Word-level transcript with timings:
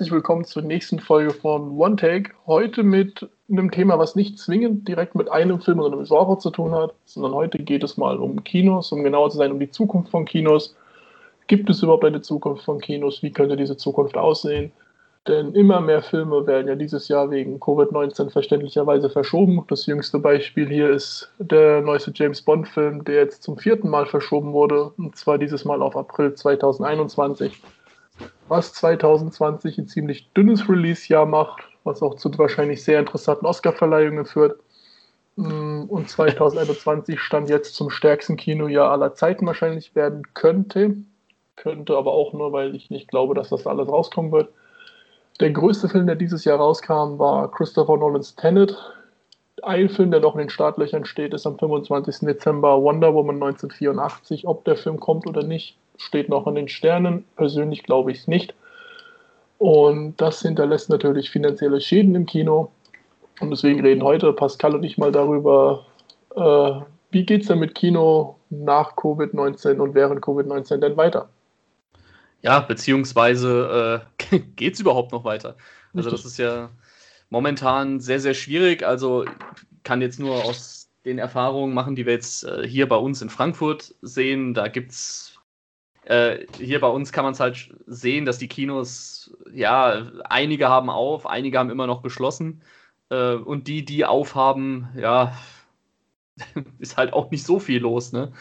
herzlich 0.00 0.14
willkommen 0.14 0.46
zur 0.46 0.62
nächsten 0.62 0.98
Folge 0.98 1.30
von 1.30 1.76
One 1.76 1.96
Take. 1.96 2.30
Heute 2.46 2.82
mit 2.82 3.28
einem 3.50 3.70
Thema, 3.70 3.98
was 3.98 4.16
nicht 4.16 4.38
zwingend 4.38 4.88
direkt 4.88 5.14
mit 5.14 5.30
einem 5.30 5.60
Film 5.60 5.78
oder 5.78 5.92
einem 5.92 6.06
Genre 6.06 6.38
zu 6.38 6.48
tun 6.48 6.74
hat, 6.74 6.94
sondern 7.04 7.34
heute 7.34 7.58
geht 7.58 7.84
es 7.84 7.98
mal 7.98 8.16
um 8.16 8.42
Kinos, 8.42 8.92
um 8.92 9.04
genauer 9.04 9.28
zu 9.28 9.36
sein, 9.36 9.52
um 9.52 9.60
die 9.60 9.70
Zukunft 9.70 10.10
von 10.10 10.24
Kinos. 10.24 10.74
Gibt 11.48 11.68
es 11.68 11.82
überhaupt 11.82 12.06
eine 12.06 12.22
Zukunft 12.22 12.64
von 12.64 12.80
Kinos? 12.80 13.22
Wie 13.22 13.30
könnte 13.30 13.58
diese 13.58 13.76
Zukunft 13.76 14.16
aussehen? 14.16 14.72
Denn 15.28 15.52
immer 15.52 15.82
mehr 15.82 16.00
Filme 16.00 16.46
werden 16.46 16.68
ja 16.68 16.76
dieses 16.76 17.08
Jahr 17.08 17.30
wegen 17.30 17.58
Covid-19 17.58 18.30
verständlicherweise 18.30 19.10
verschoben. 19.10 19.62
Das 19.68 19.84
jüngste 19.84 20.18
Beispiel 20.18 20.66
hier 20.66 20.88
ist 20.88 21.30
der 21.38 21.82
neueste 21.82 22.10
James 22.14 22.40
Bond-Film, 22.40 23.04
der 23.04 23.16
jetzt 23.16 23.42
zum 23.42 23.58
vierten 23.58 23.90
Mal 23.90 24.06
verschoben 24.06 24.54
wurde, 24.54 24.92
und 24.96 25.14
zwar 25.16 25.36
dieses 25.36 25.66
Mal 25.66 25.82
auf 25.82 25.94
April 25.94 26.32
2021 26.32 27.60
was 28.48 28.72
2020 28.74 29.78
ein 29.78 29.88
ziemlich 29.88 30.32
dünnes 30.32 30.68
Release-Jahr 30.68 31.26
macht, 31.26 31.62
was 31.84 32.02
auch 32.02 32.16
zu 32.16 32.30
wahrscheinlich 32.38 32.82
sehr 32.82 33.00
interessanten 33.00 33.46
Oscar-Verleihungen 33.46 34.26
führt. 34.26 34.60
Mm, 35.36 35.84
und 35.88 36.08
2021 36.08 37.20
stand 37.20 37.48
jetzt 37.48 37.74
zum 37.74 37.90
stärksten 37.90 38.36
Kinojahr 38.36 38.90
aller 38.90 39.14
Zeiten 39.14 39.46
wahrscheinlich 39.46 39.94
werden 39.94 40.22
könnte. 40.34 40.96
Könnte 41.56 41.96
aber 41.96 42.12
auch 42.12 42.32
nur, 42.32 42.52
weil 42.52 42.74
ich 42.74 42.90
nicht 42.90 43.08
glaube, 43.08 43.34
dass 43.34 43.50
das 43.50 43.66
alles 43.66 43.88
rauskommen 43.88 44.32
wird. 44.32 44.50
Der 45.40 45.50
größte 45.50 45.88
Film, 45.88 46.06
der 46.06 46.16
dieses 46.16 46.44
Jahr 46.44 46.58
rauskam, 46.58 47.18
war 47.18 47.50
Christopher 47.50 47.96
Nolans 47.96 48.36
Tenet. 48.36 48.76
Ein 49.62 49.88
Film, 49.88 50.10
der 50.10 50.20
noch 50.20 50.34
in 50.34 50.40
den 50.40 50.50
Startlöchern 50.50 51.04
steht, 51.04 51.32
ist 51.32 51.46
am 51.46 51.58
25. 51.58 52.20
Dezember 52.20 52.82
Wonder 52.82 53.14
Woman 53.14 53.36
1984. 53.36 54.46
Ob 54.46 54.64
der 54.64 54.76
Film 54.76 55.00
kommt 55.00 55.26
oder 55.26 55.42
nicht, 55.42 55.78
steht 56.00 56.28
noch 56.28 56.46
in 56.46 56.54
den 56.54 56.68
Sternen. 56.68 57.24
Persönlich 57.36 57.82
glaube 57.82 58.12
ich 58.12 58.18
es 58.18 58.28
nicht. 58.28 58.54
Und 59.58 60.16
das 60.20 60.40
hinterlässt 60.40 60.88
natürlich 60.88 61.30
finanzielle 61.30 61.80
Schäden 61.80 62.14
im 62.14 62.26
Kino. 62.26 62.70
Und 63.40 63.50
deswegen 63.50 63.80
reden 63.80 64.02
heute 64.02 64.32
Pascal 64.32 64.74
und 64.74 64.82
ich 64.82 64.98
mal 64.98 65.12
darüber, 65.12 65.86
äh, 66.34 66.80
wie 67.10 67.24
geht 67.24 67.42
es 67.42 67.48
denn 67.48 67.58
mit 67.58 67.74
Kino 67.74 68.38
nach 68.48 68.96
Covid-19 68.96 69.78
und 69.78 69.94
während 69.94 70.22
Covid-19 70.22 70.78
denn 70.78 70.96
weiter? 70.96 71.28
Ja, 72.42 72.60
beziehungsweise 72.60 74.02
äh, 74.30 74.38
geht 74.56 74.74
es 74.74 74.80
überhaupt 74.80 75.12
noch 75.12 75.24
weiter? 75.24 75.56
Also 75.94 76.10
das 76.10 76.24
ist 76.24 76.38
ja 76.38 76.70
momentan 77.28 78.00
sehr, 78.00 78.20
sehr 78.20 78.34
schwierig. 78.34 78.82
Also 78.82 79.24
kann 79.82 80.00
jetzt 80.00 80.20
nur 80.20 80.44
aus 80.44 80.88
den 81.04 81.18
Erfahrungen 81.18 81.74
machen, 81.74 81.96
die 81.96 82.06
wir 82.06 82.12
jetzt 82.12 82.44
äh, 82.44 82.66
hier 82.66 82.88
bei 82.88 82.96
uns 82.96 83.22
in 83.22 83.30
Frankfurt 83.30 83.94
sehen. 84.02 84.54
Da 84.54 84.68
gibt 84.68 84.92
es 84.92 85.29
äh, 86.10 86.46
hier 86.58 86.80
bei 86.80 86.88
uns 86.88 87.12
kann 87.12 87.22
man 87.22 87.34
es 87.34 87.40
halt 87.40 87.72
sehen, 87.86 88.24
dass 88.24 88.38
die 88.38 88.48
Kinos, 88.48 89.32
ja, 89.54 90.10
einige 90.24 90.68
haben 90.68 90.90
auf, 90.90 91.24
einige 91.24 91.56
haben 91.56 91.70
immer 91.70 91.86
noch 91.86 92.02
geschlossen. 92.02 92.62
Äh, 93.10 93.34
und 93.34 93.68
die, 93.68 93.84
die 93.84 94.04
aufhaben, 94.04 94.88
ja, 94.96 95.38
ist 96.80 96.96
halt 96.96 97.12
auch 97.12 97.30
nicht 97.30 97.44
so 97.44 97.60
viel 97.60 97.80
los, 97.80 98.10
ne? 98.10 98.32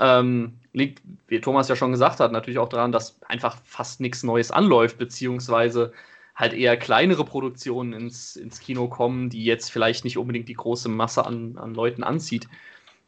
Ähm, 0.00 0.54
liegt, 0.72 1.02
wie 1.28 1.40
Thomas 1.40 1.68
ja 1.68 1.76
schon 1.76 1.92
gesagt 1.92 2.18
hat, 2.18 2.32
natürlich 2.32 2.58
auch 2.58 2.68
daran, 2.68 2.90
dass 2.90 3.20
einfach 3.28 3.58
fast 3.64 4.00
nichts 4.00 4.24
Neues 4.24 4.50
anläuft, 4.50 4.98
beziehungsweise 4.98 5.92
halt 6.34 6.52
eher 6.52 6.76
kleinere 6.76 7.24
Produktionen 7.24 7.92
ins, 7.92 8.34
ins 8.34 8.58
Kino 8.58 8.88
kommen, 8.88 9.30
die 9.30 9.44
jetzt 9.44 9.70
vielleicht 9.70 10.02
nicht 10.02 10.18
unbedingt 10.18 10.48
die 10.48 10.54
große 10.54 10.88
Masse 10.88 11.24
an, 11.24 11.58
an 11.58 11.74
Leuten 11.74 12.02
anzieht. 12.02 12.48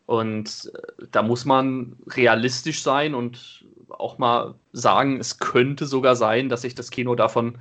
Und 0.06 0.70
äh, 0.76 1.06
da 1.10 1.22
muss 1.22 1.44
man 1.44 1.96
realistisch 2.06 2.82
sein 2.82 3.16
und 3.16 3.66
auch 3.88 4.18
mal 4.18 4.54
sagen, 4.72 5.18
es 5.18 5.38
könnte 5.38 5.86
sogar 5.86 6.16
sein, 6.16 6.48
dass 6.48 6.62
sich 6.62 6.74
das 6.74 6.90
Kino 6.90 7.14
davon 7.14 7.58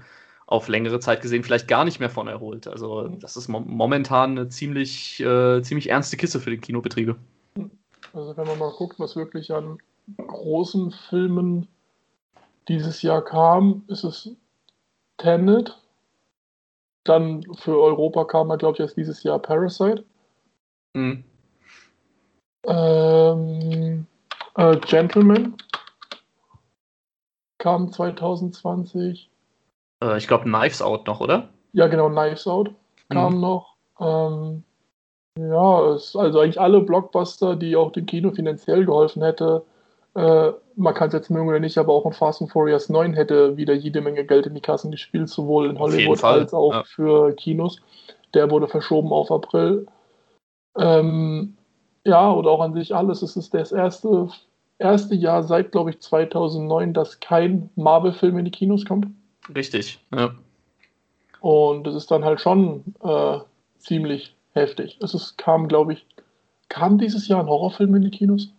auf 0.47 0.67
längere 0.67 0.99
Zeit 0.99 1.21
gesehen 1.21 1.43
vielleicht 1.43 1.67
gar 1.67 1.85
nicht 1.85 1.99
mehr 1.99 2.09
von 2.09 2.27
erholt. 2.27 2.67
Also 2.67 3.07
das 3.07 3.35
ist 3.35 3.47
mo 3.47 3.59
momentan 3.61 4.31
eine 4.31 4.49
ziemlich, 4.49 5.19
äh, 5.19 5.61
ziemlich 5.61 5.89
ernste 5.89 6.17
Kiste 6.17 6.39
für 6.39 6.51
die 6.51 6.59
Kinobetriebe. 6.59 7.15
Also 8.13 8.37
wenn 8.37 8.47
man 8.47 8.59
mal 8.59 8.71
guckt, 8.71 8.99
was 8.99 9.15
wirklich 9.15 9.51
an 9.51 9.79
großen 10.17 10.91
Filmen 11.09 11.67
dieses 12.67 13.01
Jahr 13.01 13.23
kam, 13.23 13.83
ist 13.87 14.03
es 14.03 14.29
Tenet. 15.17 15.77
Dann 17.03 17.43
für 17.55 17.79
Europa 17.79 18.25
kam 18.25 18.49
er, 18.49 18.57
glaube 18.57 18.75
ich, 18.75 18.79
erst 18.79 18.97
dieses 18.97 19.23
Jahr 19.23 19.39
Parasite. 19.39 20.03
Mhm. 20.93 21.23
Ähm, 22.67 24.07
äh, 24.55 24.77
Gentleman 24.77 25.55
kam 27.65 27.91
2020. 27.91 29.27
Äh, 30.03 30.17
ich 30.19 30.27
glaube 30.27 30.43
Knives 30.43 30.83
Out 30.83 31.07
noch, 31.07 31.19
oder? 31.19 31.49
Ja, 31.73 31.87
genau, 31.87 32.09
Knives 32.09 32.45
Out 32.45 32.69
kam 33.09 33.35
mhm. 33.35 33.41
noch. 33.41 33.75
Ähm, 33.99 34.63
ja, 35.39 35.93
es, 35.93 36.15
also 36.15 36.41
eigentlich 36.41 36.61
alle 36.61 36.81
Blockbuster, 36.81 37.55
die 37.55 37.75
auch 37.75 37.91
dem 37.91 38.05
Kino 38.05 38.29
finanziell 38.29 38.85
geholfen 38.85 39.23
hätte. 39.23 39.63
Äh, 40.13 40.51
man 40.75 40.93
kann 40.93 41.07
es 41.07 41.15
jetzt 41.15 41.31
mögen 41.31 41.49
oder 41.49 41.59
nicht, 41.59 41.79
aber 41.79 41.91
auch 41.91 42.05
in 42.05 42.13
Fast 42.13 42.39
and 42.39 42.51
Furious 42.51 42.87
9 42.87 43.13
hätte 43.15 43.57
wieder 43.57 43.73
jede 43.73 44.01
Menge 44.01 44.25
Geld 44.25 44.45
in 44.45 44.53
die 44.53 44.61
Kassen 44.61 44.91
gespielt, 44.91 45.27
sowohl 45.27 45.67
in 45.67 45.79
Hollywood 45.79 46.23
als 46.23 46.53
auch 46.53 46.71
ja. 46.71 46.83
für 46.83 47.33
Kinos. 47.33 47.81
Der 48.35 48.51
wurde 48.51 48.67
verschoben 48.67 49.11
auf 49.11 49.31
April. 49.31 49.87
Ähm, 50.77 51.57
ja, 52.05 52.31
oder 52.31 52.51
auch 52.51 52.61
an 52.61 52.75
sich 52.75 52.93
alles. 52.93 53.23
Es 53.23 53.35
ist 53.35 53.55
das 53.55 53.71
erste, 53.71 54.29
erste 54.79 55.15
Jahr 55.15 55.43
seit, 55.43 55.71
glaube 55.71 55.91
ich, 55.91 55.99
2009, 56.01 56.93
dass 56.93 57.19
kein 57.19 57.69
Marvel-Film 57.75 58.37
in 58.37 58.45
die 58.45 58.51
Kinos 58.51 58.85
kommt. 58.85 59.07
Richtig, 59.53 59.99
ja. 60.13 60.33
Und 61.39 61.85
das 61.85 61.95
ist 61.95 62.09
dann 62.09 62.25
halt 62.25 62.41
schon 62.41 62.83
äh, 63.03 63.39
ziemlich 63.77 64.35
heftig. 64.53 64.97
Es 65.01 65.13
ist, 65.13 65.37
kam, 65.37 65.67
glaube 65.67 65.93
ich, 65.93 66.05
kam 66.69 66.97
dieses 66.97 67.27
Jahr 67.27 67.41
ein 67.41 67.47
Horrorfilm 67.47 67.93
in 67.95 68.01
die 68.01 68.09
Kinos? 68.09 68.51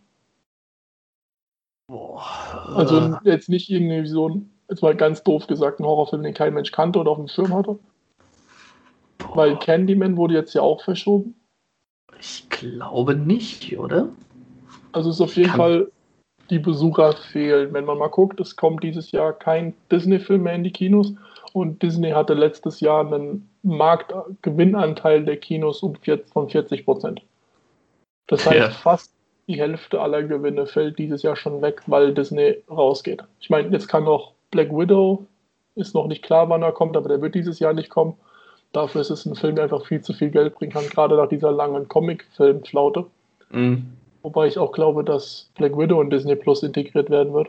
Boah. 1.89 2.23
Also 2.75 3.17
jetzt 3.25 3.49
nicht 3.49 3.71
irgendwie 3.71 4.09
so 4.09 4.29
ein, 4.29 4.51
jetzt 4.69 4.83
mal 4.83 4.95
ganz 4.95 5.23
doof 5.23 5.47
gesagt, 5.47 5.81
ein 5.81 5.87
Horrorfilm, 5.87 6.23
den 6.23 6.35
kein 6.35 6.55
Mensch 6.55 6.71
kannte 6.71 6.99
oder 6.99 7.11
auf 7.11 7.19
dem 7.19 7.29
Schirm 7.29 7.55
hatte. 7.55 7.79
Boah. 9.19 9.37
Weil 9.37 9.59
Candyman 9.59 10.17
wurde 10.17 10.35
jetzt 10.35 10.55
ja 10.55 10.63
auch 10.63 10.83
verschoben. 10.83 11.35
Ich 12.21 12.49
glaube 12.49 13.17
nicht, 13.17 13.77
oder? 13.79 14.09
Also 14.93 15.11
es 15.11 15.17
ist 15.17 15.23
auf 15.23 15.37
jeden 15.37 15.51
Kann... 15.51 15.59
Fall, 15.59 15.93
die 16.51 16.59
Besucher 16.59 17.13
fehlen. 17.13 17.73
Wenn 17.73 17.85
man 17.85 17.99
mal 17.99 18.09
guckt, 18.09 18.41
es 18.41 18.57
kommt 18.57 18.83
dieses 18.83 19.13
Jahr 19.13 19.33
kein 19.33 19.75
Disney-Film 19.91 20.43
mehr 20.43 20.55
in 20.55 20.65
die 20.65 20.73
Kinos 20.73 21.15
und 21.53 21.83
Disney 21.83 22.11
hatte 22.11 22.35
letztes 22.35 22.81
Jahr 22.81 23.01
einen 23.01 23.49
Marktgewinnanteil 23.63 25.25
der 25.25 25.39
Kinos 25.39 25.81
von 25.81 26.49
40 26.49 26.85
Prozent. 26.85 27.23
Das 28.27 28.45
heißt, 28.47 28.59
ja. 28.59 28.71
fast 28.71 29.13
die 29.49 29.59
Hälfte 29.59 30.01
aller 30.01 30.23
Gewinne 30.25 30.67
fällt 30.67 30.99
dieses 30.99 31.23
Jahr 31.23 31.37
schon 31.37 31.63
weg, 31.63 31.83
weil 31.87 32.13
Disney 32.13 32.63
rausgeht. 32.69 33.23
Ich 33.41 33.49
meine, 33.49 33.69
jetzt 33.71 33.89
kann 33.89 34.05
noch 34.05 34.33
Black 34.51 34.71
Widow, 34.71 35.25
ist 35.77 35.95
noch 35.95 36.09
nicht 36.09 36.25
klar, 36.25 36.49
wann 36.49 36.63
er 36.63 36.73
kommt, 36.73 36.97
aber 36.97 37.09
der 37.09 37.23
wird 37.23 37.35
dieses 37.35 37.59
Jahr 37.59 37.73
nicht 37.73 37.91
kommen. 37.91 38.15
Dafür 38.73 39.01
ist 39.01 39.11
es 39.11 39.25
ein 39.25 39.37
Film, 39.37 39.55
der 39.55 39.65
einfach 39.65 39.87
viel 39.87 40.01
zu 40.01 40.13
viel 40.13 40.31
Geld 40.31 40.55
bringen 40.55 40.73
kann, 40.73 40.89
gerade 40.89 41.17
nach 41.17 41.29
dieser 41.29 41.53
langen 41.53 41.89
Comic-Film-Flaute. 41.89 43.07
Mhm. 43.51 43.93
Wobei 44.27 44.49
ich 44.49 44.59
auch 44.59 44.73
glaube, 44.73 45.05
dass 45.05 45.51
Black 45.55 45.79
Widow 45.79 46.03
in 46.03 46.11
Disney 46.11 46.35
Plus 46.35 46.65
integriert 46.65 47.11
werden 47.11 47.33
wird. 47.33 47.49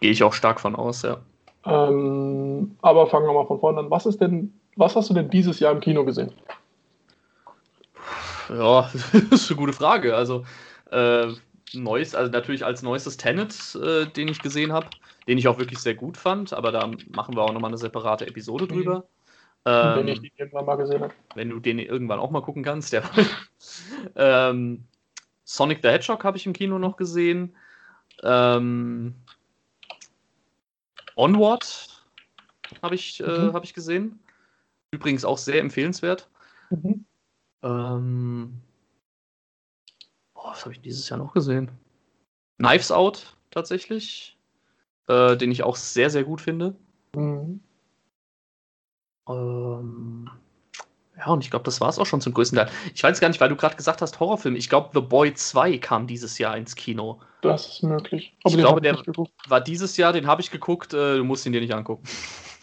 Gehe 0.00 0.10
ich 0.10 0.22
auch 0.22 0.34
stark 0.34 0.60
von 0.60 0.76
aus, 0.76 1.00
ja. 1.00 1.22
Ähm, 1.64 2.76
aber 2.82 3.06
fangen 3.06 3.26
wir 3.26 3.32
mal 3.32 3.46
von 3.46 3.60
vorne 3.60 3.78
an. 3.78 3.90
Was 3.90 4.04
ist 4.04 4.20
denn, 4.20 4.52
was 4.76 4.94
hast 4.94 5.08
du 5.08 5.14
denn 5.14 5.30
dieses 5.30 5.58
Jahr 5.58 5.72
im 5.72 5.80
Kino 5.80 6.04
gesehen? 6.04 6.32
Ja, 8.50 8.90
das 8.92 9.40
ist 9.40 9.50
eine 9.50 9.56
gute 9.56 9.72
Frage. 9.72 10.14
Also, 10.14 10.44
äh, 10.90 11.28
neues, 11.72 12.14
also 12.14 12.30
natürlich 12.30 12.62
als 12.62 12.82
neuestes 12.82 13.16
Tenet, 13.16 13.54
äh, 13.76 14.04
den 14.04 14.28
ich 14.28 14.42
gesehen 14.42 14.74
habe, 14.74 14.88
den 15.26 15.38
ich 15.38 15.48
auch 15.48 15.58
wirklich 15.58 15.78
sehr 15.78 15.94
gut 15.94 16.18
fand, 16.18 16.52
aber 16.52 16.72
da 16.72 16.90
machen 17.14 17.34
wir 17.34 17.42
auch 17.42 17.54
nochmal 17.54 17.70
eine 17.70 17.78
separate 17.78 18.26
Episode 18.26 18.66
drüber. 18.66 18.98
Mhm. 18.98 19.02
Ähm, 19.64 19.96
wenn 19.96 20.08
ich 20.08 20.20
den 20.20 20.30
irgendwann 20.36 20.66
mal 20.66 20.76
gesehen 20.76 21.00
habe. 21.00 21.14
Wenn 21.34 21.48
du 21.48 21.58
den 21.58 21.78
irgendwann 21.78 22.18
auch 22.18 22.30
mal 22.30 22.42
gucken 22.42 22.62
kannst, 22.62 22.92
ja. 22.92 23.00
ähm, 24.14 24.84
Sonic 25.46 25.78
the 25.80 25.88
Hedgehog 25.88 26.24
habe 26.24 26.36
ich 26.36 26.44
im 26.44 26.52
Kino 26.52 26.78
noch 26.78 26.96
gesehen. 26.96 27.54
Ähm, 28.22 29.14
Onward 31.14 32.04
habe 32.82 32.96
ich, 32.96 33.20
äh, 33.20 33.26
mhm. 33.26 33.52
hab 33.52 33.62
ich 33.62 33.72
gesehen. 33.72 34.18
Übrigens 34.90 35.24
auch 35.24 35.38
sehr 35.38 35.60
empfehlenswert. 35.60 36.28
Mhm. 36.70 37.04
Ähm, 37.62 38.60
boah, 40.34 40.50
was 40.50 40.64
habe 40.64 40.72
ich 40.72 40.80
dieses 40.80 41.08
Jahr 41.08 41.18
noch 41.18 41.32
gesehen? 41.32 41.70
Knives 42.58 42.90
Out 42.90 43.36
tatsächlich, 43.52 44.36
äh, 45.06 45.36
den 45.36 45.52
ich 45.52 45.62
auch 45.62 45.76
sehr, 45.76 46.10
sehr 46.10 46.24
gut 46.24 46.40
finde. 46.40 46.74
Mhm. 47.14 47.60
Ähm, 49.28 50.28
ja, 51.18 51.26
und 51.28 51.42
ich 51.42 51.50
glaube, 51.50 51.64
das 51.64 51.80
war 51.80 51.88
es 51.88 51.98
auch 51.98 52.04
schon 52.04 52.20
zum 52.20 52.34
größten 52.34 52.58
Teil. 52.58 52.68
Ich 52.94 53.02
weiß 53.02 53.20
gar 53.20 53.28
nicht, 53.28 53.40
weil 53.40 53.48
du 53.48 53.56
gerade 53.56 53.76
gesagt 53.76 54.02
hast, 54.02 54.20
Horrorfilm. 54.20 54.54
Ich 54.54 54.68
glaube, 54.68 54.90
The 54.92 55.00
Boy 55.00 55.32
2 55.32 55.78
kam 55.78 56.06
dieses 56.06 56.38
Jahr 56.38 56.56
ins 56.56 56.76
Kino. 56.76 57.20
Das 57.40 57.68
ist 57.68 57.82
möglich. 57.82 58.36
Aber 58.44 58.54
ich 58.54 58.60
glaube, 58.60 58.80
der 58.80 59.02
war 59.48 59.60
dieses 59.60 59.96
Jahr, 59.96 60.12
den 60.12 60.26
habe 60.26 60.42
ich 60.42 60.50
geguckt. 60.50 60.92
Äh, 60.92 61.16
du 61.16 61.24
musst 61.24 61.46
ihn 61.46 61.52
dir 61.52 61.60
nicht 61.60 61.74
angucken. 61.74 62.04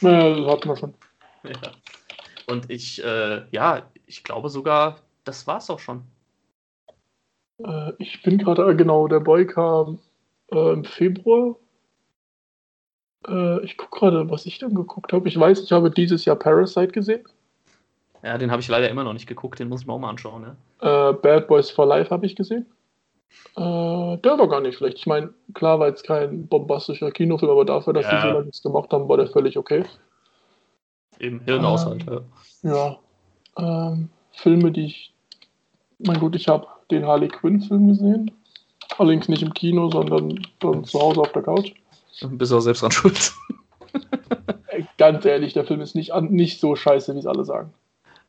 Ja, 0.02 0.36
das 0.36 0.52
hatten 0.52 0.70
wir 0.70 0.78
schon. 0.78 0.94
Ja. 1.46 1.74
Und 2.48 2.70
ich, 2.70 3.04
äh, 3.04 3.42
ja, 3.52 3.82
ich 4.06 4.24
glaube 4.24 4.48
sogar, 4.48 5.02
das 5.26 5.46
war's 5.46 5.70
auch 5.70 5.80
schon. 5.80 6.04
Äh, 7.58 7.92
ich 8.00 8.24
bin 8.24 8.38
gerade, 8.38 8.70
äh, 8.70 8.76
genau, 8.76 9.10
der 9.10 9.20
Boy 9.20 9.46
kam 9.46 10.00
äh, 10.54 10.72
im 10.72 10.86
Februar. 10.86 11.58
Äh, 13.28 13.66
ich 13.66 13.78
gucke 13.78 14.00
gerade, 14.00 14.30
was 14.30 14.46
ich 14.46 14.58
dann 14.60 14.74
geguckt 14.74 15.12
habe. 15.12 15.28
Ich 15.28 15.38
weiß, 15.38 15.64
ich 15.64 15.72
habe 15.74 15.92
dieses 15.92 16.24
Jahr 16.24 16.38
Parasite 16.38 16.94
gesehen. 16.94 17.24
Ja, 18.24 18.38
den 18.38 18.52
habe 18.52 18.62
ich 18.62 18.68
leider 18.70 18.90
immer 18.90 19.04
noch 19.04 19.14
nicht 19.14 19.28
geguckt, 19.28 19.60
den 19.60 19.70
muss 19.70 19.82
ich 19.82 19.88
mir 19.88 19.94
auch 19.94 20.00
mal 20.00 20.10
anschauen. 20.10 20.56
Ja. 20.82 21.10
Äh, 21.10 21.14
Bad 21.14 21.48
Boys 21.48 21.70
for 21.70 21.86
Life 21.86 22.10
habe 22.10 22.26
ich 22.26 22.36
gesehen. 22.36 22.66
Äh, 23.56 24.18
der 24.18 24.40
war 24.40 24.48
gar 24.48 24.62
nicht 24.62 24.78
schlecht. 24.78 24.98
Ich 24.98 25.06
meine, 25.06 25.34
klar 25.54 25.80
war 25.80 25.88
jetzt 25.88 26.04
kein 26.04 26.48
bombastischer 26.48 27.12
Kinofilm, 27.12 27.52
aber 27.52 27.66
dafür, 27.66 27.94
dass 27.94 28.06
ja. 28.06 28.16
die 28.16 28.22
so 28.22 28.28
lange 28.34 28.46
nichts 28.46 28.64
gemacht 28.64 28.92
haben, 28.94 29.10
war 29.10 29.18
der 29.18 29.28
völlig 29.28 29.58
okay. 29.58 29.84
Eben, 31.20 31.42
Hirnaushalt, 31.42 32.06
ähm, 32.08 32.22
ja. 32.64 32.98
Ja. 33.58 33.92
Ähm, 33.92 34.10
Filme, 34.32 34.72
die 34.72 34.86
ich. 34.86 35.14
Mein 36.00 36.20
gut, 36.20 36.36
ich 36.36 36.48
habe 36.48 36.68
den 36.92 37.06
Harley 37.06 37.28
Quinn-Film 37.28 37.88
gesehen. 37.88 38.32
Allerdings 38.98 39.28
nicht 39.28 39.44
im 39.44 39.54
Kino, 39.54 39.90
sondern 39.90 40.40
dann 40.60 40.84
zu 40.86 41.00
Hause 41.00 41.22
auf 41.22 41.32
der 41.32 41.44
Couch. 41.44 41.74
Bist 42.22 42.54
auch 42.54 42.60
selbst 42.60 42.82
dran 42.82 42.92
schuld. 42.92 43.34
Ganz 44.98 45.26
ehrlich, 45.26 45.54
der 45.54 45.66
Film 45.66 45.82
ist 45.82 45.96
nicht, 45.96 46.14
nicht 46.30 46.60
so 46.60 46.76
scheiße, 46.76 47.14
wie 47.16 47.20
es 47.20 47.26
alle 47.26 47.46
sagen. 47.46 47.74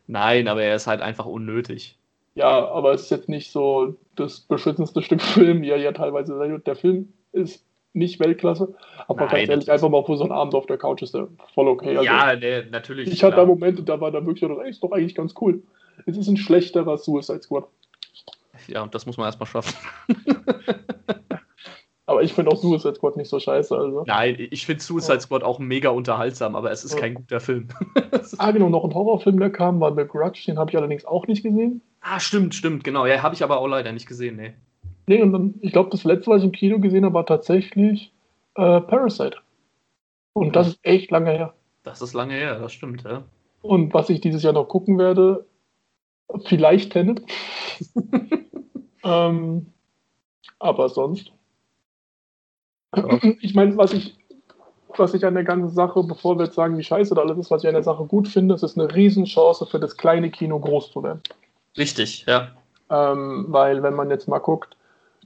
Nein, 0.06 0.48
aber 0.48 0.62
er 0.62 0.76
ist 0.76 0.86
halt 0.86 1.00
einfach 1.00 1.26
unnötig. 1.26 1.96
Ja, 2.34 2.68
aber 2.68 2.92
es 2.92 3.02
ist 3.02 3.10
jetzt 3.10 3.28
nicht 3.28 3.52
so 3.52 3.96
das 4.16 4.40
beschützendste 4.40 5.02
Stück 5.02 5.22
Film, 5.22 5.62
wie 5.62 5.70
er 5.70 5.78
ja 5.78 5.92
teilweise 5.92 6.36
sein 6.36 6.62
Der 6.64 6.76
Film 6.76 7.12
ist 7.32 7.64
nicht 7.92 8.18
Weltklasse, 8.18 8.74
aber 9.06 9.26
Nein, 9.26 9.28
ganz 9.28 9.48
ehrlich, 9.48 9.70
einfach 9.70 9.88
mal 9.88 10.04
für 10.04 10.16
so 10.16 10.24
einen 10.24 10.32
Abend 10.32 10.54
auf 10.54 10.66
der 10.66 10.78
Couch 10.78 11.02
ist 11.02 11.14
der 11.14 11.28
voll 11.54 11.68
okay. 11.68 11.90
Also, 11.90 12.02
ja, 12.02 12.34
nee, 12.34 12.64
natürlich. 12.68 13.08
Ich 13.08 13.22
hatte 13.22 13.36
da 13.36 13.46
Momente, 13.46 13.84
da 13.84 14.00
war 14.00 14.10
da 14.10 14.18
wirklich 14.26 14.40
so, 14.40 14.60
ey, 14.60 14.68
ist 14.68 14.82
doch 14.82 14.90
eigentlich 14.90 15.14
ganz 15.14 15.32
cool. 15.40 15.62
Es 16.06 16.16
ist 16.16 16.26
ein 16.26 16.36
schlechterer 16.36 16.98
Suicide 16.98 17.42
Squad. 17.42 17.68
Ja, 18.66 18.82
und 18.82 18.94
das 18.94 19.06
muss 19.06 19.16
man 19.16 19.26
erstmal 19.26 19.46
schaffen. 19.46 19.74
aber 22.06 22.22
ich 22.22 22.34
finde 22.34 22.50
auch 22.50 22.56
Suicide 22.56 22.94
Squad 22.94 23.16
nicht 23.16 23.28
so 23.28 23.40
scheiße. 23.40 23.76
Also. 23.76 24.04
Nein, 24.06 24.36
ich 24.50 24.66
finde 24.66 24.82
Suicide 24.82 25.20
Squad 25.20 25.42
auch 25.42 25.58
mega 25.58 25.88
unterhaltsam, 25.90 26.54
aber 26.54 26.70
es 26.70 26.84
ist 26.84 26.94
ja. 26.94 27.00
kein 27.00 27.14
guter 27.14 27.40
Film. 27.40 27.68
ah, 28.38 28.50
genau, 28.50 28.68
noch 28.68 28.84
ein 28.84 28.94
Horrorfilm, 28.94 29.38
der 29.38 29.50
kam, 29.50 29.80
war 29.80 29.94
The 29.94 30.04
Grudge, 30.06 30.44
den 30.46 30.58
habe 30.58 30.70
ich 30.70 30.76
allerdings 30.76 31.04
auch 31.04 31.26
nicht 31.26 31.42
gesehen. 31.42 31.80
Ah, 32.00 32.20
stimmt, 32.20 32.54
stimmt, 32.54 32.84
genau. 32.84 33.06
Ja, 33.06 33.22
habe 33.22 33.34
ich 33.34 33.42
aber 33.42 33.58
auch 33.58 33.66
leider 33.66 33.92
nicht 33.92 34.06
gesehen, 34.06 34.36
nee. 34.36 34.54
Nee, 35.06 35.22
und 35.22 35.32
dann, 35.32 35.54
ich 35.60 35.72
glaube, 35.72 35.90
das 35.90 36.04
letzte, 36.04 36.30
was 36.30 36.38
ich 36.40 36.46
im 36.46 36.52
Kino 36.52 36.78
gesehen 36.78 37.04
habe, 37.04 37.14
war 37.14 37.26
tatsächlich 37.26 38.12
äh, 38.54 38.80
Parasite. 38.80 39.38
Und 40.32 40.56
das 40.56 40.68
ist 40.68 40.78
echt 40.82 41.10
lange 41.10 41.30
her. 41.30 41.54
Das 41.82 42.02
ist 42.02 42.14
lange 42.14 42.34
her, 42.34 42.58
das 42.58 42.72
stimmt, 42.72 43.02
ja. 43.04 43.24
Und 43.62 43.94
was 43.94 44.10
ich 44.10 44.20
dieses 44.20 44.42
Jahr 44.42 44.52
noch 44.52 44.66
gucken 44.66 44.98
werde, 44.98 45.46
vielleicht 46.46 46.92
Tenet. 46.92 47.22
ähm, 49.04 49.66
aber 50.58 50.88
sonst. 50.88 51.33
Ja. 52.96 53.18
Ich 53.40 53.54
meine, 53.54 53.76
was 53.76 53.92
ich, 53.92 54.16
was 54.96 55.14
ich 55.14 55.24
an 55.24 55.34
der 55.34 55.44
ganzen 55.44 55.74
Sache, 55.74 56.02
bevor 56.02 56.38
wir 56.38 56.46
jetzt 56.46 56.54
sagen, 56.54 56.78
wie 56.78 56.84
scheiße 56.84 57.14
da 57.14 57.22
alles 57.22 57.38
ist, 57.38 57.50
was 57.50 57.62
ich 57.62 57.68
an 57.68 57.74
der 57.74 57.82
Sache 57.82 58.04
gut 58.04 58.28
finde, 58.28 58.54
es 58.54 58.62
ist 58.62 58.78
eine 58.78 58.94
Riesenchance 58.94 59.66
für 59.66 59.80
das 59.80 59.96
kleine 59.96 60.30
Kino 60.30 60.58
groß 60.58 60.92
zu 60.92 61.02
werden. 61.02 61.20
Richtig, 61.76 62.26
ja. 62.26 62.48
Ähm, 62.90 63.46
weil, 63.48 63.82
wenn 63.82 63.94
man 63.94 64.10
jetzt 64.10 64.28
mal 64.28 64.38
guckt, 64.38 64.76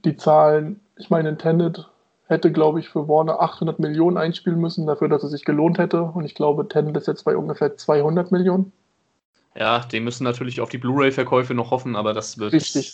die 0.05 0.15
Zahlen, 0.15 0.79
ich 0.97 1.09
meine, 1.09 1.37
Tenet 1.37 1.89
hätte, 2.27 2.51
glaube 2.51 2.79
ich, 2.79 2.89
für 2.89 3.07
Warner 3.07 3.41
800 3.41 3.79
Millionen 3.79 4.17
einspielen 4.17 4.59
müssen, 4.59 4.85
dafür, 4.85 5.09
dass 5.09 5.23
es 5.23 5.31
sich 5.31 5.45
gelohnt 5.45 5.77
hätte. 5.77 6.03
Und 6.03 6.25
ich 6.25 6.35
glaube, 6.35 6.67
Tenet 6.67 6.95
ist 6.95 7.07
jetzt 7.07 7.25
bei 7.25 7.35
ungefähr 7.35 7.75
200 7.75 8.31
Millionen. 8.31 8.71
Ja, 9.55 9.79
die 9.79 9.99
müssen 9.99 10.23
natürlich 10.23 10.61
auf 10.61 10.69
die 10.69 10.77
Blu-ray-Verkäufe 10.77 11.53
noch 11.53 11.71
hoffen, 11.71 11.95
aber 11.95 12.13
das 12.13 12.37
wird. 12.37 12.53
Richtig. 12.53 12.93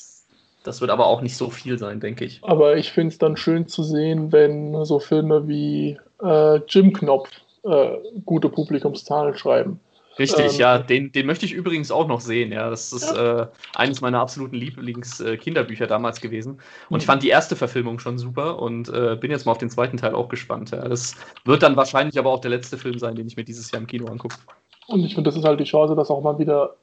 Das 0.65 0.81
wird 0.81 0.91
aber 0.91 1.05
auch 1.05 1.21
nicht 1.21 1.37
so 1.37 1.49
viel 1.49 1.77
sein, 1.77 1.99
denke 1.99 2.25
ich. 2.25 2.39
Aber 2.43 2.75
ich 2.75 2.91
finde 2.91 3.09
es 3.09 3.17
dann 3.19 3.37
schön 3.37 3.67
zu 3.67 3.83
sehen, 3.83 4.31
wenn 4.31 4.83
so 4.83 4.99
Filme 4.99 5.47
wie 5.47 5.97
äh, 6.23 6.59
Jim 6.67 6.91
Knopf 6.91 7.29
äh, 7.63 7.97
gute 8.25 8.49
Publikumszahlen 8.49 9.35
schreiben. 9.37 9.79
Richtig, 10.17 10.53
ähm, 10.53 10.59
ja, 10.59 10.77
den, 10.79 11.11
den 11.11 11.25
möchte 11.25 11.45
ich 11.45 11.51
übrigens 11.51 11.91
auch 11.91 12.07
noch 12.07 12.21
sehen. 12.21 12.51
Ja, 12.51 12.69
das 12.69 12.93
ist 12.93 13.15
ja. 13.15 13.41
äh, 13.41 13.47
eines 13.75 14.01
meiner 14.01 14.21
absoluten 14.21 14.55
Lieblings-Kinderbücher 14.55 15.85
äh, 15.85 15.87
damals 15.87 16.21
gewesen. 16.21 16.53
Und 16.89 16.91
mhm. 16.91 16.97
ich 16.97 17.05
fand 17.05 17.21
die 17.21 17.29
erste 17.29 17.55
Verfilmung 17.55 17.99
schon 17.99 18.17
super 18.17 18.59
und 18.59 18.89
äh, 18.89 19.17
bin 19.19 19.31
jetzt 19.31 19.45
mal 19.45 19.51
auf 19.51 19.57
den 19.57 19.69
zweiten 19.69 19.97
Teil 19.97 20.15
auch 20.15 20.29
gespannt. 20.29 20.71
Ja. 20.71 20.87
Das 20.87 21.15
wird 21.43 21.63
dann 21.63 21.75
wahrscheinlich 21.75 22.17
aber 22.17 22.31
auch 22.31 22.39
der 22.39 22.51
letzte 22.51 22.77
Film 22.77 22.97
sein, 22.97 23.15
den 23.15 23.27
ich 23.27 23.35
mir 23.35 23.43
dieses 23.43 23.69
Jahr 23.71 23.81
im 23.81 23.87
Kino 23.87 24.05
angucke. 24.07 24.37
Und 24.87 25.03
ich 25.03 25.15
finde, 25.15 25.29
das 25.29 25.37
ist 25.37 25.45
halt 25.45 25.59
die 25.59 25.65
Chance, 25.65 25.95
dass 25.95 26.09
auch 26.09 26.21
mal 26.21 26.39
wieder, 26.39 26.75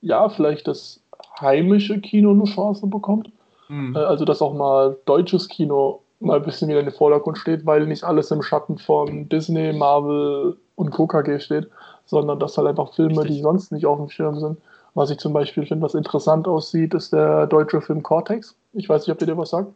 ja, 0.00 0.28
vielleicht 0.28 0.66
das 0.66 1.00
heimische 1.40 2.00
Kino 2.00 2.30
eine 2.32 2.44
Chance 2.44 2.86
bekommt. 2.86 3.30
Mhm. 3.68 3.96
Äh, 3.96 4.00
also, 4.00 4.24
dass 4.24 4.42
auch 4.42 4.54
mal 4.54 4.96
deutsches 5.06 5.48
Kino 5.48 6.02
mal 6.20 6.36
ein 6.36 6.44
bisschen 6.44 6.68
wieder 6.68 6.80
in 6.80 6.86
den 6.86 6.94
Vordergrund 6.94 7.38
steht, 7.38 7.64
weil 7.64 7.86
nicht 7.86 8.04
alles 8.04 8.30
im 8.30 8.42
Schatten 8.42 8.76
von 8.76 9.28
Disney, 9.28 9.72
Marvel 9.72 10.56
und 10.74 10.90
KKG 10.90 11.40
steht 11.40 11.68
sondern 12.10 12.40
dass 12.40 12.58
halt 12.58 12.66
einfach 12.66 12.92
Filme, 12.92 13.18
Richtig. 13.18 13.36
die 13.36 13.42
sonst 13.42 13.72
nicht 13.72 13.86
auf 13.86 13.98
dem 13.98 14.10
Schirm 14.10 14.38
sind. 14.38 14.58
Was 14.94 15.10
ich 15.10 15.18
zum 15.18 15.32
Beispiel 15.32 15.64
finde, 15.64 15.84
was 15.84 15.94
interessant 15.94 16.48
aussieht, 16.48 16.92
ist 16.94 17.12
der 17.12 17.46
deutsche 17.46 17.80
Film 17.80 18.02
Cortex. 18.02 18.56
Ich 18.72 18.88
weiß 18.88 19.06
nicht, 19.06 19.14
ob 19.14 19.20
ihr 19.20 19.28
dir 19.28 19.38
was 19.38 19.50
sagt. 19.50 19.72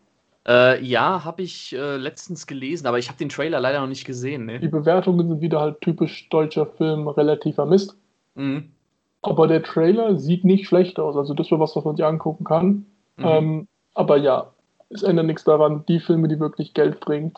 Äh, 0.47 0.85
ja, 0.85 1.25
habe 1.25 1.43
ich 1.43 1.75
äh, 1.75 1.97
letztens 1.97 2.47
gelesen, 2.47 2.87
aber 2.87 2.99
ich 2.99 3.09
habe 3.09 3.17
den 3.17 3.29
Trailer 3.29 3.61
leider 3.61 3.81
noch 3.81 3.87
nicht 3.87 4.05
gesehen. 4.05 4.45
Ne? 4.45 4.59
Die 4.59 4.69
Bewertungen 4.69 5.29
sind 5.29 5.41
wieder 5.41 5.61
halt 5.61 5.81
typisch 5.81 6.29
deutscher 6.29 6.67
Film, 6.67 7.07
relativer 7.07 7.65
Mist. 7.65 7.97
Mhm. 8.35 8.73
Aber 9.25 9.47
der 9.47 9.63
Trailer 9.63 10.19
sieht 10.19 10.45
nicht 10.45 10.69
schlecht 10.69 11.01
aus. 11.01 11.17
Also 11.17 11.33
das 11.33 11.51
wäre 11.51 11.59
was, 11.59 11.75
was 11.75 11.85
man 11.85 11.97
sich 11.97 12.05
angucken 12.05 12.45
kann. 12.45 12.85
Mhm. 13.17 13.25
Ähm, 13.25 13.69
aber 13.95 14.19
ja, 14.19 14.51
es 14.91 15.03
ändert 15.03 15.27
nichts 15.27 15.45
daran, 15.45 15.83
die 15.89 15.99
Filme, 15.99 16.29
die 16.29 16.39
wirklich 16.39 16.75
Geld 16.75 17.01
bringen. 17.01 17.33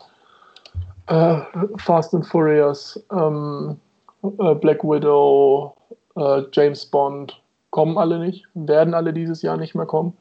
Äh, 1.05 1.39
Fast 1.77 2.13
and 2.13 2.25
Furious, 2.25 3.01
ähm, 3.09 3.77
äh, 4.21 4.53
Black 4.55 4.83
Widow, 4.83 5.73
äh, 6.17 6.41
James 6.51 6.85
Bond 6.85 7.41
kommen 7.69 7.97
alle 7.97 8.19
nicht, 8.19 8.45
werden 8.53 8.93
alle 8.93 9.13
dieses 9.13 9.41
Jahr 9.41 9.55
nicht 9.55 9.73
mehr 9.73 9.85
kommen. 9.85 10.17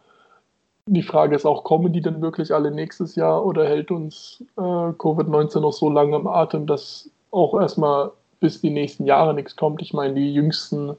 Die 0.87 1.03
Frage 1.03 1.35
ist 1.35 1.47
auch, 1.47 1.65
kommen 1.65 1.93
die 1.93 2.01
denn 2.01 2.23
wirklich 2.23 2.55
alle 2.55 2.71
nächstes 2.71 3.17
Jahr 3.17 3.45
oder 3.45 3.67
hält 3.67 3.91
uns 3.91 4.45
äh, 4.57 4.61
Covid-19 4.61 5.59
noch 5.59 5.73
so 5.73 5.91
lange 5.91 6.15
im 6.15 6.29
Atem, 6.29 6.69
dass 6.69 7.11
auch 7.33 7.61
erstmal 7.61 8.13
bis 8.39 8.61
die 8.61 8.71
nächsten 8.71 9.05
Jahre 9.05 9.35
nichts 9.35 9.57
kommt? 9.57 9.83
Ich 9.83 9.93
meine, 9.93 10.15
die 10.15 10.33
jüngsten 10.33 10.97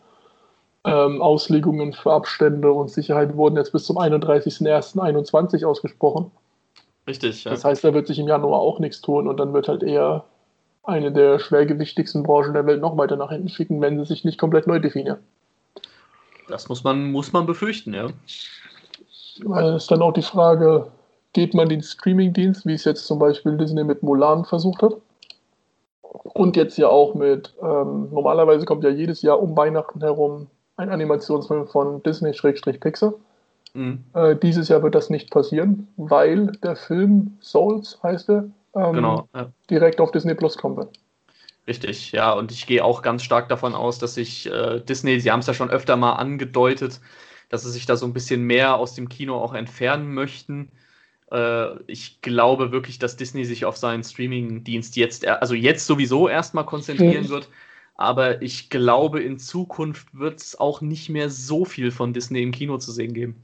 ähm, 0.87 1.21
Auslegungen 1.21 1.91
für 1.91 2.13
Abstände 2.13 2.71
und 2.71 2.89
Sicherheit 2.89 3.35
wurden 3.35 3.57
jetzt 3.57 3.73
bis 3.73 3.83
zum 3.83 3.97
31.01.2021 3.97 5.65
ausgesprochen. 5.65 6.31
Richtig, 7.05 7.43
ja. 7.43 7.51
Das 7.51 7.65
heißt, 7.65 7.83
da 7.83 7.93
wird 7.93 8.07
sich 8.07 8.19
im 8.19 8.27
Januar 8.27 8.59
auch 8.59 8.79
nichts 8.79 9.01
tun 9.01 9.27
und 9.27 9.37
dann 9.37 9.53
wird 9.53 9.67
halt 9.67 9.83
eher 9.83 10.23
eine 10.83 11.11
der 11.11 11.39
schwergewichtigsten 11.39 12.23
Branchen 12.23 12.53
der 12.53 12.65
Welt 12.65 12.79
noch 12.79 12.97
weiter 12.97 13.17
nach 13.17 13.31
hinten 13.31 13.49
schicken, 13.49 13.81
wenn 13.81 13.99
sie 13.99 14.05
sich 14.05 14.23
nicht 14.23 14.39
komplett 14.39 14.65
neu 14.65 14.79
definieren. 14.79 15.19
Das 16.47 16.69
muss 16.69 16.85
man, 16.85 17.11
muss 17.11 17.33
man 17.33 17.45
befürchten, 17.45 17.93
ja. 17.93 18.07
Weil 19.43 19.73
es 19.73 19.87
dann 19.87 20.01
auch 20.01 20.13
die 20.13 20.21
Frage, 20.21 20.87
geht 21.33 21.53
man 21.53 21.67
den 21.67 21.81
Streamingdienst, 21.81 22.65
wie 22.65 22.73
es 22.73 22.85
jetzt 22.85 23.05
zum 23.05 23.19
Beispiel 23.19 23.57
Disney 23.57 23.83
mit 23.83 24.03
Mulan 24.03 24.45
versucht 24.45 24.81
hat? 24.81 24.93
Und 26.01 26.55
jetzt 26.55 26.77
ja 26.77 26.87
auch 26.87 27.13
mit, 27.13 27.53
ähm, 27.61 28.07
normalerweise 28.11 28.65
kommt 28.65 28.85
ja 28.85 28.89
jedes 28.89 29.21
Jahr 29.21 29.41
um 29.41 29.57
Weihnachten 29.57 29.99
herum 29.99 30.47
ein 30.77 30.89
Animationsfilm 30.89 31.67
von 31.67 32.01
Disney-Pixar. 32.03 33.13
Mhm. 33.73 34.03
Äh, 34.13 34.35
dieses 34.35 34.69
Jahr 34.69 34.81
wird 34.83 34.95
das 34.95 35.09
nicht 35.09 35.29
passieren, 35.29 35.87
weil 35.97 36.47
der 36.63 36.75
Film 36.75 37.37
Souls 37.41 37.99
heißt 38.01 38.29
er, 38.29 38.49
ähm, 38.75 38.93
genau, 38.93 39.27
ja. 39.35 39.51
direkt 39.69 39.99
auf 39.99 40.11
Disney 40.11 40.35
Plus 40.35 40.57
kommen 40.57 40.77
wird. 40.77 40.97
Richtig, 41.67 42.13
ja, 42.13 42.31
und 42.31 42.51
ich 42.51 42.65
gehe 42.65 42.83
auch 42.83 43.01
ganz 43.01 43.23
stark 43.23 43.49
davon 43.49 43.75
aus, 43.75 43.99
dass 43.99 44.13
sich 44.13 44.49
äh, 44.49 44.79
Disney, 44.79 45.19
sie 45.19 45.31
haben 45.31 45.41
es 45.41 45.47
ja 45.47 45.53
schon 45.53 45.69
öfter 45.69 45.97
mal 45.97 46.13
angedeutet, 46.13 47.01
dass 47.49 47.63
sie 47.63 47.71
sich 47.71 47.85
da 47.85 47.97
so 47.97 48.05
ein 48.05 48.13
bisschen 48.13 48.43
mehr 48.43 48.75
aus 48.75 48.95
dem 48.95 49.09
Kino 49.09 49.35
auch 49.35 49.53
entfernen 49.53 50.13
möchten. 50.13 50.71
Äh, 51.29 51.75
ich 51.87 52.21
glaube 52.21 52.71
wirklich, 52.71 52.99
dass 52.99 53.17
Disney 53.17 53.43
sich 53.43 53.65
auf 53.65 53.75
seinen 53.75 54.03
Streaming-Dienst 54.03 54.95
jetzt, 54.95 55.27
also 55.27 55.55
jetzt 55.55 55.85
sowieso 55.85 56.29
erstmal 56.29 56.65
konzentrieren 56.65 57.25
mhm. 57.25 57.29
wird. 57.29 57.49
Aber 57.97 58.43
ich 58.43 58.69
glaube, 58.69 59.21
in 59.21 59.39
Zukunft 59.39 60.17
wird 60.17 60.39
es 60.39 60.59
auch 60.59 60.81
nicht 60.81 61.09
mehr 61.09 61.29
so 61.29 61.65
viel 61.65 61.91
von 61.91 62.13
Disney 62.13 62.43
im 62.43 62.51
Kino 62.51 62.77
zu 62.77 62.91
sehen 62.91 63.13
geben. 63.13 63.43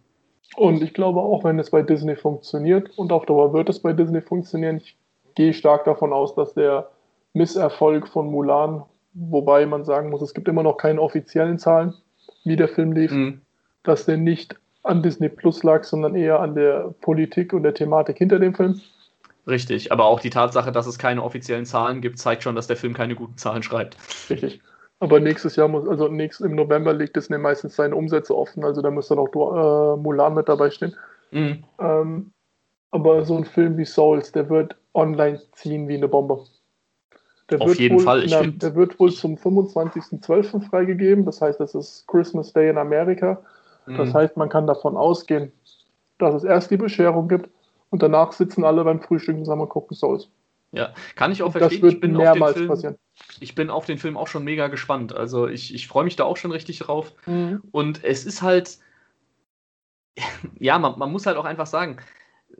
Und 0.55 0.83
ich 0.83 0.93
glaube 0.93 1.19
auch, 1.19 1.43
wenn 1.43 1.57
es 1.57 1.71
bei 1.71 1.81
Disney 1.81 2.15
funktioniert, 2.15 2.91
und 2.97 3.11
auf 3.11 3.25
Dauer 3.25 3.53
wird 3.53 3.69
es 3.69 3.79
bei 3.79 3.93
Disney 3.93 4.21
funktionieren, 4.21 4.77
ich 4.77 4.95
gehe 5.33 5.53
stark 5.53 5.85
davon 5.85 6.13
aus, 6.13 6.35
dass 6.35 6.53
der 6.53 6.91
Misserfolg 7.33 8.07
von 8.07 8.29
Mulan, 8.29 8.83
wobei 9.15 9.65
man 9.65 9.83
sagen 9.83 10.11
muss, 10.11 10.21
es 10.21 10.35
gibt 10.35 10.47
immer 10.47 10.61
noch 10.61 10.77
keine 10.77 11.01
offiziellen 11.01 11.57
Zahlen, 11.57 11.95
wie 12.43 12.55
der 12.55 12.67
Film 12.67 12.91
lief, 12.91 13.11
mhm. 13.11 13.41
dass 13.81 14.05
der 14.05 14.17
nicht 14.17 14.55
an 14.83 15.01
Disney 15.01 15.29
Plus 15.29 15.63
lag, 15.63 15.83
sondern 15.83 16.15
eher 16.15 16.39
an 16.39 16.53
der 16.53 16.93
Politik 17.01 17.53
und 17.53 17.63
der 17.63 17.73
Thematik 17.73 18.17
hinter 18.19 18.37
dem 18.37 18.53
Film. 18.53 18.81
Richtig, 19.45 19.91
aber 19.91 20.05
auch 20.05 20.19
die 20.19 20.29
Tatsache, 20.29 20.71
dass 20.71 20.87
es 20.87 20.97
keine 20.97 21.21
offiziellen 21.21 21.65
Zahlen 21.65 22.01
gibt, 22.01 22.17
zeigt 22.17 22.43
schon, 22.43 22.55
dass 22.55 22.67
der 22.67 22.77
Film 22.77 22.93
keine 22.93 23.15
guten 23.15 23.37
Zahlen 23.37 23.61
schreibt. 23.61 23.97
Richtig. 24.29 24.61
Aber 24.99 25.19
nächstes 25.19 25.57
Jahr 25.57 25.67
muss, 25.67 25.87
also 25.87 26.07
nächst, 26.07 26.39
im 26.39 26.55
November 26.55 26.93
legt 26.93 27.15
Disney 27.17 27.37
meistens 27.37 27.75
seine 27.75 27.95
Umsätze 27.95 28.35
offen, 28.35 28.63
also 28.63 28.81
da 28.81 28.89
müsste 28.89 29.15
noch 29.15 29.27
äh, 29.33 29.97
Mulan 29.97 30.33
mit 30.33 30.47
dabei 30.47 30.69
stehen. 30.69 30.95
Mhm. 31.31 31.63
Ähm, 31.79 32.31
aber 32.91 33.25
so 33.25 33.35
ein 33.35 33.43
Film 33.43 33.77
wie 33.77 33.85
Souls, 33.85 34.31
der 34.31 34.49
wird 34.49 34.77
online 34.93 35.41
ziehen 35.51 35.89
wie 35.89 35.95
eine 35.95 36.07
Bombe. 36.07 36.45
Der 37.49 37.59
Auf 37.61 37.77
jeden 37.77 37.97
wohl, 37.97 38.03
Fall. 38.03 38.23
Ich 38.23 38.31
na, 38.31 38.43
der 38.43 38.75
wird 38.75 38.97
wohl 38.99 39.11
zum 39.11 39.35
25.12. 39.35 40.69
freigegeben. 40.69 41.25
Das 41.25 41.41
heißt, 41.41 41.59
das 41.59 41.75
ist 41.75 42.07
Christmas 42.07 42.53
Day 42.53 42.69
in 42.69 42.77
Amerika. 42.77 43.41
Das 43.85 44.09
mhm. 44.09 44.13
heißt, 44.13 44.37
man 44.37 44.47
kann 44.47 44.67
davon 44.67 44.95
ausgehen, 44.95 45.51
dass 46.19 46.33
es 46.35 46.43
erst 46.45 46.71
die 46.71 46.77
Bescherung 46.77 47.27
gibt 47.27 47.49
und 47.93 48.01
danach 48.01 48.31
sitzen 48.31 48.63
alle 48.63 48.83
beim 48.83 48.99
Frühstück 48.99 49.37
zusammen 49.37 49.61
und 49.61 49.69
gucken 49.69 49.95
Souls. 49.95 50.27
Ja, 50.71 50.95
kann 51.15 51.31
ich 51.31 51.43
auch 51.43 51.51
verstehen. 51.51 51.69
Das 51.73 51.81
wird 51.83 51.93
ich 51.93 51.99
bin 51.99 52.13
mehrmals 52.13 52.57
Film, 52.57 52.67
passieren. 52.67 52.95
Ich 53.39 53.53
bin 53.53 53.69
auf 53.69 53.85
den 53.85 53.99
Film 53.99 54.17
auch 54.17 54.25
schon 54.25 54.43
mega 54.43 54.67
gespannt. 54.67 55.15
Also 55.15 55.47
ich, 55.47 55.75
ich 55.75 55.87
freue 55.87 56.03
mich 56.03 56.15
da 56.15 56.23
auch 56.23 56.35
schon 56.35 56.51
richtig 56.51 56.79
drauf. 56.79 57.13
Mhm. 57.27 57.61
Und 57.71 58.03
es 58.03 58.25
ist 58.25 58.41
halt, 58.41 58.79
ja, 60.59 60.79
man, 60.79 60.97
man 60.97 61.11
muss 61.11 61.27
halt 61.27 61.37
auch 61.37 61.45
einfach 61.45 61.67
sagen, 61.67 61.97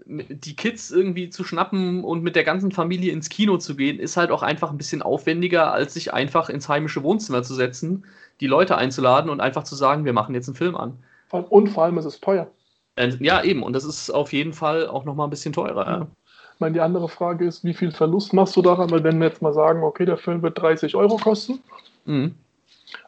die 0.05 0.55
Kids 0.55 0.91
irgendwie 0.91 1.31
zu 1.31 1.43
schnappen 1.43 2.03
und 2.03 2.21
mit 2.21 2.35
der 2.35 2.43
ganzen 2.43 2.71
Familie 2.71 3.11
ins 3.11 3.29
Kino 3.29 3.57
zu 3.57 3.75
gehen, 3.75 3.97
ist 3.97 4.15
halt 4.15 4.29
auch 4.29 4.43
einfach 4.43 4.69
ein 4.69 4.77
bisschen 4.77 5.01
aufwendiger, 5.01 5.73
als 5.73 5.95
sich 5.95 6.13
einfach 6.13 6.47
ins 6.49 6.69
heimische 6.69 7.01
Wohnzimmer 7.01 7.41
zu 7.41 7.55
setzen, 7.55 8.05
die 8.39 8.47
Leute 8.47 8.77
einzuladen 8.77 9.31
und 9.31 9.39
einfach 9.39 9.63
zu 9.63 9.73
sagen, 9.73 10.05
wir 10.05 10.13
machen 10.13 10.35
jetzt 10.35 10.47
einen 10.47 10.55
Film 10.55 10.75
an. 10.75 10.99
Und 11.31 11.69
vor 11.69 11.85
allem 11.85 11.97
ist 11.97 12.05
es 12.05 12.21
teuer. 12.21 12.51
Äh, 12.95 13.11
ja, 13.19 13.43
eben. 13.43 13.63
Und 13.63 13.73
das 13.73 13.85
ist 13.85 14.09
auf 14.09 14.33
jeden 14.33 14.53
Fall 14.53 14.87
auch 14.87 15.05
nochmal 15.05 15.27
ein 15.27 15.31
bisschen 15.31 15.53
teurer. 15.53 15.87
Ja. 15.87 16.07
Ich 16.53 16.59
meine, 16.59 16.73
die 16.73 16.81
andere 16.81 17.09
Frage 17.09 17.45
ist, 17.45 17.63
wie 17.63 17.73
viel 17.73 17.91
Verlust 17.91 18.33
machst 18.33 18.55
du 18.55 18.61
daran? 18.61 18.91
Weil 18.91 19.03
wenn 19.03 19.19
wir 19.19 19.27
jetzt 19.27 19.41
mal 19.41 19.53
sagen, 19.53 19.83
okay, 19.83 20.05
der 20.05 20.17
Film 20.17 20.41
wird 20.41 20.61
30 20.61 20.95
Euro 20.95 21.17
kosten, 21.17 21.59
mhm. 22.05 22.35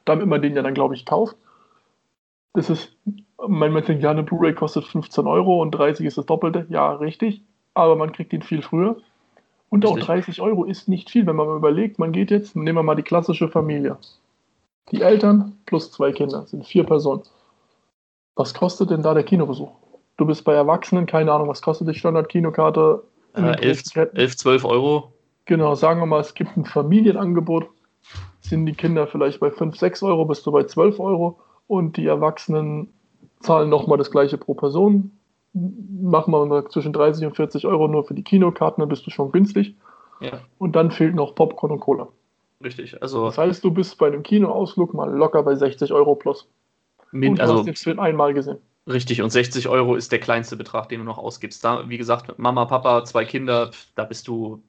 damit 0.04 0.28
man 0.28 0.42
den 0.42 0.56
ja 0.56 0.64
dann, 0.64 0.74
glaube 0.74 0.96
ich, 0.96 1.06
kauft, 1.06 1.36
das 2.54 2.70
ist, 2.70 2.96
man 3.48 3.74
denkt, 3.74 4.02
ja, 4.02 4.12
eine 4.12 4.24
Blu-ray 4.24 4.54
kostet 4.54 4.86
15 4.86 5.28
Euro 5.28 5.62
und 5.62 5.72
30 5.72 6.06
ist 6.06 6.18
das 6.18 6.26
Doppelte. 6.26 6.66
Ja, 6.70 6.94
richtig. 6.94 7.42
Aber 7.74 7.96
man 7.96 8.14
kriegt 8.14 8.34
ihn 8.34 8.42
viel 8.42 8.62
früher. 8.62 8.98
Und 9.70 9.84
richtig. 9.84 10.04
auch 10.04 10.06
30 10.08 10.42
Euro 10.42 10.64
ist 10.64 10.88
nicht 10.88 11.10
viel, 11.10 11.28
wenn 11.28 11.36
man 11.36 11.48
mal 11.48 11.58
überlegt, 11.58 12.00
man 12.00 12.14
geht 12.14 12.32
jetzt, 12.32 12.56
nehmen 12.56 12.78
wir 12.78 12.84
mal 12.84 12.96
die 12.96 13.04
klassische 13.04 13.50
Familie. 13.50 13.98
Die 14.92 15.02
Eltern 15.02 15.58
plus 15.66 15.92
zwei 15.92 16.12
Kinder 16.12 16.46
sind 16.46 16.66
vier 16.66 16.84
Personen. 16.84 17.24
Was 18.36 18.54
kostet 18.54 18.90
denn 18.90 19.02
da 19.02 19.14
der 19.14 19.24
Kinobesuch? 19.24 19.72
Du 20.18 20.26
bist 20.26 20.44
bei 20.44 20.54
Erwachsenen, 20.54 21.06
keine 21.06 21.32
Ahnung, 21.32 21.48
was 21.48 21.62
kostet 21.62 21.88
die 21.88 21.94
Standard-Kinokarte? 21.94 23.04
Äh, 23.36 23.62
11, 23.62 23.84
11, 24.14 24.38
12 24.38 24.66
Euro. 24.66 25.14
Genau, 25.46 25.76
sagen 25.76 26.00
wir 26.00 26.06
mal, 26.06 26.22
es 26.22 26.34
gibt 26.34 26.56
ein 26.56 26.66
Familienangebot. 26.66 27.68
Sind 28.42 28.66
die 28.66 28.74
Kinder 28.74 29.08
vielleicht 29.08 29.40
bei 29.40 29.52
5, 29.52 29.78
6 29.78 30.04
Euro, 30.04 30.26
bist 30.26 30.46
du 30.46 30.52
bei 30.52 30.64
12 30.64 31.00
Euro 31.00 31.40
und 31.68 31.98
die 31.98 32.06
Erwachsenen 32.06 32.94
zahlen 33.40 33.70
nochmal 33.70 33.98
das 33.98 34.12
gleiche 34.12 34.38
pro 34.38 34.54
Person. 34.54 35.12
Machen 35.54 36.32
wir 36.32 36.46
mal 36.46 36.68
zwischen 36.68 36.94
30 36.94 37.26
und 37.26 37.36
40 37.36 37.66
Euro 37.66 37.88
nur 37.88 38.06
für 38.06 38.14
die 38.14 38.24
Kinokarten, 38.24 38.82
dann 38.82 38.90
bist 38.90 39.06
du 39.06 39.12
schon 39.12 39.32
günstig. 39.32 39.76
Ja. 40.20 40.40
Und 40.58 40.76
dann 40.76 40.92
fehlt 40.92 41.16
noch 41.16 41.36
Popcorn 41.36 41.72
und 41.72 41.80
Cola. 41.80 42.08
Richtig, 42.64 43.02
also. 43.02 43.26
Das 43.26 43.38
heißt, 43.38 43.64
du 43.64 43.72
bist 43.72 43.98
bei 43.98 44.08
einem 44.08 44.24
Kinoausflug 44.24 44.94
mal 44.94 45.14
locker 45.14 45.44
bei 45.44 45.56
60 45.56 45.92
Euro 45.92 46.16
plus. 46.16 46.48
Mit, 47.12 47.30
und 47.30 47.40
du 47.40 47.42
also, 47.42 47.58
hast 47.58 47.66
den 47.66 47.76
Film 47.76 48.00
einmal 48.00 48.34
gesehen. 48.34 48.58
Richtig, 48.88 49.22
und 49.22 49.32
60 49.32 49.68
Euro 49.68 49.96
ist 49.96 50.12
der 50.12 50.20
kleinste 50.20 50.56
Betrag, 50.56 50.90
den 50.90 51.00
du 51.00 51.06
noch 51.06 51.18
ausgibst. 51.18 51.64
Da, 51.64 51.90
wie 51.90 51.98
gesagt, 51.98 52.38
Mama, 52.38 52.66
Papa, 52.66 53.04
zwei 53.04 53.26
Kinder, 53.26 53.72
da 53.96 54.04
bist 54.04 54.28
du 54.28 54.62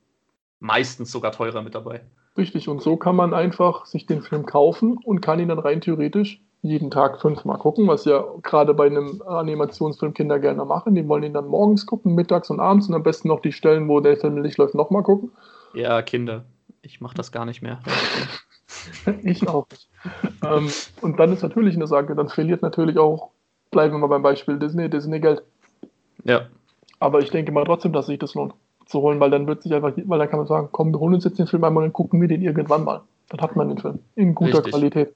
meistens 0.59 1.13
sogar 1.13 1.33
teurer 1.33 1.63
mit 1.63 1.75
dabei. 1.75 2.01
Richtig, 2.39 2.69
und 2.69 2.83
so 2.83 2.97
kann 2.97 3.17
man 3.17 3.35
einfach 3.35 3.87
sich 3.87 4.07
den 4.07 4.23
Film 4.23 4.47
kaufen 4.47 4.99
und 5.05 5.21
kann 5.21 5.39
ihn 5.39 5.49
dann 5.49 5.59
rein 5.59 5.81
theoretisch 5.81 6.41
jeden 6.63 6.91
Tag 6.91 7.21
fünfmal 7.21 7.59
gucken, 7.59 7.87
was 7.87 8.05
ja 8.05 8.25
gerade 8.43 8.75
bei 8.75 8.87
einem 8.87 9.23
Animationsfilm 9.23 10.15
Kinder 10.15 10.39
gerne 10.39 10.65
machen. 10.65 10.95
Die 10.95 11.07
wollen 11.07 11.23
ihn 11.23 11.35
dann 11.35 11.47
morgens 11.47 11.87
gucken, 11.87 12.15
mittags 12.15 12.51
und 12.51 12.61
abends 12.61 12.89
und 12.89 12.95
am 12.95 13.03
besten 13.03 13.29
noch 13.29 13.41
die 13.41 13.53
Stellen, 13.53 13.89
wo 13.89 14.01
der 14.01 14.17
Film 14.17 14.41
nicht 14.41 14.59
läuft, 14.59 14.75
nochmal 14.75 15.03
gucken. 15.03 15.31
Ja, 15.75 16.03
Kinder. 16.03 16.45
Ich 16.83 17.01
mache 17.01 17.15
das 17.15 17.33
gar 17.33 17.45
nicht 17.45 17.63
mehr. 17.63 17.81
ich 19.23 19.49
auch 19.49 19.67
nicht. 19.71 19.89
ähm, 20.45 20.71
und 21.01 21.19
dann 21.19 21.33
ist 21.33 21.43
natürlich 21.43 21.77
eine 21.77 21.87
Sache, 21.87 22.15
dann 22.15 22.29
verliert 22.29 22.63
natürlich 22.63 22.99
auch, 22.99 23.31
bleiben 23.71 23.95
wir 23.95 23.99
mal 23.99 24.07
beim 24.09 24.23
Beispiel 24.23 24.59
Disney, 24.59 24.89
Disney 24.89 25.21
Geld. 25.21 25.43
Ja. 26.25 26.47
Aber 26.99 27.21
ich 27.21 27.31
denke 27.31 27.53
mal 27.53 27.65
trotzdem, 27.65 27.93
dass 27.93 28.07
sich 28.07 28.19
das 28.19 28.35
lohnt 28.35 28.55
zu 28.87 29.01
holen, 29.01 29.21
weil 29.21 29.31
dann 29.31 29.47
wird 29.47 29.63
sich 29.63 29.75
einfach, 29.75 29.93
weil 29.97 30.19
dann 30.19 30.31
kann 30.31 30.39
man 30.39 30.49
sagen, 30.49 30.69
komm, 30.73 30.93
wir 30.93 31.01
holen 31.01 31.15
uns 31.15 31.25
jetzt 31.25 31.39
den 31.39 31.47
Film 31.47 31.65
einmal 31.65 31.85
und 31.85 31.93
gucken 31.93 32.21
wir 32.21 32.29
den 32.29 32.43
irgendwann 32.43 32.85
mal. 32.85 33.03
Dann 33.29 33.41
hat 33.41 33.57
man 33.57 33.69
den 33.69 33.79
Film 33.79 33.99
in 34.15 34.35
guter 34.35 34.59
Richtig. 34.59 34.73
Qualität. 34.73 35.15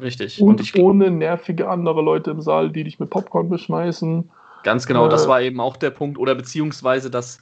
Richtig. 0.00 0.40
Und, 0.40 0.60
und 0.60 0.78
ohne 0.78 1.10
nervige 1.10 1.68
andere 1.68 2.02
Leute 2.02 2.30
im 2.30 2.40
Saal, 2.40 2.70
die 2.70 2.84
dich 2.84 2.98
mit 2.98 3.10
Popcorn 3.10 3.48
beschmeißen. 3.48 4.30
Ganz 4.64 4.86
genau, 4.86 5.06
äh, 5.06 5.08
das 5.08 5.28
war 5.28 5.40
eben 5.40 5.60
auch 5.60 5.76
der 5.76 5.90
Punkt. 5.90 6.18
Oder 6.18 6.34
beziehungsweise, 6.34 7.10
dass, 7.10 7.40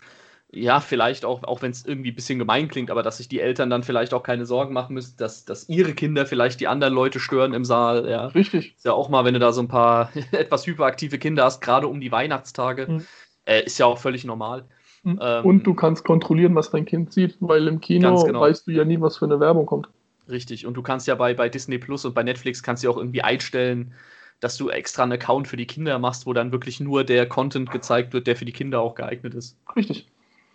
ja, 0.52 0.80
vielleicht 0.80 1.24
auch, 1.24 1.44
auch 1.44 1.62
wenn 1.62 1.70
es 1.70 1.86
irgendwie 1.86 2.10
ein 2.10 2.14
bisschen 2.14 2.38
gemein 2.38 2.68
klingt, 2.68 2.90
aber 2.90 3.02
dass 3.02 3.18
sich 3.18 3.28
die 3.28 3.40
Eltern 3.40 3.70
dann 3.70 3.84
vielleicht 3.84 4.12
auch 4.12 4.22
keine 4.22 4.46
Sorgen 4.46 4.74
machen 4.74 4.94
müssen, 4.94 5.16
dass, 5.16 5.44
dass 5.44 5.68
ihre 5.68 5.94
Kinder 5.94 6.26
vielleicht 6.26 6.60
die 6.60 6.66
anderen 6.66 6.92
Leute 6.92 7.20
stören 7.20 7.54
im 7.54 7.64
Saal. 7.64 8.08
Ja. 8.08 8.26
Richtig. 8.26 8.74
Ist 8.76 8.84
ja 8.84 8.92
auch 8.92 9.08
mal, 9.08 9.24
wenn 9.24 9.34
du 9.34 9.40
da 9.40 9.52
so 9.52 9.60
ein 9.60 9.68
paar 9.68 10.10
etwas 10.32 10.66
hyperaktive 10.66 11.18
Kinder 11.18 11.44
hast, 11.44 11.60
gerade 11.60 11.86
um 11.86 12.00
die 12.00 12.10
Weihnachtstage, 12.10 12.86
mhm. 12.88 13.06
äh, 13.44 13.62
ist 13.64 13.78
ja 13.78 13.86
auch 13.86 13.98
völlig 13.98 14.24
normal. 14.24 14.64
Mhm. 15.04 15.20
Ähm, 15.22 15.44
und 15.44 15.66
du 15.66 15.74
kannst 15.74 16.04
kontrollieren, 16.04 16.54
was 16.56 16.70
dein 16.70 16.84
Kind 16.84 17.12
sieht, 17.12 17.36
weil 17.38 17.68
im 17.68 17.80
Kino 17.80 18.24
genau. 18.24 18.40
weißt 18.40 18.66
du 18.66 18.72
ja 18.72 18.84
nie, 18.84 19.00
was 19.00 19.18
für 19.18 19.26
eine 19.26 19.38
Werbung 19.38 19.66
kommt. 19.66 19.88
Richtig. 20.28 20.66
Und 20.66 20.74
du 20.74 20.82
kannst 20.82 21.06
ja 21.06 21.14
bei, 21.14 21.32
bei 21.32 21.48
Disney 21.48 21.78
Plus 21.78 22.04
und 22.04 22.14
bei 22.14 22.24
Netflix 22.24 22.62
kannst 22.62 22.82
du 22.82 22.90
auch 22.90 22.96
irgendwie 22.96 23.22
einstellen, 23.22 23.94
dass 24.40 24.56
du 24.56 24.68
extra 24.68 25.04
einen 25.04 25.12
Account 25.12 25.46
für 25.46 25.56
die 25.56 25.66
Kinder 25.66 25.98
machst, 25.98 26.26
wo 26.26 26.32
dann 26.32 26.50
wirklich 26.50 26.80
nur 26.80 27.04
der 27.04 27.26
Content 27.26 27.70
gezeigt 27.70 28.12
wird, 28.12 28.26
der 28.26 28.36
für 28.36 28.44
die 28.44 28.52
Kinder 28.52 28.80
auch 28.80 28.94
geeignet 28.94 29.34
ist. 29.34 29.56
Richtig. 29.76 30.08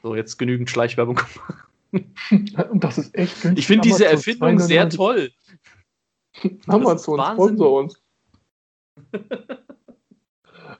So, 0.05 0.13
jetzt 0.13 0.37
genügend 0.37 0.69
Schleichwerbung. 0.69 1.19
und 1.91 2.83
das 2.83 2.99
ist 2.99 3.15
echt 3.15 3.41
günstig. 3.41 3.57
Ich 3.57 3.65
finde 3.65 3.81
diese 3.81 4.05
Erfindung 4.05 4.59
sehr 4.59 4.87
toll. 4.87 5.31
Amazon 6.67 7.19
sponsor 7.19 7.79
uns. 7.79 8.03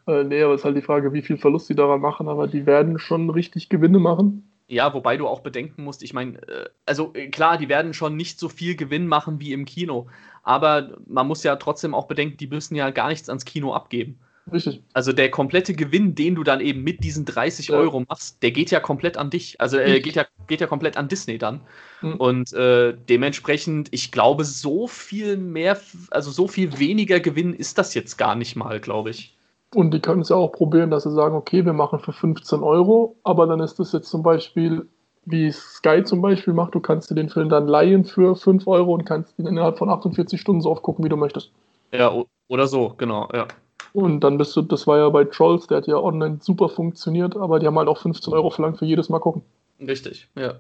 äh, 0.08 0.24
nee, 0.26 0.44
aber 0.44 0.54
es 0.54 0.62
ist 0.62 0.66
halt 0.66 0.78
die 0.78 0.84
Frage, 0.84 1.12
wie 1.12 1.24
viel 1.24 1.38
Verlust 1.38 1.66
sie 1.66 1.74
daran 1.74 2.02
machen, 2.02 2.28
aber 2.28 2.48
die 2.48 2.68
werden 2.68 3.00
schon 3.00 3.32
richtig 3.32 3.68
Gewinne 3.70 3.98
machen. 3.98 4.48
Ja, 4.68 4.94
wobei 4.94 5.18
du 5.18 5.28
auch 5.28 5.40
bedenken 5.40 5.84
musst, 5.84 6.04
ich 6.04 6.14
meine, 6.14 6.38
äh, 6.48 6.70
also 6.86 7.12
äh, 7.16 7.28
klar, 7.30 7.58
die 7.58 7.68
werden 7.68 7.96
schon 7.96 8.16
nicht 8.16 8.40
so 8.40 8.48
viel 8.48 8.76
Gewinn 8.76 9.08
machen 9.08 9.40
wie 9.40 9.54
im 9.54 9.66
Kino, 9.66 10.06
aber 10.44 11.00
man 11.08 11.26
muss 11.26 11.42
ja 11.42 11.56
trotzdem 11.56 11.96
auch 11.96 12.06
bedenken, 12.06 12.38
die 12.38 12.46
müssen 12.46 12.76
ja 12.76 12.92
gar 12.92 13.08
nichts 13.08 13.28
ans 13.28 13.46
Kino 13.46 13.74
abgeben. 13.74 14.20
Richtig. 14.52 14.84
Also 14.94 15.12
der 15.12 15.32
komplette 15.32 15.74
Gewinn, 15.74 16.14
den 16.14 16.36
du 16.36 16.44
dann 16.44 16.62
eben 16.62 16.84
mit 16.84 17.04
diesen 17.04 17.26
30 17.26 17.70
ja. 17.70 17.78
Euro 17.78 18.04
machst, 18.08 18.44
der 18.44 18.52
geht 18.52 18.70
ja 18.70 18.80
komplett 18.80 19.18
an 19.18 19.32
dich. 19.32 19.60
Also 19.60 19.78
äh, 19.78 20.00
geht, 20.00 20.16
ja, 20.16 20.26
geht 20.48 20.62
ja 20.62 20.68
komplett 20.68 20.98
an 20.98 21.08
Disney 21.08 21.38
dann. 21.40 21.62
Mhm. 22.02 22.16
Und 22.18 22.54
äh, 22.54 22.96
dementsprechend, 23.10 23.90
ich 23.92 24.12
glaube, 24.12 24.44
so 24.44 24.88
viel 24.88 25.38
mehr, 25.38 25.80
also 26.12 26.30
so 26.30 26.48
viel 26.48 26.78
weniger 26.78 27.20
Gewinn 27.20 27.54
ist 27.54 27.78
das 27.80 27.96
jetzt 27.96 28.18
gar 28.18 28.36
nicht 28.36 28.56
mal, 28.56 28.80
glaube 28.80 29.10
ich. 29.10 29.36
Und 29.74 29.94
die 29.94 30.00
können 30.00 30.22
es 30.22 30.30
ja 30.30 30.36
auch 30.36 30.52
probieren, 30.52 30.92
dass 30.92 31.04
sie 31.04 31.12
sagen, 31.12 31.36
okay, 31.36 31.66
wir 31.66 31.74
machen 31.74 32.00
für 32.00 32.14
15 32.14 32.62
Euro, 32.62 33.16
aber 33.24 33.48
dann 33.48 33.60
ist 33.60 33.80
das 33.80 33.92
jetzt 33.94 34.10
zum 34.10 34.22
Beispiel, 34.22 34.88
wie 35.26 35.52
Sky 35.52 36.04
zum 36.04 36.22
Beispiel 36.22 36.54
macht, 36.54 36.76
du 36.76 36.80
kannst 36.80 37.10
dir 37.10 37.16
den 37.16 37.30
Film 37.30 37.50
dann 37.50 37.68
leihen 37.68 38.06
für 38.06 38.36
5 38.36 38.68
Euro 38.68 38.94
und 38.94 39.06
kannst 39.06 39.38
ihn 39.40 39.48
innerhalb 39.48 39.80
von 39.80 39.90
48 39.90 40.40
Stunden 40.40 40.62
so 40.62 40.70
oft 40.70 40.84
gucken, 40.84 41.04
wie 41.04 41.10
du 41.10 41.18
möchtest. 41.18 41.52
Ja, 41.92 42.14
oder 42.48 42.68
so, 42.68 42.94
genau, 42.98 43.28
ja. 43.34 43.48
Und 43.96 44.20
dann 44.26 44.38
bist 44.38 44.54
du, 44.58 44.62
das 44.62 44.88
war 44.88 44.98
ja 44.98 45.08
bei 45.08 45.24
Trolls, 45.24 45.68
der 45.68 45.78
hat 45.78 45.88
ja 45.88 45.96
online 45.96 46.40
super 46.42 46.68
funktioniert, 46.68 47.38
aber 47.38 47.60
die 47.60 47.66
haben 47.66 47.80
halt 47.80 47.88
auch 47.88 48.02
15 48.02 48.34
Euro 48.34 48.50
verlangt 48.50 48.78
für 48.78 48.86
jedes 48.86 49.08
Mal 49.08 49.20
gucken. 49.20 49.42
Richtig, 49.80 50.28
ja. 50.36 50.56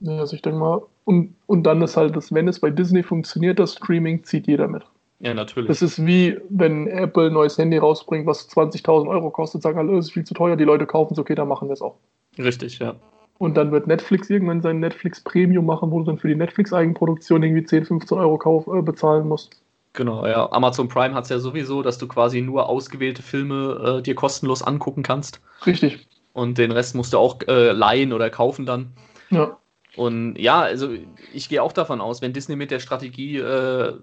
Ja, 0.00 0.18
also 0.18 0.36
ich 0.36 0.42
denke 0.42 0.58
mal, 0.58 0.82
und, 1.04 1.34
und 1.46 1.62
dann 1.62 1.80
ist 1.80 1.96
halt 1.96 2.14
das, 2.14 2.30
wenn 2.30 2.46
es 2.46 2.60
bei 2.60 2.68
Disney 2.68 3.02
funktioniert, 3.02 3.58
das 3.58 3.72
Streaming 3.72 4.22
zieht 4.22 4.48
jeder 4.48 4.68
mit. 4.68 4.82
Ja, 5.20 5.32
natürlich. 5.32 5.68
Das 5.68 5.80
ist 5.80 6.04
wie, 6.04 6.36
wenn 6.50 6.88
Apple 6.88 7.28
ein 7.28 7.32
neues 7.32 7.56
Handy 7.56 7.78
rausbringt, 7.78 8.26
was 8.26 8.50
20.000 8.50 9.08
Euro 9.08 9.30
kostet, 9.30 9.62
sagen 9.62 9.78
alle, 9.78 9.96
es 9.96 10.08
ist 10.08 10.12
viel 10.12 10.24
zu 10.24 10.34
teuer, 10.34 10.56
die 10.56 10.64
Leute 10.64 10.84
kaufen 10.84 11.14
es, 11.14 11.18
okay, 11.18 11.34
dann 11.34 11.48
machen 11.48 11.68
wir 11.68 11.72
es 11.72 11.80
auch. 11.80 11.96
Richtig, 12.36 12.80
ja. 12.80 12.96
Und 13.38 13.56
dann 13.56 13.72
wird 13.72 13.86
Netflix 13.86 14.28
irgendwann 14.28 14.60
sein 14.60 14.78
Netflix 14.78 15.22
Premium 15.22 15.64
machen, 15.64 15.90
wo 15.90 16.00
du 16.00 16.04
dann 16.04 16.18
für 16.18 16.28
die 16.28 16.36
Netflix-Eigenproduktion 16.36 17.42
irgendwie 17.42 17.64
10, 17.64 17.86
15 17.86 18.18
Euro 18.18 18.36
kauf, 18.36 18.66
äh, 18.66 18.82
bezahlen 18.82 19.26
musst. 19.26 19.61
Genau, 19.94 20.26
ja. 20.26 20.50
Amazon 20.52 20.88
Prime 20.88 21.14
hat 21.14 21.24
es 21.24 21.30
ja 21.30 21.38
sowieso, 21.38 21.82
dass 21.82 21.98
du 21.98 22.08
quasi 22.08 22.40
nur 22.40 22.68
ausgewählte 22.68 23.22
Filme 23.22 23.98
äh, 23.98 24.02
dir 24.02 24.14
kostenlos 24.14 24.62
angucken 24.62 25.02
kannst. 25.02 25.40
Richtig. 25.66 26.06
Und 26.32 26.56
den 26.56 26.72
Rest 26.72 26.94
musst 26.94 27.12
du 27.12 27.18
auch 27.18 27.40
äh, 27.46 27.72
leihen 27.72 28.12
oder 28.12 28.30
kaufen 28.30 28.64
dann. 28.64 28.92
Ja. 29.30 29.58
Und 29.96 30.36
ja, 30.38 30.60
also 30.60 30.88
ich 31.34 31.50
gehe 31.50 31.62
auch 31.62 31.72
davon 31.72 32.00
aus, 32.00 32.22
wenn 32.22 32.32
Disney 32.32 32.56
mit 32.56 32.70
der 32.70 32.80
Strategie 32.80 33.36
äh, 33.36 33.94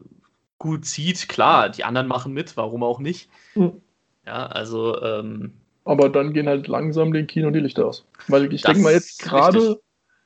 gut 0.59 0.85
zieht, 0.85 1.27
klar, 1.27 1.69
die 1.69 1.83
anderen 1.83 2.07
machen 2.07 2.33
mit, 2.33 2.55
warum 2.55 2.83
auch 2.83 2.99
nicht. 2.99 3.29
Mhm. 3.55 3.81
Ja, 4.27 4.45
also 4.45 5.01
ähm, 5.01 5.53
Aber 5.85 6.09
dann 6.09 6.33
gehen 6.33 6.47
halt 6.47 6.67
langsam 6.67 7.13
den 7.13 7.25
Kino 7.25 7.49
die 7.49 7.61
Lichter 7.61 7.87
aus. 7.87 8.05
Weil 8.27 8.53
ich 8.53 8.61
denke 8.61 8.81
mal 8.81 8.93
jetzt 8.93 9.23
gerade 9.23 9.79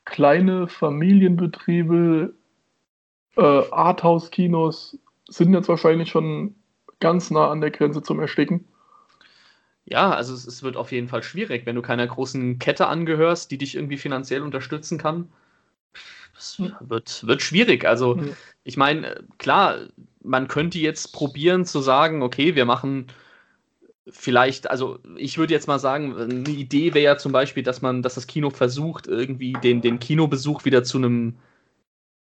kleine 0.04 0.68
Familienbetriebe, 0.68 2.34
äh, 3.38 3.42
Arthouse-Kinos 3.42 4.98
sind 5.28 5.54
jetzt 5.54 5.70
wahrscheinlich 5.70 6.10
schon 6.10 6.56
ganz 7.00 7.32
nah 7.32 7.50
an 7.50 7.62
der 7.62 7.72
Grenze 7.72 8.02
zum 8.02 8.20
Ersticken. 8.20 8.66
Ja, 9.86 10.12
also 10.12 10.34
es, 10.34 10.48
es, 10.48 10.64
wird 10.64 10.78
auf 10.78 10.92
jeden 10.92 11.10
Fall 11.10 11.24
schwierig, 11.24 11.66
wenn 11.66 11.76
du 11.76 11.82
keiner 11.82 12.08
großen 12.08 12.58
Kette 12.58 12.88
angehörst, 12.88 13.52
die 13.52 13.58
dich 13.58 13.76
irgendwie 13.76 13.98
finanziell 13.98 14.42
unterstützen 14.42 14.98
kann. 14.98 15.30
Es 16.38 16.58
hm. 16.58 16.74
wird, 16.80 17.28
wird 17.28 17.42
schwierig. 17.42 17.86
Also, 17.86 18.16
mhm. 18.16 18.34
ich 18.64 18.78
meine, 18.78 19.24
klar, 19.38 19.80
man 20.22 20.48
könnte 20.48 20.80
jetzt 20.80 21.12
probieren 21.14 21.66
zu 21.66 21.82
sagen, 21.82 22.24
okay, 22.24 22.56
wir 22.56 22.66
machen 22.66 23.08
vielleicht, 24.08 24.70
also 24.70 25.00
ich 25.18 25.38
würde 25.38 25.54
jetzt 25.54 25.68
mal 25.68 25.80
sagen, 25.80 26.18
eine 26.18 26.50
Idee 26.50 26.94
wäre 26.94 27.04
ja 27.04 27.18
zum 27.18 27.32
Beispiel, 27.32 27.64
dass 27.64 27.82
man, 27.82 28.02
dass 28.02 28.16
das 28.16 28.28
Kino 28.28 28.50
versucht, 28.50 29.08
irgendwie 29.08 29.54
den, 29.54 29.82
den 29.82 30.00
Kinobesuch 30.00 30.66
wieder 30.66 30.84
zu 30.84 30.98
einem 30.98 31.36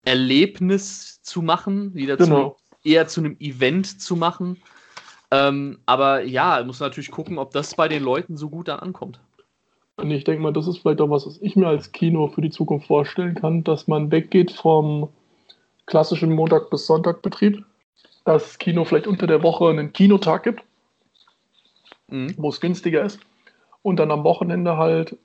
Erlebnis 0.04 1.22
zu 1.22 1.42
machen, 1.42 1.94
wieder 1.94 2.18
genau. 2.18 2.50
zu, 2.52 2.65
eher 2.86 3.08
zu 3.08 3.22
einem 3.22 3.38
Event 3.40 4.02
zu 4.02 4.16
machen. 4.16 4.62
Ähm, 5.32 5.80
aber 5.86 6.24
ja, 6.24 6.64
muss 6.64 6.80
natürlich 6.80 7.12
gucken, 7.12 7.38
ob 7.38 7.52
das 7.52 7.76
bei 7.76 7.88
den 7.88 8.04
Leuten 8.04 8.38
so 8.38 8.50
gut 8.50 8.68
dann 8.68 8.80
ankommt. 8.80 9.20
Und 9.98 10.12
ich 10.12 10.24
denke 10.24 10.42
mal, 10.42 10.54
das 10.54 10.68
ist 10.68 10.80
vielleicht 10.80 11.02
auch 11.02 11.10
was, 11.10 11.26
was 11.26 11.42
ich 11.42 11.56
mir 11.56 11.68
als 11.68 11.92
Kino 11.92 12.28
für 12.28 12.42
die 12.42 12.50
Zukunft 12.50 12.88
vorstellen 12.88 13.36
kann, 13.36 13.64
dass 13.64 13.88
man 13.88 14.12
weggeht 14.12 14.52
vom 14.52 15.10
klassischen 15.86 16.34
Montag- 16.34 16.70
bis 16.70 16.86
Sonntag-Betrieb, 16.86 17.64
dass 18.26 18.58
Kino 18.58 18.84
vielleicht 18.84 19.08
unter 19.08 19.28
der 19.28 19.42
Woche 19.44 19.70
einen 19.70 19.94
Kinotag 19.94 20.44
gibt, 20.44 20.64
mhm. 22.08 22.34
wo 22.38 22.50
es 22.50 22.60
günstiger 22.60 23.04
ist, 23.04 23.20
und 23.84 23.98
dann 23.98 24.12
am 24.12 24.24
Wochenende 24.24 24.78
halt 24.78 25.18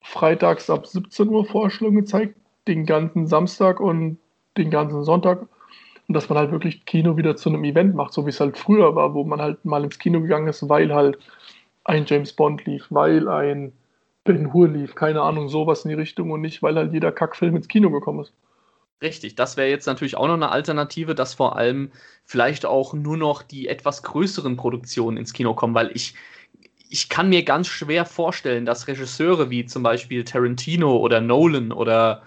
freitags 0.00 0.70
ab 0.70 0.86
17 0.86 1.28
Uhr 1.28 1.44
Vorstellungen 1.44 2.06
zeigt, 2.06 2.36
den 2.68 2.86
ganzen 2.86 3.26
Samstag 3.26 3.80
und 3.80 4.18
den 4.56 4.70
ganzen 4.70 5.04
Sonntag 5.04 5.46
und 6.08 6.14
dass 6.14 6.28
man 6.28 6.38
halt 6.38 6.52
wirklich 6.52 6.84
Kino 6.84 7.16
wieder 7.16 7.36
zu 7.36 7.48
einem 7.48 7.64
Event 7.64 7.94
macht, 7.94 8.12
so 8.12 8.26
wie 8.26 8.30
es 8.30 8.40
halt 8.40 8.56
früher 8.56 8.94
war, 8.94 9.14
wo 9.14 9.24
man 9.24 9.40
halt 9.40 9.64
mal 9.64 9.84
ins 9.84 9.98
Kino 9.98 10.20
gegangen 10.20 10.48
ist, 10.48 10.68
weil 10.68 10.94
halt 10.94 11.18
ein 11.84 12.04
James 12.06 12.32
Bond 12.32 12.64
lief, 12.64 12.86
weil 12.90 13.28
ein 13.28 13.72
Ben 14.24 14.52
Hur 14.52 14.68
lief, 14.68 14.94
keine 14.94 15.22
Ahnung, 15.22 15.48
sowas 15.48 15.84
in 15.84 15.90
die 15.90 15.94
Richtung 15.94 16.30
und 16.30 16.40
nicht, 16.40 16.62
weil 16.62 16.76
halt 16.76 16.92
jeder 16.92 17.12
Kackfilm 17.12 17.56
ins 17.56 17.68
Kino 17.68 17.90
gekommen 17.90 18.20
ist. 18.20 18.32
Richtig, 19.02 19.34
das 19.34 19.56
wäre 19.56 19.68
jetzt 19.68 19.86
natürlich 19.86 20.16
auch 20.16 20.26
noch 20.26 20.34
eine 20.34 20.50
Alternative, 20.50 21.14
dass 21.14 21.34
vor 21.34 21.56
allem 21.56 21.92
vielleicht 22.24 22.64
auch 22.64 22.94
nur 22.94 23.16
noch 23.16 23.42
die 23.42 23.68
etwas 23.68 24.02
größeren 24.02 24.56
Produktionen 24.56 25.18
ins 25.18 25.32
Kino 25.32 25.54
kommen, 25.54 25.74
weil 25.74 25.90
ich, 25.94 26.14
ich 26.88 27.08
kann 27.08 27.28
mir 27.28 27.44
ganz 27.44 27.66
schwer 27.68 28.06
vorstellen, 28.06 28.64
dass 28.64 28.88
Regisseure 28.88 29.50
wie 29.50 29.66
zum 29.66 29.82
Beispiel 29.82 30.24
Tarantino 30.24 30.96
oder 30.96 31.20
Nolan 31.20 31.72
oder 31.72 32.22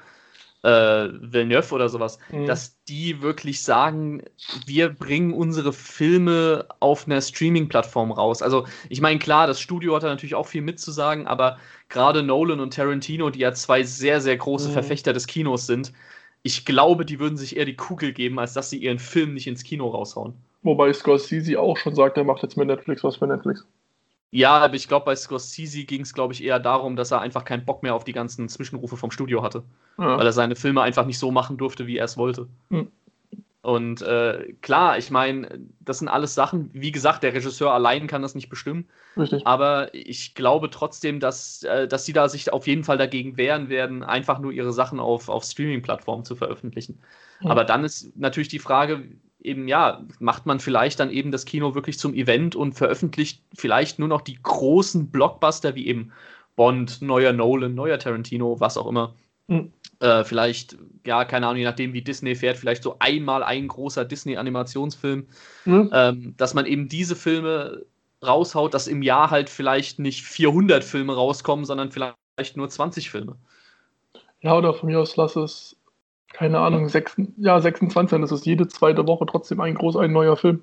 äh, 0.63 0.69
Villeneuve 0.69 1.73
oder 1.73 1.89
sowas, 1.89 2.19
mhm. 2.31 2.45
dass 2.45 2.77
die 2.83 3.21
wirklich 3.21 3.63
sagen, 3.63 4.23
wir 4.65 4.89
bringen 4.89 5.33
unsere 5.33 5.71
Filme 5.71 6.67
auf 6.79 7.05
einer 7.05 7.21
Streaming-Plattform 7.21 8.11
raus. 8.11 8.41
Also 8.41 8.65
ich 8.89 9.01
meine, 9.01 9.19
klar, 9.19 9.47
das 9.47 9.61
Studio 9.61 9.95
hat 9.95 10.03
da 10.03 10.07
natürlich 10.07 10.35
auch 10.35 10.47
viel 10.47 10.61
mitzusagen, 10.61 11.27
aber 11.27 11.57
gerade 11.87 12.23
Nolan 12.23 12.59
und 12.59 12.73
Tarantino, 12.73 13.29
die 13.29 13.39
ja 13.39 13.53
zwei 13.53 13.83
sehr, 13.83 14.21
sehr 14.21 14.37
große 14.37 14.69
mhm. 14.69 14.73
Verfechter 14.73 15.13
des 15.13 15.27
Kinos 15.27 15.65
sind, 15.65 15.93
ich 16.41 16.65
glaube, 16.65 17.05
die 17.05 17.19
würden 17.19 17.37
sich 17.37 17.57
eher 17.57 17.65
die 17.65 17.75
Kugel 17.75 18.13
geben, 18.13 18.39
als 18.39 18.53
dass 18.53 18.69
sie 18.69 18.77
ihren 18.77 18.99
Film 18.99 19.33
nicht 19.33 19.47
ins 19.47 19.63
Kino 19.63 19.87
raushauen. 19.87 20.33
Wobei 20.63 20.91
Scorsese 20.91 21.59
auch 21.59 21.77
schon 21.77 21.95
sagt, 21.95 22.17
er 22.17 22.23
macht 22.23 22.43
jetzt 22.43 22.57
mit 22.57 22.67
Netflix 22.67 23.03
was 23.03 23.17
für 23.17 23.27
Netflix. 23.27 23.65
Ja, 24.31 24.57
aber 24.57 24.75
ich 24.75 24.87
glaube, 24.87 25.05
bei 25.05 25.15
Scorsese 25.15 25.85
ging 25.85 26.01
es, 26.01 26.13
glaube 26.13 26.33
ich, 26.33 26.43
eher 26.43 26.59
darum, 26.59 26.95
dass 26.95 27.11
er 27.11 27.21
einfach 27.21 27.45
keinen 27.45 27.65
Bock 27.65 27.81
mehr 27.81 27.95
auf 27.95 28.03
die 28.03 28.13
ganzen 28.13 28.47
Zwischenrufe 28.47 28.95
vom 28.95 29.09
Studio 29.09 29.41
hatte. 29.41 29.63
Ja. 29.97 30.17
Weil 30.17 30.25
er 30.25 30.33
seine 30.33 30.55
Filme 30.55 30.81
einfach 30.81 31.05
nicht 31.05 31.17
so 31.17 31.31
machen 31.31 31.57
durfte, 31.57 31.87
wie 31.87 31.97
er 31.97 32.05
es 32.05 32.17
wollte. 32.17 32.47
Mhm. 32.69 32.91
Und 33.61 34.01
äh, 34.03 34.53
klar, 34.61 34.97
ich 34.97 35.11
meine, 35.11 35.59
das 35.81 35.99
sind 35.99 36.07
alles 36.07 36.33
Sachen, 36.33 36.69
wie 36.73 36.93
gesagt, 36.93 37.23
der 37.23 37.33
Regisseur 37.33 37.73
allein 37.73 38.07
kann 38.07 38.21
das 38.21 38.33
nicht 38.33 38.49
bestimmen. 38.49 38.87
Richtig. 39.17 39.45
Aber 39.45 39.93
ich 39.93 40.33
glaube 40.33 40.69
trotzdem, 40.69 41.19
dass, 41.19 41.63
äh, 41.63 41.87
dass 41.87 42.05
sie 42.05 42.13
da 42.13 42.29
sich 42.29 42.53
auf 42.53 42.67
jeden 42.67 42.85
Fall 42.85 42.97
dagegen 42.97 43.35
wehren 43.35 43.67
werden, 43.67 44.01
einfach 44.03 44.39
nur 44.39 44.53
ihre 44.53 44.71
Sachen 44.71 44.99
auf, 44.99 45.27
auf 45.27 45.43
Streaming-Plattformen 45.43 46.23
zu 46.23 46.37
veröffentlichen. 46.37 47.01
Mhm. 47.41 47.51
Aber 47.51 47.65
dann 47.65 47.83
ist 47.83 48.15
natürlich 48.15 48.47
die 48.47 48.59
Frage, 48.59 49.03
eben, 49.41 49.67
ja, 49.67 50.05
macht 50.19 50.45
man 50.45 50.59
vielleicht 50.59 50.99
dann 50.99 51.11
eben 51.11 51.31
das 51.31 51.45
Kino 51.45 51.75
wirklich 51.75 51.97
zum 51.97 52.13
Event 52.13 52.55
und 52.55 52.73
veröffentlicht 52.73 53.41
vielleicht 53.55 53.99
nur 53.99 54.07
noch 54.07 54.21
die 54.21 54.37
großen 54.41 55.09
Blockbuster 55.09 55.75
wie 55.75 55.87
eben 55.87 56.11
Bond, 56.55 57.01
neuer 57.01 57.31
Nolan, 57.31 57.73
neuer 57.73 57.99
Tarantino, 57.99 58.59
was 58.59 58.77
auch 58.77 58.87
immer. 58.87 59.15
Mhm. 59.47 59.71
Äh, 59.99 60.23
vielleicht, 60.23 60.77
ja, 61.05 61.25
keine 61.25 61.47
Ahnung, 61.47 61.59
je 61.59 61.65
nachdem, 61.65 61.93
wie 61.93 62.01
Disney 62.01 62.35
fährt, 62.35 62.57
vielleicht 62.57 62.83
so 62.83 62.97
einmal 62.99 63.43
ein 63.43 63.67
großer 63.67 64.05
Disney-Animationsfilm, 64.05 65.27
mhm. 65.65 65.89
ähm, 65.93 66.33
dass 66.37 66.53
man 66.53 66.65
eben 66.65 66.87
diese 66.87 67.15
Filme 67.15 67.85
raushaut, 68.25 68.73
dass 68.73 68.87
im 68.87 69.01
Jahr 69.01 69.31
halt 69.31 69.49
vielleicht 69.49 69.99
nicht 69.99 70.23
400 70.25 70.83
Filme 70.83 71.15
rauskommen, 71.15 71.65
sondern 71.65 71.91
vielleicht 71.91 72.17
nur 72.55 72.69
20 72.69 73.09
Filme. 73.09 73.35
Ja, 74.41 74.57
oder 74.57 74.73
von 74.73 74.87
mir 74.87 74.99
aus 74.99 75.17
lass 75.17 75.35
es 75.35 75.75
keine 76.33 76.59
Ahnung, 76.59 76.89
sechs, 76.89 77.15
ja, 77.37 77.59
26, 77.59 78.19
das 78.21 78.31
ist 78.31 78.45
jede 78.45 78.67
zweite 78.67 79.05
Woche 79.07 79.25
trotzdem 79.25 79.59
ein 79.61 79.75
groß 79.75 79.97
ein 79.97 80.11
neuer 80.11 80.37
Film. 80.37 80.61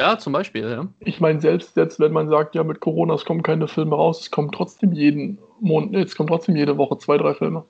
Ja, 0.00 0.16
zum 0.16 0.32
Beispiel, 0.32 0.68
ja. 0.68 0.86
Ich 1.00 1.20
meine, 1.20 1.40
selbst 1.40 1.76
jetzt, 1.76 1.98
wenn 1.98 2.12
man 2.12 2.28
sagt, 2.28 2.54
ja, 2.54 2.62
mit 2.62 2.80
Corona, 2.80 3.14
es 3.14 3.24
kommen 3.24 3.42
keine 3.42 3.66
Filme 3.66 3.96
raus, 3.96 4.20
es 4.20 4.30
kommen 4.30 4.52
trotzdem 4.52 4.92
jeden 4.92 5.38
Monat, 5.60 6.06
es 6.06 6.14
kommen 6.14 6.28
trotzdem 6.28 6.54
jede 6.54 6.78
Woche 6.78 6.98
zwei, 6.98 7.18
drei 7.18 7.34
Filme. 7.34 7.64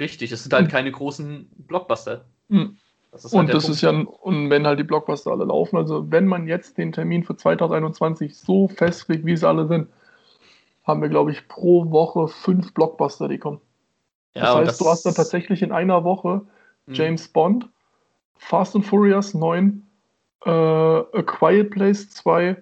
Richtig, 0.00 0.32
es 0.32 0.42
sind 0.42 0.52
halt 0.52 0.66
mhm. 0.66 0.70
keine 0.70 0.90
großen 0.90 1.48
Blockbuster. 1.68 2.24
Mhm. 2.48 2.76
Das 3.12 3.24
halt 3.24 3.34
und 3.34 3.54
das 3.54 3.64
Punkt. 3.64 3.76
ist 3.76 3.82
ja, 3.82 3.90
und 3.90 4.50
wenn 4.50 4.66
halt 4.66 4.78
die 4.78 4.84
Blockbuster 4.84 5.30
alle 5.30 5.44
laufen, 5.44 5.76
also 5.76 6.10
wenn 6.10 6.26
man 6.26 6.46
jetzt 6.46 6.78
den 6.78 6.92
Termin 6.92 7.24
für 7.24 7.36
2021 7.36 8.36
so 8.36 8.68
festlegt, 8.68 9.24
wie 9.24 9.32
es 9.32 9.44
alle 9.44 9.66
sind, 9.66 9.88
haben 10.84 11.00
wir, 11.00 11.08
glaube 11.08 11.30
ich, 11.30 11.48
pro 11.48 11.90
Woche 11.90 12.28
fünf 12.28 12.74
Blockbuster, 12.74 13.28
die 13.28 13.38
kommen. 13.38 13.60
Ja, 14.34 14.42
das 14.42 14.54
heißt, 14.54 14.68
das 14.68 14.78
du 14.78 14.86
hast 14.86 15.06
dann 15.06 15.14
tatsächlich 15.14 15.62
in 15.62 15.72
einer 15.72 16.04
Woche 16.04 16.42
Mhm. 16.88 16.94
James 16.94 17.28
Bond, 17.28 17.68
Fast 18.36 18.74
and 18.74 18.84
Furious 18.84 19.34
9, 19.34 19.82
äh, 20.44 20.50
A 20.50 21.22
Quiet 21.24 21.70
Place 21.70 22.10
2 22.10 22.56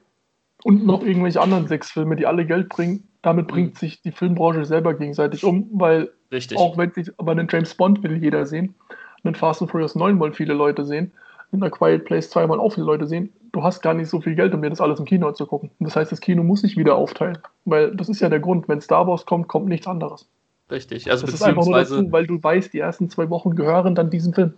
und 0.65 0.85
noch 0.85 1.03
irgendwelche 1.03 1.41
anderen 1.41 1.67
sechs 1.69 1.91
Filme, 1.91 2.17
die 2.17 2.27
alle 2.27 2.45
Geld 2.47 2.69
bringen. 2.69 3.09
Damit 3.23 3.47
bringt 3.49 3.75
mhm. 3.75 3.79
sich 3.79 4.03
die 4.03 4.13
Filmbranche 4.13 4.65
selber 4.65 4.95
gegenseitig 4.95 5.45
um, 5.45 5.69
weil 5.73 6.11
Richtig. 6.33 6.59
auch 6.59 6.77
wenn 6.77 6.93
sich, 6.93 7.11
aber 7.19 7.33
einen 7.33 7.49
James 7.51 7.75
Bond 7.75 8.03
will 8.03 8.17
jeder 8.17 8.47
sehen, 8.47 8.75
einen 9.25 9.35
Fast 9.35 9.63
and 9.63 9.71
Furious 9.71 9.95
9 9.95 10.19
wollen 10.19 10.35
viele 10.35 10.55
Leute 10.55 10.85
sehen, 10.85 11.13
in 11.53 11.63
A 11.63 11.71
Quiet 11.71 12.05
Place 12.05 12.31
2 12.31 12.49
wollen 12.49 12.61
auch 12.61 12.75
viele 12.75 12.87
Leute 12.87 13.07
sehen. 13.07 13.33
Du 13.53 13.63
hast 13.63 13.81
gar 13.81 13.95
nicht 13.95 14.09
so 14.09 14.21
viel 14.21 14.35
Geld, 14.35 14.53
um 14.55 14.63
dir 14.63 14.71
das 14.71 14.81
alles 14.81 14.99
im 14.99 15.07
Kino 15.07 15.31
zu 15.33 15.47
gucken. 15.47 15.71
das 15.81 15.97
heißt, 15.97 16.13
das 16.13 16.21
Kino 16.21 16.43
muss 16.43 16.61
sich 16.61 16.77
wieder 16.77 16.97
aufteilen, 16.97 17.39
weil 17.65 17.95
das 17.95 18.09
ist 18.09 18.21
ja 18.21 18.29
der 18.29 18.41
Grund. 18.41 18.69
Wenn 18.69 18.81
Star 18.81 19.07
Wars 19.07 19.25
kommt, 19.25 19.49
kommt 19.49 19.67
nichts 19.67 19.87
anderes. 19.87 20.29
Richtig. 20.71 21.11
Also 21.11 21.27
das 21.27 21.41
nur 21.41 21.73
dazu, 21.73 22.11
weil 22.11 22.27
du 22.27 22.43
weißt, 22.43 22.73
die 22.73 22.79
ersten 22.79 23.09
zwei 23.09 23.31
Wochen 23.31 23.55
gehören 23.55 23.95
dann 23.95 24.11
diesem 24.11 24.35
Film. 24.35 24.55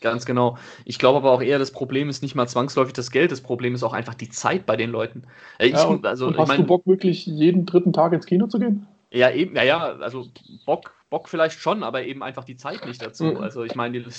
Ganz 0.00 0.24
genau. 0.24 0.56
Ich 0.86 0.98
glaube 0.98 1.18
aber 1.18 1.30
auch 1.30 1.42
eher, 1.42 1.58
das 1.58 1.72
Problem 1.72 2.08
ist 2.08 2.22
nicht 2.22 2.34
mal 2.34 2.48
zwangsläufig 2.48 2.94
das 2.94 3.10
Geld, 3.10 3.32
das 3.32 3.42
Problem 3.42 3.74
ist 3.74 3.82
auch 3.82 3.92
einfach 3.92 4.14
die 4.14 4.30
Zeit 4.30 4.64
bei 4.64 4.76
den 4.76 4.90
Leuten. 4.90 5.24
Äh, 5.58 5.66
ich, 5.66 5.72
ja, 5.74 5.84
und, 5.84 6.06
also, 6.06 6.28
und 6.28 6.38
hast 6.38 6.44
ich 6.44 6.48
mein, 6.48 6.60
du 6.62 6.66
Bock, 6.66 6.86
wirklich 6.86 7.26
jeden 7.26 7.66
dritten 7.66 7.92
Tag 7.92 8.14
ins 8.14 8.24
Kino 8.24 8.46
zu 8.46 8.58
gehen? 8.58 8.86
Ja, 9.10 9.30
eben, 9.30 9.54
ja, 9.56 9.62
ja, 9.62 9.78
also 9.96 10.28
Bock, 10.64 10.94
Bock 11.10 11.28
vielleicht 11.28 11.58
schon, 11.58 11.82
aber 11.82 12.04
eben 12.04 12.22
einfach 12.22 12.44
die 12.44 12.56
Zeit 12.56 12.86
nicht 12.86 13.02
dazu. 13.02 13.24
Mhm. 13.24 13.36
Also 13.38 13.62
ich 13.64 13.74
meine, 13.74 14.00
die 14.00 14.10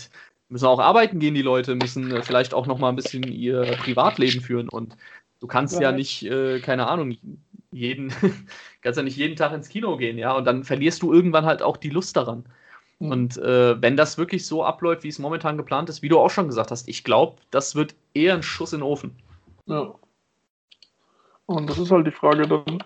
müssen 0.49 0.65
auch 0.65 0.79
arbeiten 0.79 1.17
gehen, 1.17 1.33
die 1.33 1.41
Leute, 1.41 1.73
müssen 1.75 2.11
äh, 2.11 2.21
vielleicht 2.21 2.53
auch 2.53 2.67
nochmal 2.67 2.91
ein 2.91 2.97
bisschen 2.97 3.23
ihr 3.23 3.61
Privatleben 3.79 4.41
führen 4.41 4.69
und 4.69 4.95
du 5.39 5.47
kannst 5.47 5.75
ja, 5.75 5.89
ja 5.89 5.91
nicht, 5.93 6.23
äh, 6.23 6.59
keine 6.59 6.87
Ahnung, 6.87 7.17
jeden, 7.71 8.13
kannst 8.81 8.97
ja 8.97 9.03
nicht 9.03 9.17
jeden 9.17 9.35
Tag 9.35 9.53
ins 9.53 9.69
Kino 9.69 9.97
gehen, 9.97 10.17
ja, 10.17 10.33
und 10.33 10.45
dann 10.45 10.63
verlierst 10.63 11.01
du 11.01 11.13
irgendwann 11.13 11.45
halt 11.45 11.61
auch 11.61 11.77
die 11.77 11.89
Lust 11.89 12.15
daran. 12.17 12.45
Mhm. 12.99 13.11
Und 13.11 13.37
äh, 13.37 13.81
wenn 13.81 13.97
das 13.97 14.17
wirklich 14.17 14.45
so 14.45 14.63
abläuft, 14.63 15.03
wie 15.03 15.09
es 15.09 15.19
momentan 15.19 15.57
geplant 15.57 15.89
ist, 15.89 16.01
wie 16.01 16.09
du 16.09 16.19
auch 16.19 16.29
schon 16.29 16.47
gesagt 16.47 16.71
hast, 16.71 16.87
ich 16.87 17.03
glaube, 17.03 17.37
das 17.49 17.75
wird 17.75 17.95
eher 18.13 18.33
ein 18.33 18.43
Schuss 18.43 18.73
in 18.73 18.79
den 18.79 18.87
Ofen. 18.87 19.15
Ja. 19.65 19.93
Und 21.47 21.69
das 21.69 21.79
ist 21.79 21.91
halt 21.91 22.07
die 22.07 22.11
Frage 22.11 22.47
dann. 22.47 22.83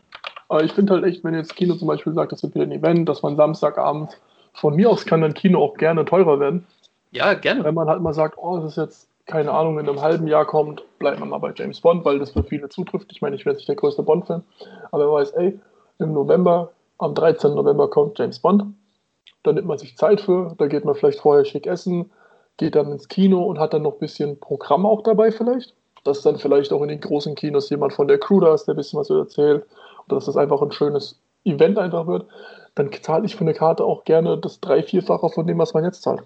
Aber 0.47 0.63
ich 0.63 0.73
finde 0.73 0.93
halt 0.93 1.03
echt, 1.03 1.23
wenn 1.23 1.33
jetzt 1.33 1.55
Kino 1.55 1.75
zum 1.75 1.87
Beispiel 1.87 2.13
sagt, 2.13 2.31
das 2.31 2.43
wird 2.43 2.55
wieder 2.55 2.65
ein 2.65 2.71
Event, 2.71 3.09
dass 3.09 3.23
man 3.23 3.35
Samstagabend, 3.35 4.19
von 4.53 4.75
mir 4.75 4.89
aus 4.89 5.05
kann 5.05 5.21
dann 5.21 5.33
Kino 5.33 5.61
auch 5.61 5.75
gerne 5.75 6.05
teurer 6.05 6.39
werden. 6.39 6.65
Ja, 7.11 7.33
gerne. 7.33 7.63
Wenn 7.63 7.75
man 7.75 7.89
halt 7.89 8.01
mal 8.01 8.13
sagt, 8.13 8.37
oh, 8.37 8.57
das 8.57 8.71
ist 8.71 8.77
jetzt 8.77 9.09
keine 9.25 9.51
Ahnung, 9.51 9.79
in 9.79 9.89
einem 9.89 10.01
halben 10.01 10.27
Jahr 10.27 10.45
kommt, 10.45 10.83
bleibt 10.99 11.19
man 11.19 11.29
mal 11.29 11.39
bei 11.39 11.53
James 11.55 11.81
Bond, 11.81 12.05
weil 12.05 12.19
das 12.19 12.31
für 12.31 12.43
viele 12.43 12.69
zutrifft. 12.69 13.11
Ich 13.11 13.21
meine, 13.21 13.35
ich 13.35 13.45
werde 13.45 13.57
nicht 13.57 13.67
der 13.67 13.75
größte 13.75 14.03
Bond-Fan, 14.03 14.43
aber 14.91 15.03
er 15.03 15.11
weiß, 15.11 15.31
ey, 15.31 15.59
im 15.99 16.13
November, 16.13 16.71
am 16.97 17.15
13. 17.15 17.53
November 17.55 17.89
kommt 17.89 18.19
James 18.19 18.39
Bond. 18.39 18.65
Da 19.43 19.53
nimmt 19.53 19.67
man 19.67 19.77
sich 19.77 19.97
Zeit 19.97 20.21
für, 20.21 20.53
da 20.57 20.67
geht 20.67 20.85
man 20.85 20.95
vielleicht 20.95 21.19
vorher 21.19 21.45
schick 21.45 21.67
essen, 21.67 22.11
geht 22.57 22.75
dann 22.75 22.91
ins 22.91 23.07
Kino 23.07 23.43
und 23.43 23.59
hat 23.59 23.73
dann 23.73 23.83
noch 23.83 23.93
ein 23.93 23.99
bisschen 23.99 24.39
Programm 24.39 24.85
auch 24.85 25.01
dabei 25.01 25.31
vielleicht. 25.31 25.73
Dass 26.03 26.21
dann 26.21 26.37
vielleicht 26.37 26.71
auch 26.71 26.81
in 26.83 26.89
den 26.89 27.01
großen 27.01 27.33
Kinos 27.35 27.69
jemand 27.69 27.93
von 27.93 28.07
der 28.07 28.19
Crew 28.19 28.39
da 28.39 28.53
ist, 28.53 28.65
der 28.65 28.75
ein 28.75 28.77
bisschen 28.77 28.99
was 28.99 29.09
erzählt. 29.09 29.65
dass 30.07 30.27
es 30.27 30.37
einfach 30.37 30.61
ein 30.61 30.71
schönes 30.71 31.19
Event 31.45 31.79
einfach 31.79 32.05
wird, 32.05 32.27
dann 32.75 32.91
zahle 33.01 33.25
ich 33.25 33.35
für 33.35 33.41
eine 33.41 33.53
Karte 33.53 33.83
auch 33.83 34.03
gerne 34.03 34.37
das 34.37 34.59
drei-, 34.59 34.83
vierfache 34.83 35.29
von 35.29 35.47
dem, 35.47 35.57
was 35.57 35.73
man 35.73 35.83
jetzt 35.83 36.03
zahlt. 36.03 36.23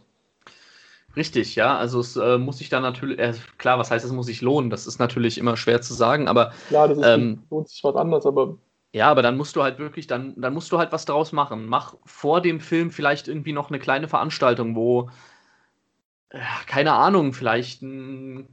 Richtig, 1.15 1.56
ja. 1.56 1.78
Also 1.78 2.00
es 2.00 2.15
äh, 2.15 2.38
muss 2.38 2.60
sich 2.60 2.69
dann 2.69 2.84
natürlich, 2.84 3.19
äh, 3.19 3.34
klar, 3.58 3.80
was 3.80 3.91
heißt, 3.91 4.06
es 4.06 4.12
muss 4.12 4.28
sich 4.28 4.41
lohnen? 4.41 4.69
Das 4.69 4.88
ist 4.88 5.00
natürlich 5.00 5.38
immer 5.38 5.58
schwer 5.58 5.82
zu 5.82 5.93
sagen, 5.93 6.28
aber 6.28 6.54
klar, 6.67 6.88
das 6.88 6.98
ist, 7.00 7.06
ähm, 7.06 7.43
lohnt 7.50 7.69
sich 7.69 7.84
was 7.84 7.95
anderes, 7.95 8.26
aber 8.26 8.58
ja, 8.91 9.10
aber 9.10 9.22
dann 9.22 9.38
musst 9.38 9.56
du 9.56 9.62
halt 9.62 9.78
wirklich, 9.78 10.08
dann, 10.08 10.34
dann 10.39 10.54
musst 10.54 10.72
du 10.72 10.80
halt 10.80 10.91
was 10.91 11.06
draus 11.06 11.32
machen. 11.32 11.67
Mach 11.67 11.95
vor 12.06 12.41
dem 12.41 12.60
Film 12.60 12.89
vielleicht 12.89 13.28
irgendwie 13.28 13.54
noch 13.54 13.69
eine 13.69 13.80
kleine 13.80 14.08
Veranstaltung, 14.08 14.76
wo, 14.76 15.10
äh, 16.30 16.39
keine 16.65 16.93
Ahnung, 16.93 17.34
vielleicht 17.34 17.84
ein 17.84 18.48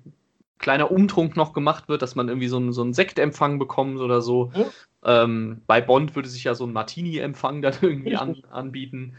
kleiner 0.58 0.90
Umtrunk 0.90 1.36
noch 1.36 1.52
gemacht 1.52 1.88
wird, 1.88 2.02
dass 2.02 2.14
man 2.14 2.28
irgendwie 2.28 2.48
so 2.48 2.56
einen, 2.56 2.72
so 2.72 2.82
einen 2.82 2.94
Sektempfang 2.94 3.58
bekommt 3.58 3.98
oder 4.00 4.20
so. 4.20 4.52
Ja. 4.54 5.22
Ähm, 5.24 5.62
bei 5.66 5.80
Bond 5.80 6.14
würde 6.16 6.28
sich 6.28 6.44
ja 6.44 6.54
so 6.54 6.64
ein 6.64 6.72
Martini-Empfang 6.72 7.62
dann 7.62 7.74
irgendwie 7.80 8.16
an, 8.16 8.42
anbieten. 8.50 9.16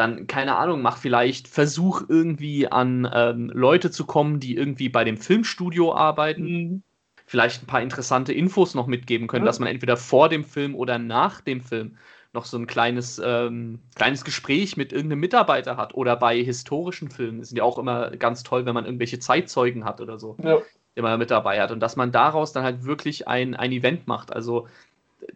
Dann, 0.00 0.26
keine 0.26 0.56
Ahnung, 0.56 0.80
mach 0.80 0.96
vielleicht 0.96 1.46
Versuch 1.46 2.04
irgendwie 2.08 2.66
an 2.66 3.06
ähm, 3.12 3.50
Leute 3.52 3.90
zu 3.90 4.06
kommen, 4.06 4.40
die 4.40 4.56
irgendwie 4.56 4.88
bei 4.88 5.04
dem 5.04 5.18
Filmstudio 5.18 5.94
arbeiten. 5.94 6.42
Mhm. 6.44 6.82
Vielleicht 7.26 7.62
ein 7.62 7.66
paar 7.66 7.82
interessante 7.82 8.32
Infos 8.32 8.74
noch 8.74 8.86
mitgeben 8.86 9.26
können, 9.26 9.44
ja. 9.44 9.46
dass 9.46 9.58
man 9.58 9.68
entweder 9.68 9.98
vor 9.98 10.30
dem 10.30 10.42
Film 10.42 10.74
oder 10.74 10.98
nach 10.98 11.42
dem 11.42 11.60
Film 11.60 11.98
noch 12.32 12.46
so 12.46 12.56
ein 12.56 12.66
kleines, 12.66 13.20
ähm, 13.22 13.80
kleines 13.94 14.24
Gespräch 14.24 14.78
mit 14.78 14.90
irgendeinem 14.94 15.20
Mitarbeiter 15.20 15.76
hat. 15.76 15.92
Oder 15.92 16.16
bei 16.16 16.42
historischen 16.42 17.10
Filmen 17.10 17.44
sind 17.44 17.58
ja 17.58 17.64
auch 17.64 17.76
immer 17.76 18.10
ganz 18.12 18.42
toll, 18.42 18.64
wenn 18.64 18.72
man 18.72 18.86
irgendwelche 18.86 19.18
Zeitzeugen 19.18 19.84
hat 19.84 20.00
oder 20.00 20.18
so, 20.18 20.34
ja. 20.42 20.60
die 20.96 21.02
man 21.02 21.18
mit 21.18 21.30
dabei 21.30 21.60
hat. 21.60 21.72
Und 21.72 21.80
dass 21.80 21.96
man 21.96 22.10
daraus 22.10 22.54
dann 22.54 22.64
halt 22.64 22.84
wirklich 22.84 23.28
ein, 23.28 23.54
ein 23.54 23.70
Event 23.70 24.06
macht. 24.06 24.32
Also 24.32 24.66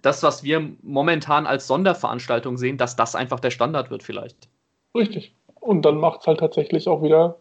das, 0.01 0.23
was 0.23 0.43
wir 0.43 0.71
momentan 0.81 1.47
als 1.47 1.67
Sonderveranstaltung 1.67 2.57
sehen, 2.57 2.79
dass 2.79 2.97
das 2.97 3.15
einfach 3.15 3.41
der 3.41 3.51
Standard 3.51 3.91
wird 3.91 4.03
vielleicht. 4.03 4.49
Richtig. 4.95 5.35
Und 5.61 5.83
dann 5.83 5.97
macht 5.97 6.21
es 6.21 6.27
halt 6.27 6.41
tatsächlich 6.41 6.89
auch 6.89 7.03
wieder, 7.03 7.39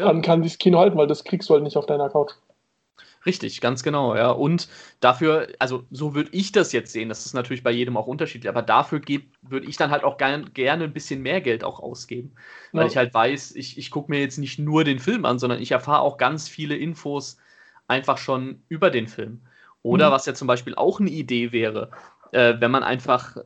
ja. 0.00 0.06
dann 0.06 0.22
kann 0.22 0.42
dieses 0.42 0.58
Kino 0.58 0.78
halten, 0.78 0.96
weil 0.96 1.06
das 1.06 1.24
kriegst 1.24 1.48
du 1.48 1.54
halt 1.54 1.64
nicht 1.64 1.76
auf 1.76 1.86
deiner 1.86 2.08
Couch. 2.08 2.32
Richtig, 3.26 3.60
ganz 3.62 3.82
genau, 3.82 4.14
ja. 4.14 4.30
Und 4.30 4.68
dafür, 5.00 5.48
also 5.58 5.84
so 5.90 6.14
würde 6.14 6.30
ich 6.32 6.52
das 6.52 6.72
jetzt 6.72 6.92
sehen, 6.92 7.08
das 7.08 7.24
ist 7.24 7.32
natürlich 7.32 7.62
bei 7.62 7.70
jedem 7.70 7.96
auch 7.96 8.06
unterschiedlich, 8.06 8.50
aber 8.50 8.62
dafür 8.62 9.00
würde 9.42 9.66
ich 9.66 9.76
dann 9.76 9.90
halt 9.90 10.04
auch 10.04 10.18
gern, 10.18 10.52
gerne 10.52 10.84
ein 10.84 10.92
bisschen 10.92 11.22
mehr 11.22 11.40
Geld 11.40 11.64
auch 11.64 11.80
ausgeben. 11.80 12.32
Weil 12.72 12.82
ja. 12.82 12.88
ich 12.88 12.96
halt 12.96 13.14
weiß, 13.14 13.56
ich, 13.56 13.78
ich 13.78 13.90
gucke 13.90 14.10
mir 14.10 14.20
jetzt 14.20 14.38
nicht 14.38 14.58
nur 14.58 14.84
den 14.84 14.98
Film 14.98 15.24
an, 15.24 15.38
sondern 15.38 15.60
ich 15.60 15.72
erfahre 15.72 16.02
auch 16.02 16.18
ganz 16.18 16.48
viele 16.48 16.76
Infos 16.76 17.38
einfach 17.88 18.18
schon 18.18 18.62
über 18.68 18.90
den 18.90 19.08
Film. 19.08 19.40
Oder 19.82 20.08
mhm. 20.08 20.12
was 20.12 20.26
ja 20.26 20.34
zum 20.34 20.48
Beispiel 20.48 20.74
auch 20.74 21.00
eine 21.00 21.10
Idee 21.10 21.50
wäre, 21.52 21.90
äh, 22.32 22.54
wenn 22.58 22.70
man 22.70 22.82
einfach 22.82 23.36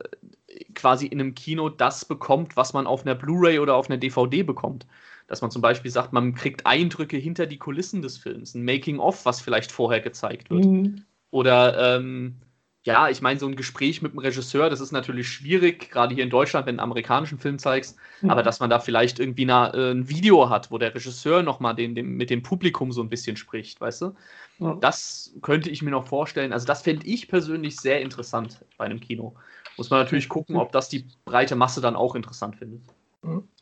quasi 0.75 1.07
in 1.07 1.19
einem 1.19 1.35
Kino 1.35 1.69
das 1.69 2.05
bekommt, 2.05 2.57
was 2.57 2.73
man 2.73 2.87
auf 2.87 3.05
einer 3.05 3.15
Blu-ray 3.15 3.59
oder 3.59 3.75
auf 3.75 3.89
einer 3.89 3.97
DVD 3.97 4.43
bekommt 4.43 4.85
dass 5.29 5.41
man 5.41 5.51
zum 5.51 5.61
Beispiel 5.61 5.91
sagt, 5.91 6.11
man 6.11 6.33
kriegt 6.33 6.65
Eindrücke 6.65 7.15
hinter 7.15 7.45
die 7.45 7.57
Kulissen 7.59 8.01
des 8.01 8.17
Films, 8.17 8.55
ein 8.55 8.65
Making-of, 8.65 9.25
was 9.25 9.39
vielleicht 9.39 9.71
vorher 9.71 10.01
gezeigt 10.01 10.49
wird. 10.49 10.65
Mhm. 10.65 11.03
Oder 11.29 11.97
ähm, 11.97 12.35
ja, 12.83 13.09
ich 13.09 13.21
meine, 13.21 13.39
so 13.39 13.45
ein 13.45 13.55
Gespräch 13.55 14.01
mit 14.01 14.13
dem 14.13 14.19
Regisseur, 14.19 14.71
das 14.71 14.81
ist 14.81 14.91
natürlich 14.91 15.29
schwierig, 15.29 15.91
gerade 15.91 16.15
hier 16.15 16.23
in 16.23 16.31
Deutschland, 16.31 16.65
wenn 16.65 16.77
du 16.77 16.81
einen 16.81 16.89
amerikanischen 16.89 17.37
Film 17.37 17.59
zeigst, 17.59 17.97
mhm. 18.21 18.31
aber 18.31 18.41
dass 18.41 18.59
man 18.59 18.71
da 18.71 18.79
vielleicht 18.79 19.19
irgendwie 19.19 19.43
eine, 19.43 19.71
äh, 19.75 19.91
ein 19.91 20.09
Video 20.09 20.49
hat, 20.49 20.71
wo 20.71 20.79
der 20.79 20.95
Regisseur 20.95 21.43
nochmal 21.43 21.75
den, 21.75 21.93
den, 21.93 22.17
mit 22.17 22.31
dem 22.31 22.41
Publikum 22.41 22.91
so 22.91 23.03
ein 23.03 23.09
bisschen 23.09 23.37
spricht, 23.37 23.79
weißt 23.79 24.01
du? 24.01 24.15
Ja. 24.57 24.77
Das 24.81 25.31
könnte 25.43 25.69
ich 25.69 25.83
mir 25.83 25.91
noch 25.91 26.07
vorstellen. 26.07 26.51
Also, 26.53 26.65
das 26.65 26.81
fände 26.81 27.05
ich 27.05 27.27
persönlich 27.27 27.77
sehr 27.77 28.01
interessant 28.01 28.65
bei 28.77 28.85
einem 28.85 28.99
Kino. 28.99 29.35
Muss 29.79 29.89
man 29.89 30.01
natürlich 30.01 30.27
gucken, 30.27 30.57
ob 30.57 30.73
das 30.73 30.89
die 30.89 31.05
breite 31.23 31.55
Masse 31.55 31.79
dann 31.79 31.95
auch 31.95 32.13
interessant 32.13 32.57
findet. 32.57 32.81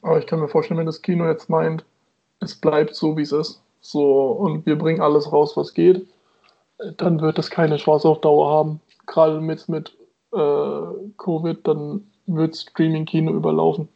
Aber 0.01 0.17
ich 0.17 0.25
kann 0.25 0.39
mir 0.39 0.47
vorstellen, 0.47 0.79
wenn 0.79 0.87
das 0.87 1.03
Kino 1.03 1.27
jetzt 1.27 1.47
meint, 1.47 1.85
es 2.39 2.55
bleibt 2.55 2.95
so, 2.95 3.15
wie 3.17 3.21
es 3.21 3.31
ist, 3.31 3.61
so 3.81 4.31
und 4.31 4.65
wir 4.65 4.79
bringen 4.79 4.99
alles 4.99 5.31
raus, 5.31 5.55
was 5.55 5.75
geht, 5.75 6.07
dann 6.97 7.21
wird 7.21 7.37
es 7.37 7.51
keine 7.51 7.77
Chance 7.77 8.09
auf 8.09 8.21
Dauer 8.21 8.49
haben. 8.49 8.81
Gerade 9.05 9.39
mit, 9.39 9.69
mit 9.69 9.95
äh, 10.33 10.81
Covid, 11.17 11.59
dann 11.67 12.07
wird 12.25 12.57
Streaming-Kino 12.57 13.31
überlaufen. 13.31 13.87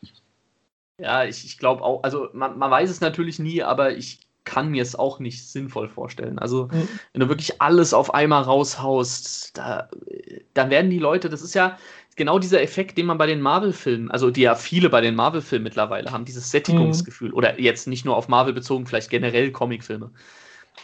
Ja, 1.00 1.24
ich, 1.24 1.44
ich 1.44 1.58
glaube 1.58 1.82
auch, 1.84 2.04
also 2.04 2.28
man, 2.34 2.60
man 2.60 2.70
weiß 2.70 2.92
es 2.92 3.02
natürlich 3.02 3.40
nie, 3.40 3.64
aber 3.64 3.98
ich 3.98 4.20
kann 4.44 4.70
mir 4.70 4.82
es 4.82 4.96
auch 4.96 5.20
nicht 5.20 5.48
sinnvoll 5.48 5.88
vorstellen. 5.88 6.40
Also, 6.40 6.66
mhm. 6.72 6.88
wenn 7.14 7.20
du 7.22 7.30
wirklich 7.30 7.62
alles 7.62 7.94
auf 7.94 8.14
einmal 8.14 8.44
raushaust, 8.44 9.58
da, 9.58 9.90
dann 10.54 10.70
werden 10.70 10.90
die 10.90 11.00
Leute, 11.00 11.30
das 11.30 11.42
ist 11.42 11.54
ja, 11.54 11.78
genau 12.22 12.38
dieser 12.38 12.62
Effekt, 12.62 13.00
den 13.00 13.08
man 13.08 13.18
bei 13.18 13.26
den 13.26 13.42
Marvel-Filmen, 13.42 14.12
also 14.12 14.30
die 14.30 14.42
ja 14.42 14.54
viele 14.54 14.92
bei 14.92 15.02
den 15.02 15.16
Marvel-Filmen 15.16 15.64
mittlerweile 15.64 16.12
haben, 16.12 16.24
dieses 16.24 16.52
Sättigungsgefühl. 16.52 17.30
Mhm. 17.30 17.34
Oder 17.34 17.60
jetzt 17.60 17.88
nicht 17.88 18.06
nur 18.06 18.16
auf 18.16 18.28
Marvel 18.28 18.54
bezogen, 18.54 18.86
vielleicht 18.86 19.10
generell 19.10 19.52
Comicfilme. 19.52 20.12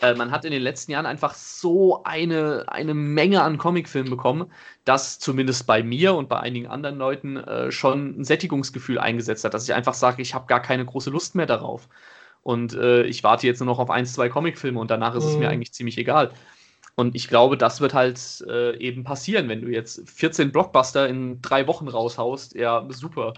Äh, 0.02 0.16
man 0.16 0.32
hat 0.32 0.46
in 0.46 0.52
den 0.52 0.64
letzten 0.64 0.94
Jahren 0.94 1.06
einfach 1.06 1.36
so 1.36 2.04
eine, 2.06 2.66
eine 2.70 2.96
Menge 2.96 3.44
an 3.44 3.60
Comicfilmen 3.60 4.10
bekommen, 4.10 4.52
dass 4.84 5.20
zumindest 5.20 5.68
bei 5.68 5.84
mir 5.84 6.16
und 6.16 6.28
bei 6.28 6.40
einigen 6.40 6.66
anderen 6.66 6.98
Leuten 6.98 7.38
äh, 7.38 7.72
schon 7.72 8.20
ein 8.20 8.24
Sättigungsgefühl 8.24 8.98
eingesetzt 8.98 9.44
hat, 9.44 9.54
dass 9.54 9.66
ich 9.66 9.76
einfach 9.76 9.94
sage, 9.94 10.24
ich 10.24 10.34
habe 10.34 10.48
gar 10.48 10.64
keine 10.64 10.86
große 10.86 11.12
Lust 11.12 11.36
mehr 11.36 11.46
darauf. 11.46 11.88
Und 12.42 12.74
äh, 12.74 13.04
ich 13.04 13.24
warte 13.24 13.46
jetzt 13.46 13.60
nur 13.60 13.68
noch 13.68 13.78
auf 13.78 13.92
ein, 13.92 14.08
zwei 14.08 14.28
Comicfilme 14.28 14.80
und 14.80 14.90
danach 14.90 15.14
ist 15.14 15.26
mhm. 15.26 15.30
es 15.30 15.38
mir 15.38 15.46
mhm. 15.46 15.52
eigentlich 15.52 15.74
ziemlich 15.74 16.00
egal. 16.00 16.32
Und 17.00 17.16
ich 17.16 17.28
glaube, 17.28 17.58
das 17.58 17.80
wird 17.80 17.94
halt 17.94 18.20
äh, 18.50 18.76
eben 18.80 19.04
passieren, 19.04 19.48
wenn 19.50 19.62
du 19.62 19.68
jetzt 19.68 20.10
14 20.10 20.52
Blockbuster 20.52 21.08
in 21.08 21.42
drei 21.44 21.68
Wochen 21.68 21.88
raushaust. 21.88 22.56
Ja, 22.56 22.88
super. 22.90 23.34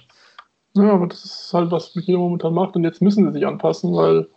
Ja, 0.76 0.94
aber 0.94 1.08
das 1.08 1.26
ist 1.26 1.54
halt, 1.54 1.70
was 1.70 1.94
jeder 1.94 2.20
momentan 2.20 2.54
macht. 2.54 2.78
Und 2.78 2.86
jetzt 2.86 3.02
müssen 3.02 3.26
sie 3.26 3.34
sich 3.34 3.46
anpassen, 3.46 3.94
weil 3.94 4.30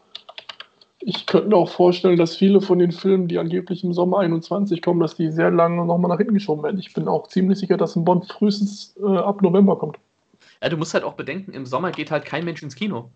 ich 0.99 1.27
könnte 1.27 1.51
mir 1.51 1.57
auch 1.57 1.71
vorstellen, 1.71 2.17
dass 2.17 2.37
viele 2.37 2.61
von 2.61 2.81
den 2.81 2.91
Filmen, 2.91 3.29
die 3.29 3.39
angeblich 3.39 3.85
im 3.85 3.93
Sommer 3.93 4.19
21 4.19 4.83
kommen, 4.83 4.99
dass 4.99 5.15
die 5.15 5.31
sehr 5.31 5.53
lange 5.53 5.85
nochmal 5.85 6.09
nach 6.09 6.19
hinten 6.19 6.35
geschoben 6.35 6.65
werden. 6.65 6.81
Ich 6.81 6.93
bin 6.93 7.07
auch 7.07 7.29
ziemlich 7.29 7.61
sicher, 7.61 7.77
dass 7.77 7.95
ein 7.95 8.05
Bond 8.05 8.27
frühestens 8.27 8.97
äh, 9.01 9.19
ab 9.19 9.41
November 9.41 9.79
kommt. 9.79 9.99
Ja, 10.61 10.69
du 10.69 10.77
musst 10.77 10.95
halt 10.95 11.05
auch 11.05 11.15
bedenken, 11.15 11.53
im 11.53 11.67
Sommer 11.67 11.93
geht 11.93 12.11
halt 12.11 12.25
kein 12.25 12.45
Mensch 12.45 12.63
ins 12.63 12.75
Kino. 12.75 13.11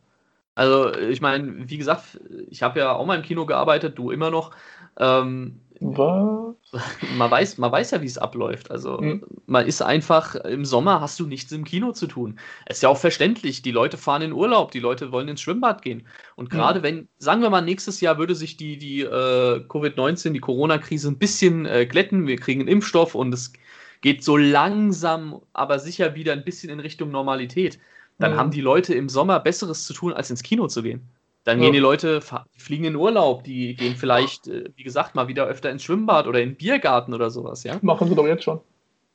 Also, 0.54 0.94
ich 0.94 1.20
meine, 1.20 1.68
wie 1.68 1.78
gesagt, 1.78 2.20
ich 2.48 2.62
habe 2.62 2.78
ja 2.78 2.92
auch 2.94 3.06
mal 3.06 3.16
im 3.16 3.22
Kino 3.22 3.44
gearbeitet, 3.44 3.98
du 3.98 4.12
immer 4.12 4.30
noch. 4.30 4.52
Ähm, 4.98 5.60
was? 5.80 6.56
Man 7.16 7.30
weiß, 7.30 7.58
man 7.58 7.70
weiß 7.70 7.92
ja, 7.92 8.02
wie 8.02 8.06
es 8.06 8.18
abläuft. 8.18 8.70
Also 8.70 8.98
mhm. 8.98 9.22
man 9.46 9.66
ist 9.66 9.82
einfach, 9.82 10.34
im 10.34 10.64
Sommer 10.64 11.00
hast 11.00 11.18
du 11.20 11.26
nichts 11.26 11.52
im 11.52 11.64
Kino 11.64 11.92
zu 11.92 12.06
tun. 12.06 12.38
Es 12.66 12.78
ist 12.78 12.82
ja 12.82 12.88
auch 12.88 12.98
verständlich, 12.98 13.62
die 13.62 13.70
Leute 13.70 13.96
fahren 13.96 14.22
in 14.22 14.32
Urlaub, 14.32 14.72
die 14.72 14.80
Leute 14.80 15.12
wollen 15.12 15.28
ins 15.28 15.40
Schwimmbad 15.40 15.82
gehen. 15.82 16.06
Und 16.34 16.50
gerade 16.50 16.80
mhm. 16.80 16.84
wenn, 16.84 17.08
sagen 17.18 17.42
wir 17.42 17.50
mal, 17.50 17.62
nächstes 17.62 18.00
Jahr 18.00 18.18
würde 18.18 18.34
sich 18.34 18.56
die, 18.56 18.76
die 18.78 19.02
äh, 19.02 19.64
Covid-19, 19.68 20.30
die 20.30 20.40
Corona-Krise 20.40 21.08
ein 21.08 21.18
bisschen 21.18 21.66
äh, 21.66 21.86
glätten, 21.86 22.26
wir 22.26 22.36
kriegen 22.36 22.60
einen 22.60 22.68
Impfstoff 22.68 23.14
und 23.14 23.32
es 23.32 23.52
geht 24.00 24.24
so 24.24 24.36
langsam, 24.36 25.40
aber 25.52 25.78
sicher 25.78 26.14
wieder 26.14 26.32
ein 26.32 26.44
bisschen 26.44 26.70
in 26.70 26.80
Richtung 26.80 27.10
Normalität, 27.10 27.78
dann 28.18 28.32
mhm. 28.32 28.36
haben 28.36 28.50
die 28.50 28.60
Leute 28.60 28.94
im 28.94 29.08
Sommer 29.08 29.40
Besseres 29.40 29.84
zu 29.86 29.92
tun, 29.92 30.12
als 30.12 30.30
ins 30.30 30.42
Kino 30.42 30.66
zu 30.66 30.82
gehen. 30.82 31.08
Dann 31.46 31.58
ja. 31.58 31.66
gehen 31.66 31.74
die 31.74 31.78
Leute, 31.78 32.20
fliegen 32.56 32.86
in 32.86 32.96
Urlaub, 32.96 33.44
die 33.44 33.76
gehen 33.76 33.94
vielleicht, 33.94 34.48
äh, 34.48 34.64
wie 34.74 34.82
gesagt, 34.82 35.14
mal 35.14 35.28
wieder 35.28 35.46
öfter 35.46 35.70
ins 35.70 35.84
Schwimmbad 35.84 36.26
oder 36.26 36.40
in 36.40 36.50
den 36.50 36.56
Biergarten 36.56 37.14
oder 37.14 37.30
sowas, 37.30 37.62
ja. 37.62 37.78
Machen 37.82 38.08
sie 38.08 38.16
doch 38.16 38.26
jetzt 38.26 38.42
schon. 38.42 38.60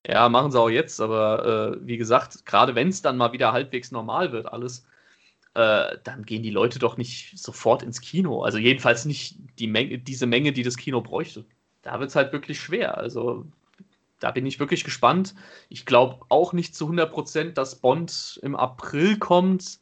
Ja, 0.07 0.29
machen 0.29 0.49
sie 0.49 0.57
auch 0.57 0.69
jetzt, 0.69 1.01
aber 1.01 1.75
äh, 1.75 1.85
wie 1.85 1.97
gesagt, 1.97 2.45
gerade 2.45 2.73
wenn 2.73 2.87
es 2.87 3.01
dann 3.01 3.17
mal 3.17 3.33
wieder 3.33 3.51
halbwegs 3.51 3.91
normal 3.91 4.31
wird, 4.31 4.45
alles, 4.45 4.85
äh, 5.55 5.97
dann 6.05 6.23
gehen 6.23 6.41
die 6.41 6.51
Leute 6.51 6.79
doch 6.79 6.95
nicht 6.95 7.37
sofort 7.37 7.83
ins 7.83 7.99
Kino. 7.99 8.43
Also 8.43 8.59
jedenfalls 8.59 9.03
nicht 9.03 9.35
die 9.59 9.67
Menge, 9.67 9.99
diese 9.99 10.25
Menge, 10.25 10.53
die 10.53 10.63
das 10.63 10.77
Kino 10.77 11.01
bräuchte. 11.01 11.43
Da 11.81 11.99
wird 11.99 12.11
es 12.11 12.15
halt 12.15 12.31
wirklich 12.31 12.61
schwer. 12.61 12.97
Also 12.97 13.45
da 14.21 14.31
bin 14.31 14.45
ich 14.45 14.57
wirklich 14.57 14.85
gespannt. 14.85 15.35
Ich 15.67 15.85
glaube 15.85 16.25
auch 16.29 16.53
nicht 16.53 16.75
zu 16.75 16.85
100 16.85 17.11
Prozent, 17.11 17.57
dass 17.57 17.75
Bond 17.75 18.39
im 18.41 18.55
April 18.55 19.17
kommt. 19.19 19.81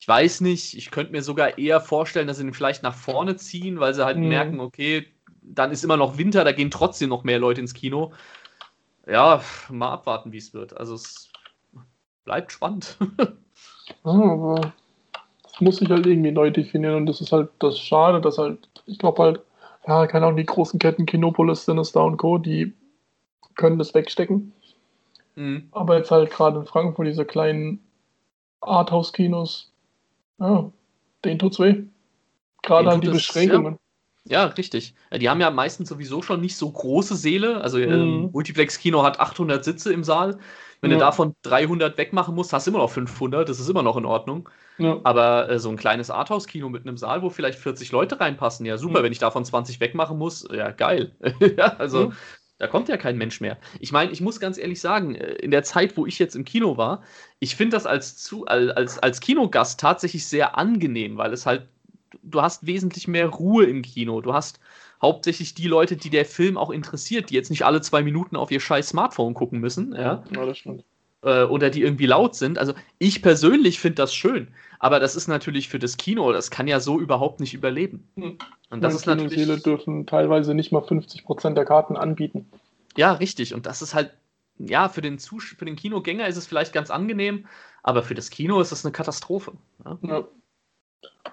Ich 0.00 0.08
weiß 0.08 0.40
nicht, 0.40 0.76
ich 0.76 0.90
könnte 0.90 1.12
mir 1.12 1.22
sogar 1.22 1.58
eher 1.58 1.78
vorstellen, 1.80 2.26
dass 2.26 2.38
sie 2.38 2.44
ihn 2.44 2.54
vielleicht 2.54 2.82
nach 2.82 2.94
vorne 2.94 3.36
ziehen, 3.36 3.80
weil 3.80 3.92
sie 3.92 4.04
halt 4.04 4.16
mhm. 4.16 4.28
merken, 4.28 4.60
okay, 4.60 5.06
dann 5.42 5.70
ist 5.70 5.84
immer 5.84 5.98
noch 5.98 6.16
Winter, 6.16 6.42
da 6.42 6.52
gehen 6.52 6.70
trotzdem 6.70 7.10
noch 7.10 7.22
mehr 7.22 7.38
Leute 7.38 7.60
ins 7.60 7.74
Kino. 7.74 8.12
Ja, 9.06 9.42
mal 9.68 9.92
abwarten, 9.92 10.32
wie 10.32 10.38
es 10.38 10.54
wird. 10.54 10.74
Also 10.76 10.94
es 10.94 11.30
bleibt 12.24 12.50
spannend. 12.50 12.96
aber 14.02 14.72
das 15.42 15.60
muss 15.60 15.76
sich 15.76 15.90
halt 15.90 16.06
irgendwie 16.06 16.32
neu 16.32 16.50
definieren 16.50 16.94
und 16.94 17.06
das 17.06 17.20
ist 17.20 17.32
halt 17.32 17.50
das 17.58 17.78
Schade, 17.78 18.22
dass 18.22 18.38
halt, 18.38 18.68
ich 18.86 18.98
glaube 18.98 19.22
halt, 19.22 19.40
ja, 19.86 20.06
keine 20.06 20.26
Ahnung, 20.26 20.38
die 20.38 20.46
großen 20.46 20.78
Ketten, 20.78 21.04
Kinopolis, 21.04 21.66
Sinister 21.66 22.04
und 22.04 22.16
Co., 22.16 22.38
die 22.38 22.72
können 23.56 23.78
das 23.78 23.92
wegstecken. 23.92 24.52
Mhm. 25.34 25.68
Aber 25.72 25.98
jetzt 25.98 26.10
halt 26.10 26.30
gerade 26.30 26.60
in 26.60 26.66
Frankfurt 26.66 27.06
diese 27.06 27.26
kleinen 27.26 27.80
Arthouse-Kinos, 28.60 29.69
ja, 30.40 30.72
den 31.24 31.38
tut's 31.38 31.58
weh. 31.58 31.84
Gerade 32.62 32.90
an 32.90 33.00
die 33.00 33.08
Beschränkungen. 33.08 33.78
Ja, 34.24 34.44
richtig. 34.44 34.94
Die 35.14 35.28
haben 35.28 35.40
ja 35.40 35.50
meistens 35.50 35.88
sowieso 35.88 36.22
schon 36.22 36.40
nicht 36.40 36.56
so 36.56 36.70
große 36.70 37.16
Säle. 37.16 37.60
Also 37.62 37.78
mhm. 37.78 38.30
Multiplex-Kino 38.32 39.02
hat 39.02 39.18
800 39.18 39.64
Sitze 39.64 39.92
im 39.92 40.04
Saal. 40.04 40.38
Wenn 40.82 40.90
ja. 40.90 40.96
du 40.96 41.00
davon 41.00 41.34
300 41.42 41.96
wegmachen 41.98 42.34
musst, 42.34 42.52
hast 42.52 42.66
du 42.66 42.70
immer 42.70 42.80
noch 42.80 42.90
500. 42.90 43.48
Das 43.48 43.60
ist 43.60 43.68
immer 43.68 43.82
noch 43.82 43.96
in 43.96 44.04
Ordnung. 44.04 44.48
Ja. 44.78 44.98
Aber 45.04 45.48
äh, 45.50 45.58
so 45.58 45.68
ein 45.70 45.76
kleines 45.76 46.10
Arthouse-Kino 46.10 46.68
mit 46.68 46.86
einem 46.86 46.96
Saal, 46.96 47.22
wo 47.22 47.30
vielleicht 47.30 47.58
40 47.58 47.92
Leute 47.92 48.20
reinpassen, 48.20 48.64
ja 48.66 48.78
super. 48.78 49.00
Mhm. 49.00 49.04
Wenn 49.04 49.12
ich 49.12 49.18
davon 49.18 49.44
20 49.44 49.80
wegmachen 49.80 50.18
muss, 50.18 50.46
ja 50.50 50.70
geil. 50.70 51.12
ja, 51.56 51.76
also 51.76 52.08
mhm. 52.08 52.12
Da 52.60 52.66
kommt 52.66 52.90
ja 52.90 52.98
kein 52.98 53.16
Mensch 53.16 53.40
mehr. 53.40 53.56
Ich 53.80 53.90
meine, 53.90 54.12
ich 54.12 54.20
muss 54.20 54.38
ganz 54.38 54.58
ehrlich 54.58 54.80
sagen, 54.80 55.14
äh, 55.14 55.32
in 55.36 55.50
der 55.50 55.64
Zeit, 55.64 55.96
wo 55.96 56.06
ich 56.06 56.18
jetzt 56.18 56.36
im 56.36 56.44
Kino 56.44 56.76
war, 56.76 57.02
ich 57.40 57.56
finde 57.56 57.74
das 57.74 57.86
als, 57.86 58.18
zu, 58.18 58.44
als, 58.44 58.98
als 58.98 59.20
Kinogast 59.20 59.80
tatsächlich 59.80 60.26
sehr 60.26 60.58
angenehm, 60.58 61.16
weil 61.16 61.32
es 61.32 61.46
halt, 61.46 61.66
du 62.22 62.42
hast 62.42 62.66
wesentlich 62.66 63.08
mehr 63.08 63.28
Ruhe 63.28 63.64
im 63.64 63.80
Kino. 63.80 64.20
Du 64.20 64.34
hast 64.34 64.60
hauptsächlich 65.00 65.54
die 65.54 65.68
Leute, 65.68 65.96
die 65.96 66.10
der 66.10 66.26
Film 66.26 66.58
auch 66.58 66.68
interessiert, 66.68 67.30
die 67.30 67.34
jetzt 67.34 67.48
nicht 67.48 67.64
alle 67.64 67.80
zwei 67.80 68.02
Minuten 68.02 68.36
auf 68.36 68.50
ihr 68.50 68.60
scheiß 68.60 68.90
Smartphone 68.90 69.32
gucken 69.32 69.58
müssen. 69.58 69.94
Ja, 69.94 70.22
ja 70.30 70.44
das 70.44 70.58
stimmt. 70.58 70.84
Äh, 71.22 71.44
oder 71.44 71.70
die 71.70 71.82
irgendwie 71.82 72.06
laut 72.06 72.34
sind. 72.34 72.58
Also 72.58 72.72
ich 72.98 73.22
persönlich 73.22 73.78
finde 73.78 73.96
das 73.96 74.14
schön, 74.14 74.48
aber 74.78 75.00
das 75.00 75.16
ist 75.16 75.28
natürlich 75.28 75.68
für 75.68 75.78
das 75.78 75.96
Kino, 75.96 76.32
das 76.32 76.50
kann 76.50 76.66
ja 76.66 76.80
so 76.80 76.98
überhaupt 76.98 77.40
nicht 77.40 77.54
überleben. 77.54 78.08
Hm. 78.16 78.38
Und 78.70 78.80
das 78.82 78.94
ist 78.94 79.06
natürlich. 79.06 79.62
Dürfen 79.62 80.06
teilweise 80.06 80.54
nicht 80.54 80.72
mal 80.72 80.82
50 80.82 81.24
Prozent 81.24 81.58
der 81.58 81.64
Karten 81.64 81.96
anbieten. 81.96 82.46
Ja, 82.96 83.12
richtig. 83.12 83.54
Und 83.54 83.66
das 83.66 83.82
ist 83.82 83.94
halt, 83.94 84.12
ja, 84.58 84.88
für 84.88 85.02
den, 85.02 85.18
Zus 85.18 85.44
für 85.44 85.64
den 85.64 85.76
Kinogänger 85.76 86.26
ist 86.26 86.36
es 86.36 86.46
vielleicht 86.46 86.72
ganz 86.72 86.90
angenehm, 86.90 87.46
aber 87.82 88.02
für 88.02 88.14
das 88.14 88.30
Kino 88.30 88.60
ist 88.60 88.72
das 88.72 88.84
eine 88.84 88.92
Katastrophe. 88.92 89.52
Ja. 89.84 89.98
ja. 90.02 90.24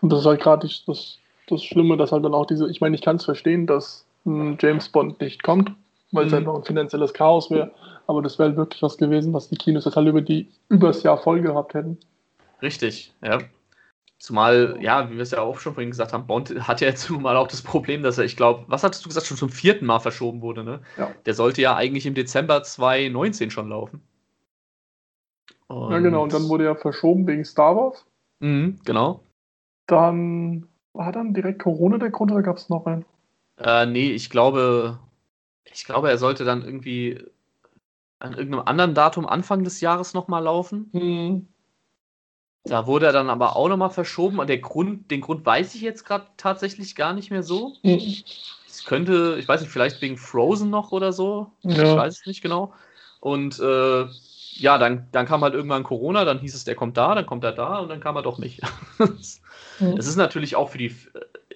Und 0.01 0.11
das 0.11 0.19
ist 0.21 0.25
halt 0.25 0.41
gerade 0.41 0.67
das 0.85 1.19
das 1.47 1.63
Schlimme, 1.63 1.97
dass 1.97 2.11
halt 2.11 2.23
dann 2.25 2.33
auch 2.33 2.45
diese, 2.45 2.69
ich 2.69 2.81
meine, 2.81 2.95
ich 2.95 3.01
kann 3.01 3.15
es 3.15 3.25
verstehen, 3.25 3.67
dass 3.67 4.05
ein 4.25 4.57
James 4.59 4.89
Bond 4.89 5.19
nicht 5.21 5.43
kommt, 5.43 5.71
weil 6.11 6.23
mhm. 6.23 6.27
es 6.27 6.33
halt 6.33 6.45
noch 6.45 6.55
ein 6.55 6.63
finanzielles 6.63 7.13
Chaos 7.13 7.51
wäre, 7.51 7.71
aber 8.07 8.21
das 8.21 8.39
wäre 8.39 8.49
halt 8.49 8.57
wirklich 8.57 8.81
was 8.81 8.97
gewesen, 8.97 9.33
was 9.33 9.49
die 9.49 9.57
Kinos 9.57 9.85
halt 9.85 10.07
über 10.07 10.21
die 10.21 10.47
übers 10.69 11.03
Jahr 11.03 11.17
voll 11.17 11.41
gehabt 11.41 11.73
hätten. 11.73 11.97
Richtig, 12.61 13.13
ja. 13.23 13.39
Zumal, 14.19 14.79
ja, 14.81 15.11
wie 15.11 15.15
wir 15.15 15.21
es 15.21 15.29
ja 15.29 15.41
auch 15.41 15.59
schon 15.59 15.75
vorhin 15.75 15.91
gesagt 15.91 16.11
haben, 16.11 16.25
Bond 16.25 16.67
hat 16.67 16.81
ja 16.81 16.87
jetzt 16.87 17.09
nun 17.09 17.21
mal 17.21 17.37
auch 17.37 17.47
das 17.47 17.61
Problem, 17.61 18.01
dass 18.01 18.17
er, 18.17 18.25
ich 18.25 18.35
glaube, 18.35 18.63
was 18.67 18.83
hattest 18.83 19.05
du 19.05 19.09
gesagt, 19.09 19.27
schon 19.27 19.37
zum 19.37 19.49
vierten 19.49 19.85
Mal 19.85 19.99
verschoben 19.99 20.41
wurde, 20.41 20.63
ne? 20.63 20.81
Ja. 20.97 21.11
Der 21.25 21.33
sollte 21.33 21.61
ja 21.61 21.75
eigentlich 21.75 22.05
im 22.05 22.15
Dezember 22.15 22.63
2019 22.63 23.51
schon 23.51 23.69
laufen. 23.69 24.01
Und 25.67 25.91
ja, 25.91 25.99
genau, 25.99 26.23
und 26.23 26.33
dann 26.33 26.47
wurde 26.47 26.65
er 26.65 26.75
verschoben 26.75 27.27
wegen 27.27 27.43
Star 27.43 27.75
Wars. 27.75 28.05
Mhm, 28.39 28.79
genau. 28.85 29.21
Dann 29.85 30.67
war 30.93 31.11
dann 31.11 31.33
direkt 31.33 31.59
Corona 31.59 31.97
der 31.97 32.09
Grund 32.09 32.31
oder 32.31 32.41
gab 32.41 32.57
es 32.57 32.69
noch 32.69 32.85
einen? 32.85 33.05
Äh, 33.57 33.85
nee, 33.85 34.11
ich 34.11 34.29
glaube, 34.29 34.99
ich 35.73 35.85
glaube, 35.85 36.09
er 36.09 36.17
sollte 36.17 36.45
dann 36.45 36.63
irgendwie 36.63 37.23
an 38.19 38.33
irgendeinem 38.33 38.65
anderen 38.65 38.93
Datum 38.93 39.25
Anfang 39.25 39.63
des 39.63 39.81
Jahres 39.81 40.13
nochmal 40.13 40.43
laufen. 40.43 40.89
Mhm. 40.93 41.47
Da 42.63 42.85
wurde 42.85 43.05
er 43.05 43.13
dann 43.13 43.29
aber 43.29 43.55
auch 43.55 43.69
nochmal 43.69 43.89
verschoben. 43.89 44.39
Und 44.39 44.47
der 44.47 44.57
Grund, 44.57 45.09
den 45.11 45.21
Grund 45.21 45.45
weiß 45.45 45.75
ich 45.75 45.81
jetzt 45.81 46.03
gerade 46.05 46.27
tatsächlich 46.35 46.95
gar 46.95 47.13
nicht 47.13 47.31
mehr 47.31 47.43
so. 47.43 47.73
Mhm. 47.83 48.23
Es 48.67 48.85
könnte, 48.85 49.37
ich 49.39 49.47
weiß 49.47 49.61
nicht, 49.61 49.71
vielleicht 49.71 50.01
wegen 50.01 50.17
Frozen 50.17 50.69
noch 50.69 50.91
oder 50.91 51.13
so. 51.13 51.51
Ja. 51.61 51.83
Ich 51.83 51.97
weiß 51.97 52.19
es 52.19 52.25
nicht 52.25 52.41
genau. 52.41 52.73
Und 53.19 53.59
äh, 53.59 54.05
ja, 54.59 54.77
dann, 54.77 55.07
dann 55.11 55.25
kam 55.25 55.41
halt 55.41 55.53
irgendwann 55.53 55.83
Corona, 55.83 56.25
dann 56.25 56.39
hieß 56.39 56.55
es, 56.55 56.65
der 56.65 56.75
kommt 56.75 56.97
da, 56.97 57.15
dann 57.15 57.25
kommt 57.25 57.43
er 57.43 57.51
da 57.51 57.79
und 57.79 57.89
dann 57.89 57.99
kam 57.99 58.15
er 58.15 58.23
doch 58.23 58.37
nicht. 58.37 58.61
Mhm. 58.97 59.17
Es 59.97 60.07
ist 60.07 60.15
natürlich 60.15 60.55
auch 60.55 60.69
für 60.69 60.79
die, 60.79 60.95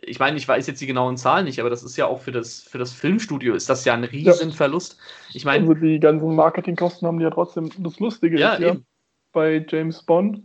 ich 0.02 0.20
meine, 0.20 0.38
ich 0.38 0.48
weiß 0.48 0.66
jetzt 0.66 0.82
die 0.82 0.88
genauen 0.88 1.16
Zahlen 1.16 1.46
nicht, 1.46 1.60
aber 1.60 1.70
das 1.70 1.84
ist 1.84 1.96
ja 1.96 2.08
auch 2.08 2.20
für 2.20 2.32
das, 2.32 2.62
für 2.62 2.80
das 2.80 2.92
Filmstudio 2.92 3.54
ist 3.54 3.70
das 3.70 3.86
ja 3.86 3.94
ein 3.94 4.04
Riesenverlust. 4.04 5.00
Ich 5.34 5.46
meine, 5.46 5.68
also 5.68 5.76
die 5.76 6.00
ganzen 6.00 6.36
Marketingkosten 6.36 7.08
haben 7.08 7.20
die 7.20 7.24
ja 7.24 7.30
trotzdem. 7.30 7.70
Das 7.78 8.00
Lustige 8.00 8.40
ja, 8.40 8.54
ist 8.54 8.60
ja, 8.62 8.76
bei 9.32 9.64
James 9.68 10.02
Bond 10.04 10.42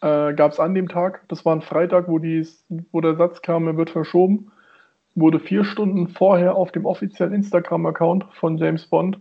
äh, 0.00 0.32
gab 0.32 0.52
es 0.52 0.60
an 0.60 0.74
dem 0.74 0.88
Tag, 0.88 1.28
das 1.28 1.44
war 1.44 1.54
ein 1.54 1.60
Freitag, 1.60 2.08
wo, 2.08 2.18
die, 2.18 2.46
wo 2.90 3.02
der 3.02 3.16
Satz 3.16 3.42
kam, 3.42 3.66
er 3.66 3.76
wird 3.76 3.90
verschoben, 3.90 4.50
wurde 5.14 5.40
vier 5.40 5.64
Stunden 5.64 6.08
vorher 6.08 6.54
auf 6.54 6.72
dem 6.72 6.86
offiziellen 6.86 7.34
Instagram-Account 7.34 8.24
von 8.32 8.56
James 8.56 8.86
Bond 8.86 9.18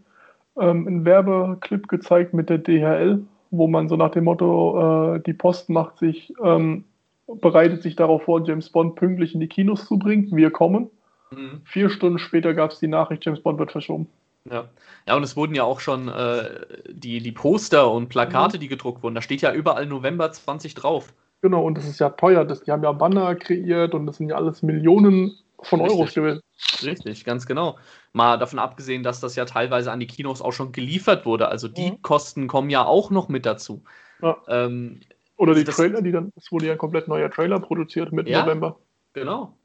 ähm, 0.57 0.87
ein 0.87 1.05
Werbeclip 1.05 1.89
gezeigt 1.89 2.33
mit 2.33 2.49
der 2.49 2.59
DHL, 2.59 3.21
wo 3.51 3.67
man 3.67 3.89
so 3.89 3.97
nach 3.97 4.11
dem 4.11 4.23
Motto, 4.23 5.15
äh, 5.15 5.19
die 5.19 5.33
Post 5.33 5.69
macht 5.69 5.97
sich 5.97 6.33
ähm, 6.41 6.85
bereitet 7.27 7.81
sich 7.81 7.95
darauf 7.95 8.23
vor, 8.23 8.45
James 8.45 8.69
Bond 8.69 8.95
pünktlich 8.95 9.33
in 9.33 9.39
die 9.39 9.47
Kinos 9.47 9.85
zu 9.85 9.97
bringen. 9.97 10.35
Wir 10.35 10.51
kommen. 10.51 10.89
Mhm. 11.31 11.61
Vier 11.65 11.89
Stunden 11.89 12.19
später 12.19 12.53
gab 12.53 12.71
es 12.71 12.79
die 12.79 12.87
Nachricht, 12.87 13.25
James 13.25 13.41
Bond 13.41 13.59
wird 13.59 13.71
verschoben. 13.71 14.07
Ja. 14.49 14.65
ja, 15.07 15.15
und 15.15 15.23
es 15.23 15.37
wurden 15.37 15.55
ja 15.55 15.63
auch 15.63 15.79
schon 15.79 16.09
äh, 16.09 16.49
die, 16.89 17.21
die 17.21 17.31
Poster 17.31 17.89
und 17.89 18.09
Plakate, 18.09 18.57
mhm. 18.57 18.61
die 18.61 18.67
gedruckt 18.67 19.01
wurden. 19.01 19.15
Da 19.15 19.21
steht 19.21 19.41
ja 19.41 19.53
überall 19.53 19.85
November 19.85 20.31
20 20.31 20.73
drauf. 20.75 21.13
Genau, 21.41 21.65
und 21.65 21.77
das 21.77 21.87
ist 21.87 21.99
ja 21.99 22.09
teuer. 22.09 22.45
Das, 22.45 22.63
die 22.63 22.71
haben 22.71 22.83
ja 22.83 22.91
Banner 22.91 23.35
kreiert 23.35 23.93
und 23.93 24.05
das 24.05 24.17
sind 24.17 24.29
ja 24.29 24.35
alles 24.35 24.61
Millionen 24.61 25.37
von. 25.61 25.81
Euros 25.81 26.13
gewesen. 26.13 26.41
Richtig, 26.81 27.25
ganz 27.25 27.45
genau. 27.45 27.77
Mal 28.11 28.37
davon 28.37 28.59
abgesehen, 28.59 29.03
dass 29.03 29.19
das 29.19 29.35
ja 29.35 29.45
teilweise 29.45 29.91
an 29.91 29.99
die 29.99 30.07
Kinos 30.07 30.41
auch 30.41 30.51
schon 30.51 30.71
geliefert 30.71 31.25
wurde. 31.25 31.47
Also 31.47 31.67
die 31.67 31.91
mhm. 31.91 32.01
Kosten 32.01 32.47
kommen 32.47 32.69
ja 32.69 32.85
auch 32.85 33.11
noch 33.11 33.29
mit 33.29 33.45
dazu. 33.45 33.83
Ja. 34.21 34.37
Ähm, 34.47 35.01
oder 35.43 35.55
die 35.55 35.65
Trailer, 35.65 36.01
die 36.01 36.13
dann, 36.13 36.31
es 36.37 36.51
wurde 36.53 36.67
ja 36.67 36.71
ein 36.71 36.77
komplett 36.77 37.09
neuer 37.09 37.29
Trailer 37.29 37.59
produziert 37.59 38.13
Mitte 38.13 38.31
ja, 38.31 38.43
November. 38.43 38.79
Genau. 39.11 39.57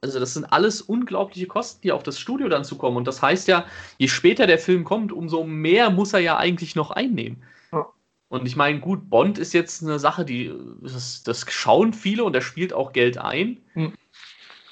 Also 0.00 0.18
das 0.18 0.32
sind 0.32 0.46
alles 0.46 0.80
unglaubliche 0.80 1.46
Kosten, 1.46 1.82
die 1.82 1.92
auf 1.92 2.02
das 2.02 2.18
Studio 2.18 2.48
dann 2.48 2.64
zukommen. 2.64 2.96
Und 2.96 3.06
das 3.06 3.20
heißt 3.20 3.46
ja, 3.46 3.66
je 3.98 4.08
später 4.08 4.46
der 4.46 4.58
Film 4.58 4.84
kommt, 4.84 5.12
umso 5.12 5.44
mehr 5.44 5.90
muss 5.90 6.14
er 6.14 6.20
ja 6.20 6.38
eigentlich 6.38 6.74
noch 6.74 6.90
einnehmen. 6.90 7.42
Ja. 7.72 7.86
Und 8.28 8.46
ich 8.46 8.56
meine, 8.56 8.80
gut, 8.80 9.10
Bond 9.10 9.38
ist 9.38 9.52
jetzt 9.52 9.82
eine 9.82 9.98
Sache, 9.98 10.24
die 10.24 10.50
das, 10.80 11.22
das 11.22 11.44
schauen 11.50 11.92
viele 11.92 12.24
und 12.24 12.34
er 12.34 12.40
spielt 12.40 12.72
auch 12.72 12.92
Geld 12.92 13.18
ein. 13.18 13.60
Hm. 13.74 13.92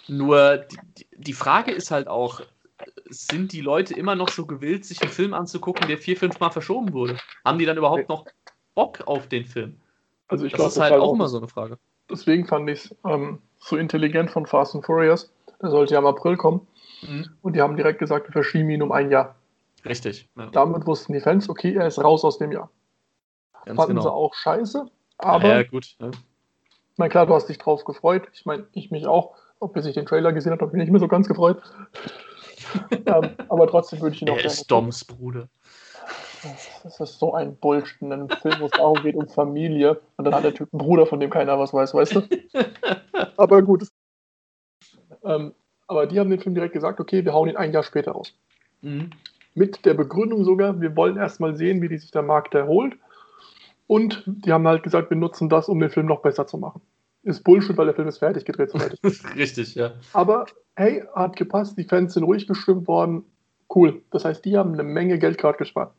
Nur 0.09 0.57
die, 0.57 1.07
die 1.17 1.35
Frage 1.35 1.71
ist 1.71 1.91
halt 1.91 2.09
auch, 2.09 2.41
sind 3.11 3.53
die 3.53 3.61
Leute 3.61 3.93
immer 3.93 4.15
noch 4.15 4.31
so 4.31 4.47
gewillt, 4.47 4.87
sich 4.87 5.03
einen 5.03 5.13
Film 5.13 5.35
anzugucken, 5.35 5.87
der 5.87 5.99
vier, 5.99 6.17
fünf 6.17 6.41
Mal 6.41 6.51
verschoben 6.51 6.95
wurde? 6.95 7.19
Haben 7.45 7.59
die 7.59 7.67
dann 7.67 7.77
überhaupt 7.77 8.09
noch 8.09 8.25
Bock 8.75 9.03
auf 9.07 9.29
den 9.29 9.45
Film? 9.45 9.77
Also 10.31 10.45
ich 10.45 10.53
das 10.53 10.59
glaub, 10.59 10.69
ist 10.69 10.81
halt 10.81 10.93
auch 10.95 11.13
immer 11.13 11.29
so 11.29 11.39
eine 11.39 11.49
Frage. 11.49 11.77
Deswegen 12.09 12.47
fand 12.47 12.71
ich 12.71 12.85
es 12.85 12.97
ähm, 13.05 13.41
so 13.59 13.77
intelligent 13.77 14.31
von 14.31 14.47
Fast 14.47 14.75
and 14.75 14.87
Furious. 14.87 15.33
Der 15.61 15.71
sollte 15.71 15.95
ja 15.95 16.01
im 16.01 16.07
April 16.07 16.37
kommen. 16.37 16.67
Mhm. 17.03 17.29
Und 17.43 17.57
die 17.57 17.61
haben 17.61 17.77
direkt 17.77 17.99
gesagt, 17.99 18.29
wir 18.29 18.33
verschieben 18.33 18.71
ihn 18.71 18.83
um 18.83 18.93
ein 18.93 19.11
Jahr. 19.11 19.35
Richtig. 19.85 20.29
Ja. 20.37 20.47
Damit 20.47 20.87
wussten 20.87 21.13
die 21.13 21.21
Fans, 21.21 21.49
okay, 21.49 21.75
er 21.75 21.87
ist 21.87 21.99
raus 21.99 22.25
aus 22.25 22.39
dem 22.39 22.53
Jahr. 22.53 22.71
Ganz 23.65 23.77
Fanden 23.77 23.97
genau. 23.97 24.03
sie 24.03 24.13
auch 24.13 24.35
scheiße, 24.35 24.87
aber. 25.19 25.49
Ja, 25.49 25.63
gut. 25.65 25.97
Ja. 25.99 26.11
Ich 26.11 26.99
meine, 26.99 27.11
klar, 27.11 27.27
du 27.27 27.35
hast 27.35 27.47
dich 27.47 27.59
drauf 27.59 27.85
gefreut. 27.85 28.29
Ich 28.33 28.47
meine, 28.47 28.67
ich 28.73 28.91
mich 28.91 29.07
auch. 29.07 29.35
Ob 29.59 29.75
bis 29.75 29.85
ich 29.85 29.95
den 29.95 30.07
Trailer 30.07 30.33
gesehen 30.33 30.53
habe, 30.53 30.63
habe 30.63 30.71
ich 30.71 30.75
mich 30.75 30.85
nicht 30.85 30.91
mehr 30.91 31.01
so 31.01 31.09
ganz 31.09 31.29
gefreut. 31.29 31.61
ähm, 33.07 33.31
aber 33.49 33.67
trotzdem 33.67 34.01
würde 34.01 34.17
ich 34.17 34.23
ihn 34.23 34.31
auch 34.31 34.37
er. 34.37 34.45
Ist 34.45 34.71
Doms 34.71 35.05
Bruder. 35.05 35.49
Das 36.83 37.01
ist 37.01 37.19
so 37.19 37.35
ein 37.35 37.57
Bullshit 37.57 38.01
in 38.01 38.13
einem 38.13 38.29
Film, 38.29 38.61
wo 38.61 38.67
es 38.67 38.71
darum 38.73 39.03
geht, 39.03 39.15
um 39.15 39.29
Familie. 39.29 40.01
Und 40.17 40.25
dann 40.25 40.35
hat 40.35 40.45
der 40.45 40.55
Typ 40.55 40.69
einen 40.73 40.79
Bruder, 40.79 41.07
von 41.07 41.21
dem 41.21 41.31
keiner 41.31 41.59
was 41.59 41.73
weiß, 41.73 41.95
weißt 41.95 42.15
du? 42.15 42.23
aber 43.37 43.63
gut. 43.63 43.87
Ähm, 45.25 45.55
aber 45.87 46.07
die 46.07 46.19
haben 46.19 46.31
den 46.31 46.41
Film 46.41 46.55
direkt 46.55 46.73
gesagt, 46.73 47.01
okay, 47.01 47.25
wir 47.25 47.35
hauen 47.35 47.49
ihn 47.49 47.57
ein 47.57 47.73
Jahr 47.73 47.83
später 47.83 48.13
raus. 48.13 48.35
Mhm. 48.81 49.11
Mit 49.55 49.85
der 49.85 49.95
Begründung 49.95 50.45
sogar, 50.45 50.81
wir 50.81 50.97
wollen 50.97 51.17
erstmal 51.17 51.57
sehen, 51.57 51.83
wie 51.83 51.89
die 51.89 51.99
sich 51.99 52.11
der 52.11 52.23
Markt 52.23 52.55
erholt. 52.55 52.97
Und 53.87 54.23
die 54.27 54.53
haben 54.53 54.67
halt 54.67 54.83
gesagt, 54.83 55.11
wir 55.11 55.17
nutzen 55.17 55.49
das, 55.49 55.69
um 55.69 55.81
den 55.81 55.91
Film 55.91 56.07
noch 56.07 56.23
besser 56.23 56.47
zu 56.47 56.59
machen. 56.59 56.81
Ist 57.23 57.45
Bullshit, 57.45 57.77
weil 57.77 57.87
der 57.87 57.95
Film 57.95 58.09
ist 58.09 58.19
fertig 58.19 58.45
gedreht, 58.45 58.71
soweit 58.71 58.99
ich 59.03 59.37
Richtig, 59.37 59.75
ja. 59.75 59.93
Aber 60.13 60.47
hey, 60.77 61.05
hat 61.15 61.37
gepasst, 61.37 61.77
die 61.77 61.85
Fans 61.85 62.15
sind 62.15 62.23
ruhig 62.23 62.47
gestimmt 62.47 62.87
worden. 62.87 63.25
Cool. 63.75 64.03
Das 64.11 64.25
heißt, 64.25 64.45
die 64.45 64.57
haben 64.57 64.73
eine 64.73 64.85
Menge 64.85 65.19
Geld 65.19 65.37
gerade 65.37 65.59
gespart 65.59 65.93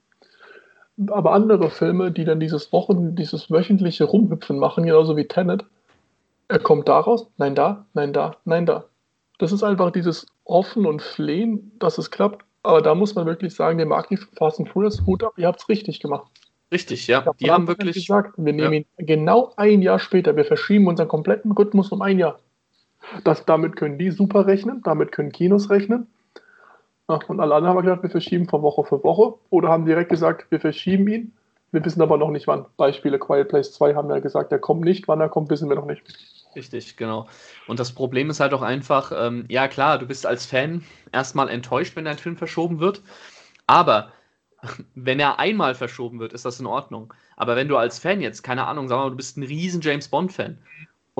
aber 1.07 1.33
andere 1.33 1.69
Filme, 1.69 2.11
die 2.11 2.25
dann 2.25 2.39
dieses 2.39 2.71
Wochen, 2.71 3.15
dieses 3.15 3.49
wöchentliche 3.49 4.03
Rumhüpfen 4.03 4.59
machen, 4.59 4.85
genauso 4.85 5.17
wie 5.17 5.27
Tenet, 5.27 5.65
er 6.47 6.59
kommt 6.59 6.89
daraus, 6.89 7.27
nein 7.37 7.55
da, 7.55 7.85
nein 7.93 8.13
da, 8.13 8.37
nein 8.45 8.65
da. 8.65 8.85
Das 9.39 9.51
ist 9.51 9.63
einfach 9.63 9.91
dieses 9.91 10.27
Hoffen 10.45 10.85
und 10.85 11.01
Flehen, 11.01 11.71
dass 11.79 11.97
es 11.97 12.11
klappt. 12.11 12.45
Aber 12.63 12.81
da 12.81 12.93
muss 12.93 13.15
man 13.15 13.25
wirklich 13.25 13.55
sagen, 13.55 13.79
dem 13.79 13.91
Aktiv 13.91 14.27
Fast 14.37 14.59
and 14.59 14.69
Furious, 14.69 15.03
Hut 15.05 15.23
ab, 15.23 15.33
ihr 15.37 15.47
habt 15.47 15.61
es 15.61 15.69
richtig 15.69 15.99
gemacht. 15.99 16.29
Richtig, 16.71 17.07
ja. 17.07 17.25
Die 17.39 17.51
haben 17.51 17.67
wirklich 17.67 17.95
gesagt, 17.95 18.35
wir 18.37 18.53
nehmen 18.53 18.73
ja. 18.73 18.79
ihn 18.79 18.85
genau 18.97 19.51
ein 19.57 19.81
Jahr 19.81 19.99
später, 19.99 20.35
wir 20.35 20.45
verschieben 20.45 20.87
unseren 20.87 21.07
kompletten 21.07 21.51
Rhythmus 21.51 21.91
um 21.91 22.01
ein 22.01 22.19
Jahr. 22.19 22.39
Das, 23.23 23.45
damit 23.45 23.75
können 23.75 23.97
die 23.97 24.11
super 24.11 24.45
rechnen, 24.45 24.81
damit 24.83 25.11
können 25.11 25.31
Kinos 25.31 25.69
rechnen. 25.69 26.07
Und 27.27 27.39
alle 27.39 27.55
anderen 27.55 27.77
haben 27.77 27.83
gesagt, 27.83 28.03
wir 28.03 28.09
verschieben 28.09 28.47
von 28.47 28.61
Woche 28.61 28.83
für 28.83 29.03
Woche 29.03 29.35
oder 29.49 29.69
haben 29.69 29.85
direkt 29.85 30.09
gesagt, 30.09 30.49
wir 30.49 30.59
verschieben 30.59 31.07
ihn. 31.07 31.33
Wir 31.71 31.83
wissen 31.85 32.01
aber 32.01 32.17
noch 32.17 32.31
nicht 32.31 32.47
wann. 32.47 32.65
Beispiele 32.77 33.17
Quiet 33.17 33.47
Place 33.47 33.71
2 33.73 33.95
haben 33.95 34.09
ja 34.09 34.19
gesagt, 34.19 34.51
er 34.51 34.59
kommt 34.59 34.81
nicht. 34.81 35.07
Wann 35.07 35.21
er 35.21 35.29
kommt, 35.29 35.49
wissen 35.49 35.69
wir 35.69 35.75
noch 35.75 35.85
nicht. 35.85 36.03
Richtig, 36.55 36.97
genau. 36.97 37.27
Und 37.67 37.79
das 37.79 37.93
Problem 37.93 38.29
ist 38.29 38.41
halt 38.41 38.53
auch 38.53 38.61
einfach, 38.61 39.13
ähm, 39.15 39.45
ja 39.47 39.67
klar, 39.69 39.99
du 39.99 40.05
bist 40.05 40.25
als 40.25 40.45
Fan 40.45 40.83
erstmal 41.13 41.47
enttäuscht, 41.49 41.95
wenn 41.95 42.05
dein 42.05 42.17
Film 42.17 42.35
verschoben 42.35 42.79
wird, 42.79 43.01
aber 43.67 44.11
wenn 44.95 45.19
er 45.19 45.39
einmal 45.39 45.75
verschoben 45.75 46.19
wird, 46.19 46.33
ist 46.33 46.43
das 46.43 46.59
in 46.59 46.65
Ordnung. 46.65 47.13
Aber 47.37 47.55
wenn 47.55 47.69
du 47.69 47.77
als 47.77 47.99
Fan 47.99 48.19
jetzt, 48.21 48.43
keine 48.43 48.67
Ahnung, 48.67 48.89
sag 48.89 48.97
mal, 48.97 49.09
du 49.09 49.15
bist 49.15 49.37
ein 49.37 49.43
riesen 49.43 49.81
James 49.81 50.09
Bond-Fan 50.09 50.57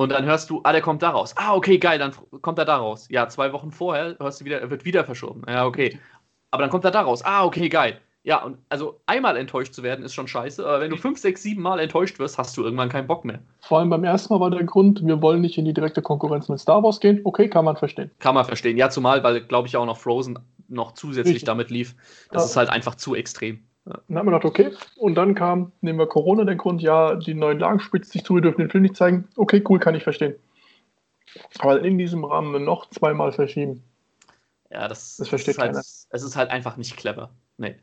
und 0.02 0.10
dann 0.10 0.24
hörst 0.24 0.50
du, 0.50 0.60
ah, 0.64 0.72
der 0.72 0.80
kommt 0.80 1.02
da 1.02 1.10
raus. 1.10 1.34
Ah, 1.36 1.54
okay, 1.54 1.78
geil, 1.78 1.98
dann 1.98 2.12
kommt 2.40 2.58
er 2.58 2.64
da 2.64 2.76
raus. 2.76 3.06
Ja, 3.10 3.28
zwei 3.28 3.52
Wochen 3.52 3.70
vorher 3.70 4.16
hörst 4.18 4.40
du 4.40 4.44
wieder, 4.44 4.60
er 4.60 4.70
wird 4.70 4.84
wieder 4.84 5.04
verschoben. 5.04 5.42
Ja, 5.48 5.66
okay. 5.66 5.98
Aber 6.50 6.62
dann 6.62 6.70
kommt 6.70 6.84
er 6.84 6.90
da 6.90 7.02
raus. 7.02 7.22
Ah, 7.24 7.44
okay, 7.44 7.68
geil. 7.68 7.98
Ja, 8.24 8.44
und 8.44 8.58
also 8.68 9.00
einmal 9.06 9.36
enttäuscht 9.36 9.74
zu 9.74 9.82
werden 9.82 10.04
ist 10.04 10.14
schon 10.14 10.28
scheiße, 10.28 10.64
aber 10.64 10.80
wenn 10.80 10.90
du 10.90 10.96
fünf, 10.96 11.18
sechs, 11.18 11.42
sieben 11.42 11.60
Mal 11.60 11.80
enttäuscht 11.80 12.20
wirst, 12.20 12.38
hast 12.38 12.56
du 12.56 12.62
irgendwann 12.62 12.88
keinen 12.88 13.08
Bock 13.08 13.24
mehr. 13.24 13.40
Vor 13.60 13.80
allem 13.80 13.90
beim 13.90 14.04
ersten 14.04 14.32
Mal 14.32 14.38
war 14.38 14.50
der 14.50 14.62
Grund, 14.62 15.04
wir 15.04 15.20
wollen 15.22 15.40
nicht 15.40 15.58
in 15.58 15.64
die 15.64 15.74
direkte 15.74 16.02
Konkurrenz 16.02 16.48
mit 16.48 16.60
Star 16.60 16.84
Wars 16.84 17.00
gehen. 17.00 17.20
Okay, 17.24 17.48
kann 17.48 17.64
man 17.64 17.76
verstehen. 17.76 18.12
Kann 18.20 18.36
man 18.36 18.44
verstehen. 18.44 18.76
Ja, 18.76 18.90
zumal, 18.90 19.24
weil, 19.24 19.40
glaube 19.40 19.66
ich, 19.66 19.76
auch 19.76 19.86
noch 19.86 19.98
Frozen 19.98 20.38
noch 20.68 20.92
zusätzlich 20.92 21.34
Richtig. 21.34 21.46
damit 21.46 21.70
lief. 21.70 21.96
Das 22.30 22.42
ja. 22.42 22.46
ist 22.46 22.56
halt 22.56 22.70
einfach 22.70 22.94
zu 22.94 23.16
extrem. 23.16 23.64
Dann 23.84 24.16
haben 24.16 24.26
wir 24.26 24.32
gedacht, 24.32 24.44
okay. 24.44 24.72
Und 24.96 25.16
dann 25.16 25.34
kam, 25.34 25.72
nehmen 25.80 25.98
wir 25.98 26.06
Corona, 26.06 26.44
den 26.44 26.58
Grund, 26.58 26.82
ja, 26.82 27.16
die 27.16 27.34
neuen 27.34 27.58
Lagen 27.58 27.80
spitzt 27.80 28.12
sich 28.12 28.24
zu, 28.24 28.34
wir 28.34 28.42
dürfen 28.42 28.60
den 28.60 28.70
Film 28.70 28.82
nicht 28.82 28.96
zeigen. 28.96 29.28
Okay, 29.36 29.62
cool, 29.68 29.78
kann 29.78 29.94
ich 29.94 30.04
verstehen. 30.04 30.36
Aber 31.58 31.82
in 31.82 31.98
diesem 31.98 32.24
Rahmen 32.24 32.64
noch 32.64 32.88
zweimal 32.90 33.32
verschieben. 33.32 33.82
Ja, 34.70 34.88
das, 34.88 35.16
das 35.16 35.28
versteht 35.28 35.56
ist 35.56 35.60
halt, 35.60 35.76
Es 35.76 36.06
ist 36.10 36.36
halt 36.36 36.50
einfach 36.50 36.76
nicht 36.76 36.96
clever. 36.96 37.30
Nee. 37.58 37.76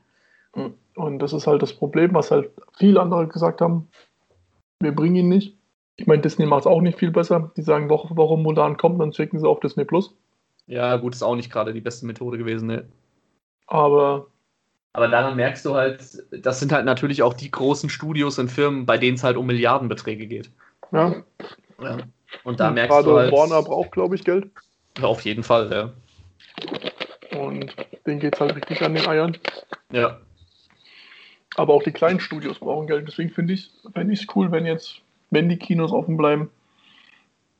Und 0.95 1.19
das 1.19 1.33
ist 1.33 1.47
halt 1.47 1.61
das 1.61 1.73
Problem, 1.73 2.13
was 2.13 2.31
halt 2.31 2.51
viele 2.77 3.01
andere 3.01 3.27
gesagt 3.27 3.61
haben. 3.61 3.87
Wir 4.79 4.95
bringen 4.95 5.15
ihn 5.15 5.29
nicht. 5.29 5.57
Ich 5.97 6.07
meine, 6.07 6.21
Disney 6.21 6.45
macht 6.45 6.61
es 6.61 6.67
auch 6.67 6.81
nicht 6.81 6.97
viel 6.97 7.11
besser. 7.11 7.51
Die 7.57 7.61
sagen, 7.61 7.89
warum 7.89 8.41
Mulan 8.41 8.77
kommt, 8.77 9.01
dann 9.01 9.13
schicken 9.13 9.37
sie 9.37 9.47
auf 9.47 9.59
Disney 9.59 9.83
Plus. 9.83 10.15
Ja, 10.65 10.95
gut, 10.97 11.13
ist 11.13 11.23
auch 11.23 11.35
nicht 11.35 11.51
gerade 11.51 11.73
die 11.73 11.81
beste 11.81 12.05
Methode 12.05 12.37
gewesen, 12.37 12.67
ne? 12.67 12.87
Aber. 13.67 14.27
Aber 14.93 15.07
daran 15.07 15.35
merkst 15.35 15.65
du 15.65 15.75
halt, 15.75 16.01
das 16.31 16.59
sind 16.59 16.71
halt 16.71 16.85
natürlich 16.85 17.21
auch 17.21 17.33
die 17.33 17.51
großen 17.51 17.89
Studios 17.89 18.39
und 18.39 18.49
Firmen, 18.49 18.85
bei 18.85 18.97
denen 18.97 19.15
es 19.15 19.23
halt 19.23 19.37
um 19.37 19.45
Milliardenbeträge 19.45 20.25
geht. 20.25 20.49
Ja. 20.91 21.15
ja. 21.81 21.97
Und 22.43 22.59
da 22.59 22.69
und 22.69 22.73
merkst 22.73 23.05
du 23.05 23.17
halt. 23.17 23.31
Warner 23.31 23.61
braucht, 23.61 23.91
glaube 23.91 24.15
ich, 24.15 24.23
Geld. 24.23 24.49
Auf 25.01 25.21
jeden 25.21 25.43
Fall, 25.43 25.71
ja. 25.71 27.39
Und 27.39 27.75
denen 28.05 28.19
geht 28.19 28.35
es 28.35 28.41
halt 28.41 28.55
richtig 28.55 28.81
an 28.81 28.95
den 28.95 29.07
Eiern. 29.07 29.37
Ja. 29.91 30.19
Aber 31.55 31.73
auch 31.73 31.83
die 31.83 31.91
kleinen 31.91 32.19
Studios 32.19 32.59
brauchen 32.59 32.87
Geld. 32.87 33.07
Deswegen 33.07 33.29
finde 33.29 33.53
ich 33.53 33.71
es 33.95 34.27
cool, 34.35 34.51
wenn 34.51 34.65
jetzt, 34.65 35.01
wenn 35.29 35.49
die 35.49 35.57
Kinos 35.57 35.91
offen 35.91 36.17
bleiben, 36.17 36.49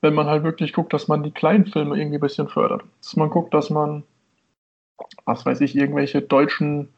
wenn 0.02 0.14
man 0.14 0.28
halt 0.28 0.44
wirklich 0.44 0.74
guckt, 0.74 0.94
dass 0.94 1.08
man 1.08 1.24
die 1.24 1.32
kleinen 1.32 1.66
Filme 1.66 1.98
irgendwie 1.98 2.18
ein 2.18 2.22
bisschen 2.22 2.48
fördert. 2.48 2.84
Dass 3.02 3.16
man 3.16 3.30
guckt, 3.30 3.54
dass 3.54 3.70
man, 3.70 4.04
was 5.26 5.46
weiß 5.46 5.62
ich, 5.62 5.76
irgendwelche 5.76 6.22
deutschen 6.22 6.90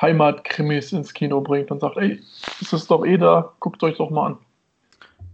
Heimatkrimis 0.00 0.92
ins 0.92 1.14
Kino 1.14 1.40
bringt 1.40 1.70
und 1.70 1.80
sagt, 1.80 1.96
ey, 1.96 2.22
ist 2.60 2.72
es 2.72 2.86
doch 2.86 3.04
eh 3.04 3.16
da, 3.16 3.52
guckt 3.60 3.82
euch 3.82 3.96
doch 3.96 4.10
mal 4.10 4.26
an. 4.26 4.38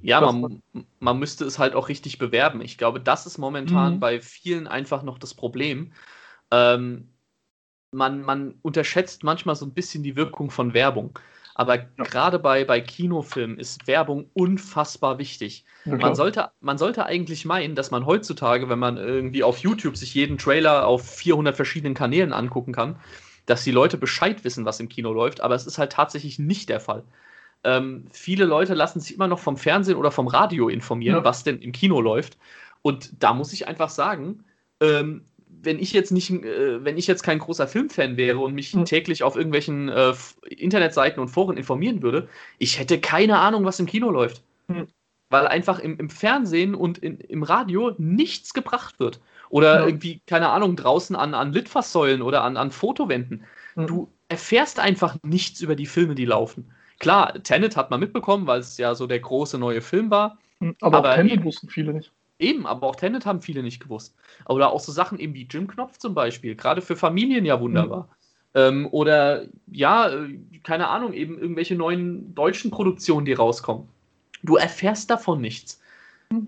Ja, 0.02 0.20
man, 0.20 0.62
man 0.98 1.18
müsste 1.18 1.44
es 1.44 1.58
halt 1.58 1.74
auch 1.74 1.88
richtig 1.88 2.18
bewerben. 2.18 2.60
Ich 2.60 2.76
glaube, 2.76 3.00
das 3.00 3.24
ist 3.24 3.38
momentan 3.38 3.94
mhm. 3.94 4.00
bei 4.00 4.20
vielen 4.20 4.66
einfach 4.66 5.04
noch 5.04 5.18
das 5.18 5.32
Problem. 5.32 5.92
Ähm, 6.50 7.08
man, 7.92 8.22
man 8.22 8.54
unterschätzt 8.62 9.22
manchmal 9.22 9.54
so 9.54 9.64
ein 9.64 9.74
bisschen 9.74 10.02
die 10.02 10.16
Wirkung 10.16 10.50
von 10.50 10.74
Werbung. 10.74 11.18
Aber 11.54 11.76
ja. 11.76 11.84
gerade 11.98 12.38
bei, 12.38 12.64
bei 12.64 12.80
Kinofilmen 12.80 13.58
ist 13.58 13.86
Werbung 13.86 14.30
unfassbar 14.32 15.18
wichtig. 15.18 15.64
Ja, 15.84 15.96
man, 15.96 16.14
sollte, 16.14 16.50
man 16.60 16.78
sollte 16.78 17.04
eigentlich 17.04 17.44
meinen, 17.44 17.74
dass 17.74 17.90
man 17.90 18.06
heutzutage, 18.06 18.68
wenn 18.68 18.78
man 18.78 18.96
irgendwie 18.96 19.44
auf 19.44 19.58
YouTube 19.58 19.96
sich 19.96 20.14
jeden 20.14 20.38
Trailer 20.38 20.86
auf 20.86 21.08
400 21.08 21.54
verschiedenen 21.54 21.94
Kanälen 21.94 22.32
angucken 22.32 22.72
kann, 22.72 22.96
dass 23.46 23.64
die 23.64 23.70
Leute 23.70 23.98
Bescheid 23.98 24.44
wissen, 24.44 24.64
was 24.64 24.80
im 24.80 24.88
Kino 24.88 25.12
läuft. 25.12 25.40
Aber 25.40 25.54
es 25.54 25.66
ist 25.66 25.78
halt 25.78 25.92
tatsächlich 25.92 26.38
nicht 26.38 26.68
der 26.68 26.80
Fall. 26.80 27.04
Ähm, 27.64 28.06
viele 28.12 28.44
Leute 28.44 28.74
lassen 28.74 29.00
sich 29.00 29.14
immer 29.14 29.28
noch 29.28 29.38
vom 29.38 29.56
Fernsehen 29.56 29.96
oder 29.96 30.10
vom 30.10 30.26
Radio 30.26 30.68
informieren, 30.68 31.18
ja. 31.18 31.24
was 31.24 31.44
denn 31.44 31.60
im 31.60 31.72
Kino 31.72 32.00
läuft. 32.00 32.36
Und 32.82 33.10
da 33.22 33.32
muss 33.32 33.52
ich 33.52 33.68
einfach 33.68 33.88
sagen, 33.88 34.44
ähm, 34.80 35.24
wenn 35.62 35.78
ich 35.78 35.92
jetzt 35.92 36.10
nicht, 36.10 36.30
äh, 36.30 36.84
wenn 36.84 36.98
ich 36.98 37.06
jetzt 37.06 37.22
kein 37.22 37.38
großer 37.38 37.68
Filmfan 37.68 38.16
wäre 38.16 38.38
und 38.38 38.54
mich 38.54 38.74
mhm. 38.74 38.84
täglich 38.84 39.22
auf 39.22 39.36
irgendwelchen 39.36 39.88
äh, 39.88 40.12
Internetseiten 40.48 41.20
und 41.20 41.28
Foren 41.28 41.56
informieren 41.56 42.02
würde, 42.02 42.28
ich 42.58 42.78
hätte 42.78 43.00
keine 43.00 43.38
Ahnung, 43.38 43.64
was 43.64 43.78
im 43.78 43.86
Kino 43.86 44.10
läuft. 44.10 44.42
Mhm. 44.66 44.88
Weil 45.30 45.46
einfach 45.46 45.78
im, 45.78 45.98
im 45.98 46.10
Fernsehen 46.10 46.74
und 46.74 46.98
in, 46.98 47.18
im 47.18 47.42
Radio 47.42 47.94
nichts 47.96 48.52
gebracht 48.54 48.98
wird. 48.98 49.20
Oder 49.52 49.80
ja. 49.80 49.86
irgendwie, 49.86 50.22
keine 50.26 50.48
Ahnung, 50.48 50.76
draußen 50.76 51.14
an, 51.14 51.34
an 51.34 51.52
Litfaßsäulen 51.52 52.22
oder 52.22 52.42
an, 52.42 52.56
an 52.56 52.70
Fotowänden. 52.70 53.44
Mhm. 53.74 53.86
Du 53.86 54.12
erfährst 54.28 54.80
einfach 54.80 55.18
nichts 55.22 55.60
über 55.60 55.76
die 55.76 55.84
Filme, 55.84 56.14
die 56.14 56.24
laufen. 56.24 56.72
Klar, 56.98 57.34
Tenet 57.42 57.76
hat 57.76 57.90
man 57.90 58.00
mitbekommen, 58.00 58.46
weil 58.46 58.60
es 58.60 58.78
ja 58.78 58.94
so 58.94 59.06
der 59.06 59.20
große 59.20 59.58
neue 59.58 59.82
Film 59.82 60.10
war. 60.10 60.38
Hm, 60.60 60.74
aber, 60.80 60.98
aber 60.98 61.14
Tenet 61.16 61.44
wussten 61.44 61.68
viele 61.68 61.92
nicht. 61.92 62.12
Eben, 62.38 62.66
aber 62.66 62.86
auch 62.86 62.96
Tenet 62.96 63.26
haben 63.26 63.42
viele 63.42 63.62
nicht 63.62 63.82
gewusst. 63.82 64.16
Oder 64.48 64.72
auch 64.72 64.80
so 64.80 64.90
Sachen 64.90 65.18
eben 65.18 65.34
wie 65.34 65.46
Jim 65.50 65.66
Knopf 65.66 65.98
zum 65.98 66.14
Beispiel, 66.14 66.56
gerade 66.56 66.80
für 66.80 66.96
Familien 66.96 67.44
ja 67.44 67.60
wunderbar. 67.60 68.04
Mhm. 68.04 68.60
Ähm, 68.60 68.88
oder 68.90 69.44
ja, 69.70 70.08
äh, 70.08 70.38
keine 70.62 70.88
Ahnung, 70.88 71.12
eben 71.12 71.38
irgendwelche 71.38 71.74
neuen 71.74 72.34
deutschen 72.34 72.70
Produktionen, 72.70 73.26
die 73.26 73.34
rauskommen. 73.34 73.86
Du 74.42 74.56
erfährst 74.56 75.10
davon 75.10 75.42
nichts. 75.42 75.81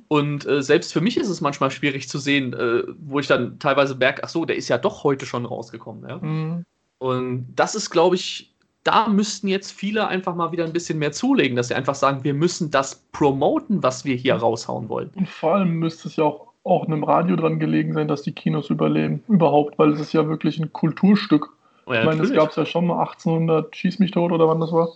Und 0.09 0.47
äh, 0.47 0.63
selbst 0.63 0.93
für 0.93 1.01
mich 1.01 1.17
ist 1.17 1.29
es 1.29 1.41
manchmal 1.41 1.71
schwierig 1.71 2.09
zu 2.09 2.19
sehen, 2.19 2.53
äh, 2.53 2.83
wo 2.99 3.19
ich 3.19 3.27
dann 3.27 3.59
teilweise 3.59 3.95
merke, 3.95 4.23
ach 4.25 4.29
so, 4.29 4.45
der 4.45 4.57
ist 4.57 4.69
ja 4.69 4.79
doch 4.79 5.05
heute 5.05 5.27
schon 5.27 5.47
rausgekommen. 5.47 6.09
Ja? 6.09 6.19
Mhm. 6.19 6.65
Und 6.99 7.47
das 7.55 7.75
ist, 7.75 7.91
glaube 7.91 8.17
ich, 8.17 8.55
da 8.85 9.09
müssten 9.09 9.49
jetzt 9.49 9.73
viele 9.73 10.07
einfach 10.07 10.35
mal 10.35 10.53
wieder 10.53 10.65
ein 10.65 10.73
bisschen 10.73 10.99
mehr 10.99 11.13
zulegen, 11.13 11.57
dass 11.57 11.69
sie 11.69 11.75
einfach 11.75 11.95
sagen, 11.95 12.23
wir 12.23 12.35
müssen 12.35 12.71
das 12.71 12.97
promoten, 13.13 13.83
was 13.83 14.05
wir 14.05 14.15
hier 14.15 14.37
raushauen 14.37 14.89
wollen. 14.89 15.11
Und 15.17 15.29
vor 15.29 15.55
allem 15.55 15.79
müsste 15.79 16.09
es 16.09 16.17
ja 16.17 16.25
auch, 16.25 16.53
auch 16.65 16.87
einem 16.87 17.03
Radio 17.03 17.37
dran 17.37 17.59
gelegen 17.59 17.95
sein, 17.95 18.09
dass 18.09 18.23
die 18.23 18.33
Kinos 18.33 18.71
überleben. 18.71 19.23
Überhaupt, 19.29 19.79
weil 19.79 19.93
es 19.93 20.01
ist 20.01 20.13
ja 20.13 20.29
wirklich 20.29 20.59
ein 20.59 20.73
Kulturstück. 20.73 21.51
Oh 21.87 21.93
ja, 21.93 22.01
ich 22.01 22.07
meine, 22.07 22.23
es 22.23 22.33
gab 22.33 22.51
es 22.51 22.57
ja 22.57 22.65
schon 22.65 22.87
mal 22.87 23.01
1800, 23.01 23.75
schieß 23.75 23.99
mich 23.99 24.11
tot 24.11 24.33
oder 24.33 24.49
wann 24.49 24.61
das 24.61 24.73
war. 24.73 24.89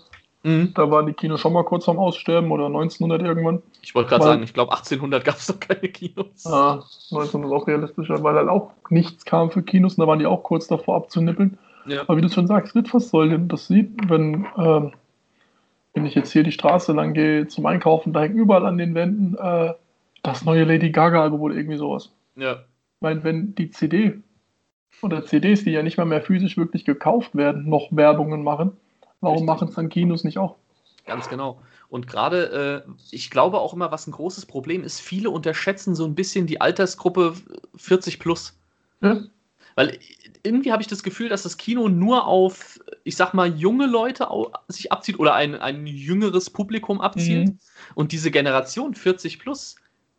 Mhm. 0.45 0.73
Da 0.75 0.91
waren 0.91 1.07
die 1.07 1.13
Kinos 1.13 1.41
schon 1.41 1.53
mal 1.53 1.65
kurz 1.65 1.85
vorm 1.85 1.99
Aussterben 1.99 2.51
oder 2.51 2.67
1900 2.67 3.23
irgendwann. 3.23 3.63
Ich 3.83 3.95
wollte 3.95 4.11
gerade 4.11 4.25
sagen, 4.25 4.43
ich 4.43 4.55
glaube 4.55 4.73
1800 4.73 5.25
gab 5.25 5.37
es 5.37 5.47
doch 5.47 5.59
keine 5.59 5.89
Kinos. 5.89 6.47
Ah, 6.47 6.85
1900 7.11 7.53
auch 7.53 7.67
realistischer, 7.67 8.23
weil 8.23 8.35
halt 8.37 8.49
auch 8.49 8.71
nichts 8.89 9.25
kam 9.25 9.51
für 9.51 9.63
Kinos 9.63 9.95
und 9.95 10.03
da 10.03 10.07
waren 10.07 10.19
die 10.19 10.27
auch 10.27 10.43
kurz 10.43 10.69
davor 10.69 10.97
abzunippeln. 10.97 11.59
Ja. 11.87 12.03
Aber 12.03 12.17
wie 12.17 12.23
du 12.23 12.29
schon 12.29 12.47
sagst, 12.47 12.75
Litfaßsäulen, 12.75 13.49
das 13.49 13.67
sieht, 13.67 13.91
wenn, 14.09 14.47
ähm, 14.57 14.93
wenn 15.95 16.07
ich 16.07 16.15
jetzt 16.15 16.33
hier 16.33 16.43
die 16.43 16.53
Straße 16.53 16.93
lang 16.93 17.15
gehe 17.15 17.49
zum 17.49 17.67
Einkaufen, 17.67 18.13
da 18.13 18.21
hängt 18.21 18.37
überall 18.37 18.67
an 18.67 18.79
den 18.79 18.95
Wänden 18.95 19.37
äh, 19.37 19.75
das 20.23 20.45
neue 20.45 20.65
Lady 20.65 20.91
Gaga-Album 20.91 21.41
oder 21.41 21.55
irgendwie 21.55 21.79
sowas. 21.79 22.13
Ja. 22.37 22.53
Ich 22.53 23.01
meine, 23.01 23.25
wenn 23.25 23.55
die 23.55 23.71
CD 23.71 24.19
oder 25.03 25.25
CDs, 25.25 25.65
die 25.65 25.71
ja 25.71 25.83
nicht 25.83 25.97
mal 25.97 26.05
mehr 26.05 26.23
physisch 26.23 26.57
wirklich 26.57 26.85
gekauft 26.85 27.35
werden, 27.35 27.69
noch 27.69 27.89
Werbungen 27.91 28.43
machen, 28.43 28.73
warum 29.21 29.45
machen 29.45 29.69
es 29.69 29.75
dann 29.75 29.89
Kinos 29.89 30.25
nicht 30.25 30.39
auch? 30.39 30.57
Ganz 31.07 31.29
genau. 31.29 31.61
Und 31.89 32.07
gerade, 32.07 32.85
äh, 32.87 32.91
ich 33.11 33.31
glaube 33.31 33.61
auch 33.61 33.73
immer, 33.73 33.91
was 33.91 34.07
ein 34.07 34.13
großes 34.13 34.47
Problem 34.47 34.85
ist, 34.85 35.01
viele 35.01 35.31
unterschätzen 35.31 35.95
so 35.95 36.05
ein 36.05 36.15
bisschen 36.15 36.47
die 36.47 36.61
Altersgruppe 36.61 37.35
40 37.77 38.19
plus. 38.19 38.59
Ja. 39.01 39.23
Weil 39.75 39.99
irgendwie 40.43 40.73
habe 40.73 40.83
ich 40.83 40.89
das 40.89 41.03
Gefühl, 41.03 41.29
dass 41.29 41.45
das 41.45 41.57
Kino 41.57 41.89
nur 41.89 42.27
auf, 42.27 42.79
ich 43.05 43.17
sag 43.17 43.33
mal, 43.33 43.49
junge 43.49 43.87
Leute 43.87 44.29
sich 44.69 44.93
abzieht 44.93 45.19
oder 45.19 45.35
ein, 45.35 45.55
ein 45.55 45.87
jüngeres 45.87 46.51
Publikum 46.51 47.01
abzielt. 47.01 47.49
Mhm. 47.49 47.59
Und 47.95 48.13
diese 48.13 48.31
Generation 48.31 48.95
40 48.95 49.39
plus, 49.39 49.77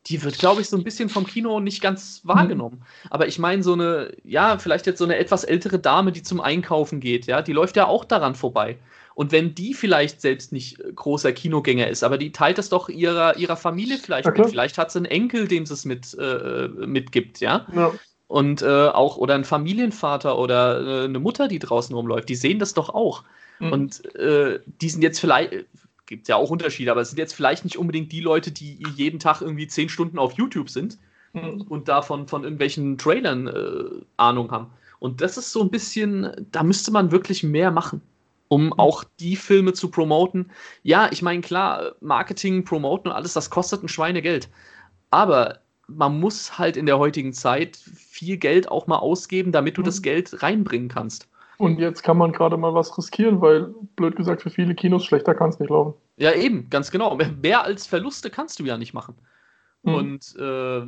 die 0.09 0.23
wird, 0.23 0.39
glaube 0.39 0.61
ich, 0.61 0.69
so 0.69 0.75
ein 0.75 0.83
bisschen 0.83 1.07
vom 1.07 1.25
Kino 1.25 1.59
nicht 1.59 1.81
ganz 1.81 2.21
wahrgenommen. 2.23 2.79
Mhm. 2.79 3.07
Aber 3.11 3.27
ich 3.27 3.37
meine, 3.37 3.61
so 3.61 3.73
eine, 3.73 4.11
ja, 4.23 4.57
vielleicht 4.57 4.87
jetzt 4.87 4.97
so 4.97 5.05
eine 5.05 5.17
etwas 5.17 5.43
ältere 5.43 5.77
Dame, 5.77 6.11
die 6.11 6.23
zum 6.23 6.41
Einkaufen 6.41 6.99
geht, 6.99 7.27
ja, 7.27 7.41
die 7.41 7.53
läuft 7.53 7.75
ja 7.75 7.87
auch 7.87 8.05
daran 8.05 8.33
vorbei. 8.33 8.77
Und 9.13 9.31
wenn 9.31 9.53
die 9.53 9.73
vielleicht 9.73 10.21
selbst 10.21 10.51
nicht 10.51 10.81
großer 10.95 11.33
Kinogänger 11.33 11.87
ist, 11.87 12.03
aber 12.03 12.17
die 12.17 12.31
teilt 12.31 12.57
das 12.57 12.69
doch 12.69 12.89
ihrer, 12.89 13.37
ihrer 13.37 13.57
Familie 13.57 13.97
vielleicht 13.97 14.27
okay. 14.27 14.41
mit. 14.41 14.49
Vielleicht 14.49 14.77
hat 14.77 14.91
sie 14.91 14.99
einen 14.99 15.05
Enkel, 15.05 15.47
dem 15.47 15.65
sie 15.65 15.73
es 15.73 15.85
mit, 15.85 16.17
äh, 16.17 16.69
mitgibt, 16.69 17.39
ja? 17.41 17.67
ja. 17.75 17.91
Und 18.27 18.61
äh, 18.61 18.87
auch, 18.87 19.17
oder 19.17 19.35
ein 19.35 19.43
Familienvater 19.43 20.37
oder 20.37 21.01
äh, 21.01 21.05
eine 21.05 21.19
Mutter, 21.19 21.47
die 21.47 21.59
draußen 21.59 21.93
rumläuft, 21.93 22.29
die 22.29 22.35
sehen 22.35 22.59
das 22.59 22.73
doch 22.73 22.89
auch. 22.89 23.23
Mhm. 23.59 23.71
Und 23.73 24.15
äh, 24.15 24.59
die 24.65 24.89
sind 24.89 25.01
jetzt 25.01 25.19
vielleicht, 25.19 25.65
gibt 26.09 26.27
ja 26.27 26.35
auch 26.35 26.49
Unterschiede, 26.49 26.91
aber 26.91 27.01
es 27.01 27.09
sind 27.09 27.19
jetzt 27.19 27.33
vielleicht 27.33 27.63
nicht 27.63 27.77
unbedingt 27.77 28.11
die 28.11 28.19
Leute, 28.19 28.51
die 28.51 28.83
jeden 28.95 29.19
Tag 29.19 29.41
irgendwie 29.41 29.67
zehn 29.67 29.89
Stunden 29.89 30.17
auf 30.17 30.33
YouTube 30.33 30.69
sind 30.69 30.97
mhm. 31.33 31.61
und 31.69 31.87
davon 31.87 32.27
von 32.27 32.43
irgendwelchen 32.43 32.97
Trailern 32.97 33.47
äh, 33.47 34.03
Ahnung 34.17 34.51
haben. 34.51 34.71
Und 34.97 35.21
das 35.21 35.37
ist 35.37 35.51
so 35.51 35.61
ein 35.61 35.69
bisschen, 35.69 36.47
da 36.51 36.63
müsste 36.63 36.91
man 36.91 37.11
wirklich 37.11 37.43
mehr 37.43 37.69
machen, 37.69 38.01
um 38.47 38.65
mhm. 38.65 38.73
auch 38.73 39.03
die 39.19 39.35
Filme 39.35 39.73
zu 39.73 39.91
promoten. 39.91 40.49
Ja, 40.81 41.09
ich 41.11 41.21
meine, 41.21 41.41
klar, 41.41 41.93
Marketing, 42.01 42.65
Promoten 42.65 43.11
und 43.11 43.15
alles, 43.15 43.33
das 43.33 43.51
kostet 43.51 43.83
ein 43.83 43.87
Schweinegeld. 43.87 44.49
Aber 45.11 45.59
man 45.85 46.19
muss 46.19 46.57
halt 46.57 46.75
in 46.75 46.87
der 46.87 46.97
heutigen 46.97 47.33
Zeit 47.33 47.77
viel 47.77 48.37
Geld 48.37 48.67
auch 48.69 48.87
mal 48.87 48.97
ausgeben, 48.97 49.51
damit 49.51 49.77
du 49.77 49.83
das 49.83 50.01
Geld 50.01 50.41
reinbringen 50.41 50.89
kannst. 50.89 51.27
Und 51.59 51.77
jetzt 51.77 52.03
kann 52.03 52.17
man 52.17 52.31
gerade 52.31 52.55
mal 52.55 52.73
was 52.73 52.97
riskieren, 52.97 53.41
weil, 53.41 53.73
blöd 53.97 54.15
gesagt, 54.15 54.41
für 54.41 54.49
viele 54.49 54.75
Kinos 54.75 55.03
schlechter 55.03 55.35
kann 55.35 55.49
es 55.49 55.59
nicht 55.59 55.69
laufen. 55.69 55.93
Ja, 56.15 56.31
eben, 56.31 56.69
ganz 56.69 56.89
genau. 56.89 57.17
Mehr 57.41 57.65
als 57.65 57.85
Verluste 57.85 58.29
kannst 58.29 58.59
du 58.59 58.63
ja 58.63 58.77
nicht 58.77 58.93
machen. 58.93 59.15
Mhm. 59.83 59.93
Und 59.93 60.35
äh, 60.39 60.87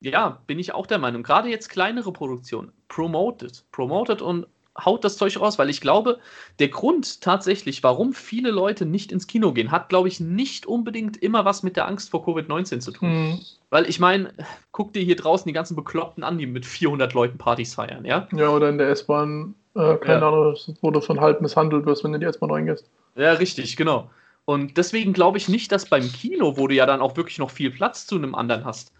ja, 0.00 0.40
bin 0.46 0.58
ich 0.58 0.72
auch 0.72 0.86
der 0.86 0.98
Meinung. 0.98 1.22
Gerade 1.22 1.50
jetzt 1.50 1.68
kleinere 1.68 2.14
Produktionen, 2.14 2.72
promoted, 2.88 3.64
promoted 3.72 4.22
und 4.22 4.46
haut 4.82 5.04
das 5.04 5.18
Zeug 5.18 5.38
raus, 5.38 5.58
weil 5.58 5.68
ich 5.68 5.82
glaube, 5.82 6.18
der 6.60 6.68
Grund 6.68 7.20
tatsächlich, 7.20 7.82
warum 7.82 8.14
viele 8.14 8.50
Leute 8.50 8.86
nicht 8.86 9.12
ins 9.12 9.26
Kino 9.26 9.52
gehen, 9.52 9.70
hat, 9.70 9.90
glaube 9.90 10.08
ich, 10.08 10.18
nicht 10.18 10.64
unbedingt 10.64 11.18
immer 11.18 11.44
was 11.44 11.62
mit 11.62 11.76
der 11.76 11.86
Angst 11.86 12.08
vor 12.08 12.26
Covid-19 12.26 12.80
zu 12.80 12.92
tun. 12.92 13.08
Mhm. 13.10 13.40
Weil 13.68 13.86
ich 13.86 14.00
meine, 14.00 14.32
guck 14.72 14.94
dir 14.94 15.02
hier 15.02 15.16
draußen 15.16 15.46
die 15.46 15.52
ganzen 15.52 15.76
Bekloppten 15.76 16.24
an, 16.24 16.38
die 16.38 16.46
mit 16.46 16.64
400 16.64 17.12
Leuten 17.12 17.36
Partys 17.36 17.74
feiern, 17.74 18.06
ja? 18.06 18.28
Ja, 18.32 18.48
oder 18.48 18.70
in 18.70 18.78
der 18.78 18.88
S-Bahn, 18.88 19.54
äh, 19.74 19.96
keine 19.96 20.20
ja. 20.20 20.28
Ahnung, 20.28 20.56
wo 20.80 20.90
du 20.90 21.00
von 21.00 21.20
halb 21.20 21.40
misshandelt 21.40 21.86
wirst, 21.86 22.04
wenn 22.04 22.12
du 22.12 22.18
die 22.18 22.26
S-Bahn 22.26 22.50
reingehst. 22.50 22.88
Ja, 23.16 23.32
richtig, 23.32 23.76
genau. 23.76 24.10
Und 24.44 24.76
deswegen 24.76 25.12
glaube 25.12 25.38
ich 25.38 25.48
nicht, 25.48 25.70
dass 25.70 25.86
beim 25.86 26.10
Kino, 26.10 26.56
wo 26.56 26.66
du 26.66 26.74
ja 26.74 26.86
dann 26.86 27.00
auch 27.00 27.16
wirklich 27.16 27.38
noch 27.38 27.50
viel 27.50 27.70
Platz 27.70 28.06
zu 28.06 28.16
einem 28.16 28.34
anderen 28.34 28.64
hast, 28.64 28.92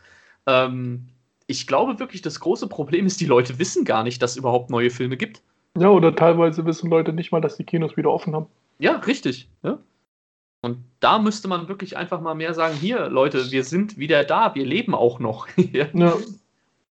ähm, 0.47 1.09
ich 1.47 1.67
glaube 1.67 1.99
wirklich, 1.99 2.23
das 2.23 2.39
große 2.39 2.69
Problem 2.69 3.07
ist, 3.07 3.21
die 3.21 3.27
Leute 3.27 3.59
wissen 3.59 3.85
gar 3.85 4.05
nicht, 4.05 4.23
dass 4.23 4.33
es 4.33 4.37
überhaupt 4.37 4.71
neue 4.71 4.91
Filme 4.91 5.17
gibt. 5.17 5.43
Ja, 5.77 5.89
oder 5.89 6.15
teilweise 6.15 6.65
wissen 6.65 6.91
Leute 6.91 7.13
nicht 7.13 7.33
mal, 7.33 7.41
dass 7.41 7.57
die 7.57 7.65
Kinos 7.65 7.97
wieder 7.97 8.11
offen 8.11 8.35
haben. 8.35 8.47
Ja, 8.79 8.97
richtig. 8.99 9.49
Ja. 9.63 9.79
Und 10.63 10.79
da 11.01 11.19
müsste 11.19 11.49
man 11.49 11.69
wirklich 11.69 11.97
einfach 11.97 12.21
mal 12.21 12.35
mehr 12.35 12.55
sagen, 12.55 12.77
hier, 12.77 13.09
Leute, 13.09 13.51
wir 13.51 13.65
sind 13.65 13.99
wieder 13.99 14.25
da, 14.25 14.55
wir 14.55 14.65
leben 14.65 14.95
auch 14.95 15.19
noch. 15.19 15.49
ja. 15.57 15.87
ja. 15.93 16.17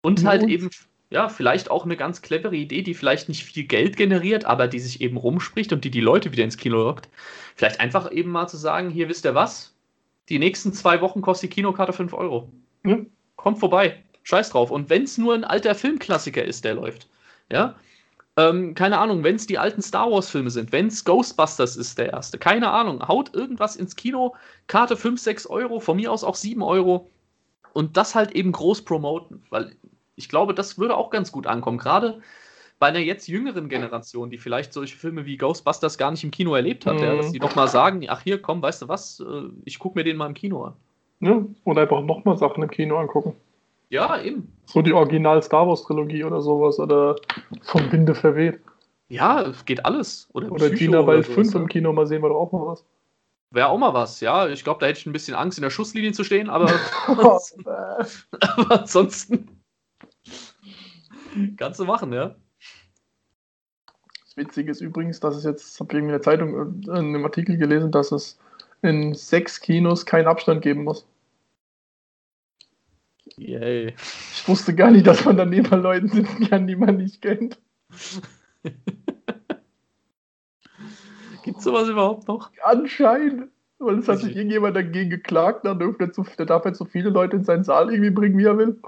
Und 0.02 0.26
halt 0.26 0.44
eben, 0.44 0.70
ja, 1.14 1.30
vielleicht 1.30 1.70
auch 1.70 1.86
eine 1.86 1.96
ganz 1.96 2.24
clevere 2.24 2.56
Idee, 2.56 2.82
die 2.82 2.96
vielleicht 2.96 3.30
nicht 3.30 3.44
viel 3.44 3.66
Geld 3.66 3.98
generiert, 3.98 4.46
aber 4.46 4.68
die 4.68 4.80
sich 4.80 5.00
eben 5.00 5.16
rumspricht 5.16 5.72
und 5.72 5.86
die 5.86 5.92
die 5.92 6.02
Leute 6.02 6.32
wieder 6.32 6.44
ins 6.44 6.58
Kino 6.58 6.78
lockt. 6.78 7.08
Vielleicht 7.56 7.80
einfach 7.80 8.12
eben 8.12 8.32
mal 8.32 8.48
zu 8.48 8.58
sagen, 8.58 8.90
hier 8.90 9.10
wisst 9.10 9.24
ihr 9.24 9.36
was, 9.36 9.76
die 10.30 10.40
nächsten 10.40 10.74
zwei 10.74 11.02
Wochen 11.02 11.22
kostet 11.22 11.52
die 11.52 11.54
Kinokarte 11.54 11.94
5 11.94 12.14
Euro. 12.14 12.52
Ja. 12.84 12.98
Kommt 13.36 13.60
vorbei, 13.60 14.02
scheiß 14.24 14.50
drauf. 14.50 14.72
Und 14.72 14.90
wenn 14.90 15.04
es 15.04 15.20
nur 15.20 15.36
ein 15.36 15.44
alter 15.44 15.76
Filmklassiker 15.76 16.44
ist, 16.44 16.66
der 16.66 16.74
läuft, 16.74 17.08
ja, 17.52 17.76
ähm, 18.36 18.74
keine 18.74 18.98
Ahnung, 18.98 19.24
wenn 19.24 19.36
es 19.36 19.46
die 19.46 19.60
alten 19.60 19.84
Star 19.84 20.10
Wars-Filme 20.10 20.50
sind, 20.50 20.72
wenn 20.72 20.88
es 20.88 21.06
Ghostbusters 21.06 21.78
ist, 21.78 22.00
der 22.00 22.12
erste, 22.12 22.40
keine 22.40 22.72
Ahnung, 22.72 23.08
haut 23.08 23.36
irgendwas 23.36 23.76
ins 23.76 23.96
Kino, 23.96 24.36
Karte 24.66 24.98
5, 24.98 25.22
6 25.22 25.46
Euro, 25.46 25.80
von 25.80 25.96
mir 25.98 26.12
aus 26.12 26.24
auch 26.24 26.34
7 26.34 26.64
Euro 26.64 27.12
und 27.74 27.98
das 27.98 28.16
halt 28.16 28.32
eben 28.32 28.52
groß 28.52 28.82
promoten, 28.82 29.44
weil 29.52 29.76
ich 30.16 30.30
glaube, 30.30 30.54
das 30.54 30.78
würde 30.78 30.96
auch 30.96 31.10
ganz 31.10 31.32
gut 31.32 31.48
ankommen, 31.48 31.78
gerade 31.78 32.22
bei 32.80 32.88
einer 32.88 33.00
jetzt 33.00 33.28
jüngeren 33.28 33.70
Generation, 33.70 34.30
die 34.30 34.38
vielleicht 34.38 34.74
solche 34.74 34.98
Filme 34.98 35.26
wie 35.26 35.38
Ghostbusters 35.38 35.98
gar 35.98 36.12
nicht 36.12 36.24
im 36.24 36.32
Kino 36.32 36.54
erlebt 36.54 36.86
hat, 36.86 36.96
mhm. 36.96 37.04
ja, 37.04 37.16
dass 37.16 37.32
die 37.32 37.40
doch 37.40 37.56
mal 37.56 37.68
sagen, 37.68 38.06
ach 38.10 38.22
hier, 38.22 38.42
komm, 38.42 38.62
weißt 38.62 38.82
du 38.82 38.88
was, 38.90 39.22
äh, 39.22 39.50
ich 39.64 39.80
gucke 39.80 39.98
mir 39.98 40.04
den 40.04 40.18
mal 40.18 40.28
im 40.28 40.34
Kino 40.34 40.64
an. 40.64 40.74
Ja, 41.22 41.46
oder 41.64 41.84
einfach 41.84 42.02
nochmal 42.02 42.38
Sachen 42.38 42.62
im 42.62 42.70
Kino 42.70 42.98
angucken. 42.98 43.36
Ja, 43.90 44.22
eben. 44.22 44.52
So 44.66 44.82
die 44.82 44.92
Original 44.92 45.42
Star 45.42 45.68
Wars 45.68 45.84
Trilogie 45.84 46.24
oder 46.24 46.42
sowas 46.42 46.80
oder 46.80 47.16
vom 47.62 47.92
Winde 47.92 48.16
verweht. 48.16 48.60
Ja, 49.08 49.54
geht 49.66 49.86
alles. 49.86 50.28
Oder, 50.34 50.52
oder 50.52 50.70
Gina 50.70 51.04
bei 51.04 51.22
5 51.22 51.56
im 51.56 51.68
Kino, 51.68 51.94
mal 51.94 52.08
sehen 52.08 52.22
wir 52.22 52.30
doch 52.30 52.36
auch 52.36 52.52
mal 52.52 52.66
was. 52.66 52.84
Wäre 53.52 53.70
auch 53.70 53.78
mal 53.78 53.94
was, 53.94 54.20
ja. 54.20 54.48
Ich 54.48 54.64
glaube, 54.64 54.80
da 54.80 54.88
hätte 54.88 55.00
ich 55.00 55.06
ein 55.06 55.14
bisschen 55.14 55.36
Angst, 55.36 55.58
in 55.58 55.62
der 55.62 55.70
Schusslinie 55.70 56.12
zu 56.12 56.24
stehen, 56.24 56.50
aber, 56.50 56.70
aber 57.08 58.82
ansonsten 58.82 59.63
kannst 61.58 61.80
du 61.80 61.86
machen, 61.86 62.14
ja. 62.14 62.36
Das 64.26 64.38
Witzige 64.38 64.72
ist 64.72 64.82
übrigens, 64.82 65.20
dass 65.20 65.36
es 65.36 65.44
jetzt, 65.44 65.80
habe 65.80 65.94
ich 65.94 66.00
in 66.00 66.08
der 66.08 66.22
Zeitung 66.22 66.56
äh, 66.56 66.64
in 66.86 66.90
einem 66.92 67.24
Artikel 67.24 67.58
gelesen, 67.58 67.92
dass 67.92 68.12
es 68.12 68.40
in 68.82 69.14
sechs 69.14 69.62
Kinos 69.62 70.06
keinen 70.06 70.28
Abstand 70.28 70.62
geben 70.62 70.84
muss. 70.84 71.06
Yay. 73.38 73.94
Ich 73.98 74.48
wusste 74.48 74.76
gar 74.76 74.92
nicht, 74.92 75.08
dass 75.08 75.26
man 75.26 75.38
dann 75.38 75.50
neben 75.50 75.82
Leuten 75.82 76.10
sitzen 76.10 76.50
kann, 76.50 76.68
die 76.68 76.76
man 76.76 76.98
nicht 76.98 77.22
kennt. 77.22 77.60
Gibt 81.44 81.58
es 81.58 81.64
sowas 81.64 81.88
überhaupt 81.90 82.28
noch? 82.28 82.52
Anscheinend. 82.64 83.50
Weil 83.80 84.00
es 84.00 84.08
hat 84.08 84.20
sich 84.20 84.36
irgendjemand 84.36 84.78
dagegen 84.78 85.10
geklagt, 85.10 85.66
dann 85.66 85.78
dürfte 85.78 86.12
zu, 86.12 86.24
der 86.38 86.46
darf 86.46 86.64
jetzt 86.66 86.78
so 86.78 86.86
viele 86.86 87.10
Leute 87.10 87.36
in 87.36 87.44
seinen 87.44 87.66
Saal 87.66 87.92
irgendwie 87.92 88.12
bringen, 88.12 88.38
wie 88.38 88.46
er 88.46 88.58
will. 88.58 88.80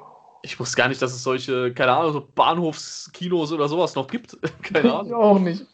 Ich 0.45 0.59
wusste 0.59 0.77
gar 0.77 0.87
nicht, 0.87 1.01
dass 1.01 1.11
es 1.11 1.23
solche, 1.23 1.73
keine 1.73 1.93
Ahnung, 1.93 2.13
so 2.13 2.29
Bahnhofskinos 2.35 3.51
oder 3.51 3.67
sowas 3.67 3.95
noch 3.95 4.07
gibt. 4.07 4.37
keine 4.61 4.93
Ahnung. 4.93 5.07
Ich 5.07 5.13
auch 5.13 5.39
nicht. 5.39 5.65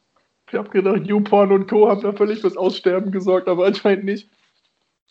Ich 0.48 0.58
habe 0.58 0.70
gedacht, 0.70 1.06
YouPorn 1.06 1.52
und 1.52 1.68
Co. 1.68 1.90
haben 1.90 2.02
da 2.02 2.14
völlig 2.14 2.40
fürs 2.40 2.56
Aussterben 2.56 3.12
gesorgt, 3.12 3.50
aber 3.50 3.66
anscheinend 3.66 4.06
nicht. 4.06 4.30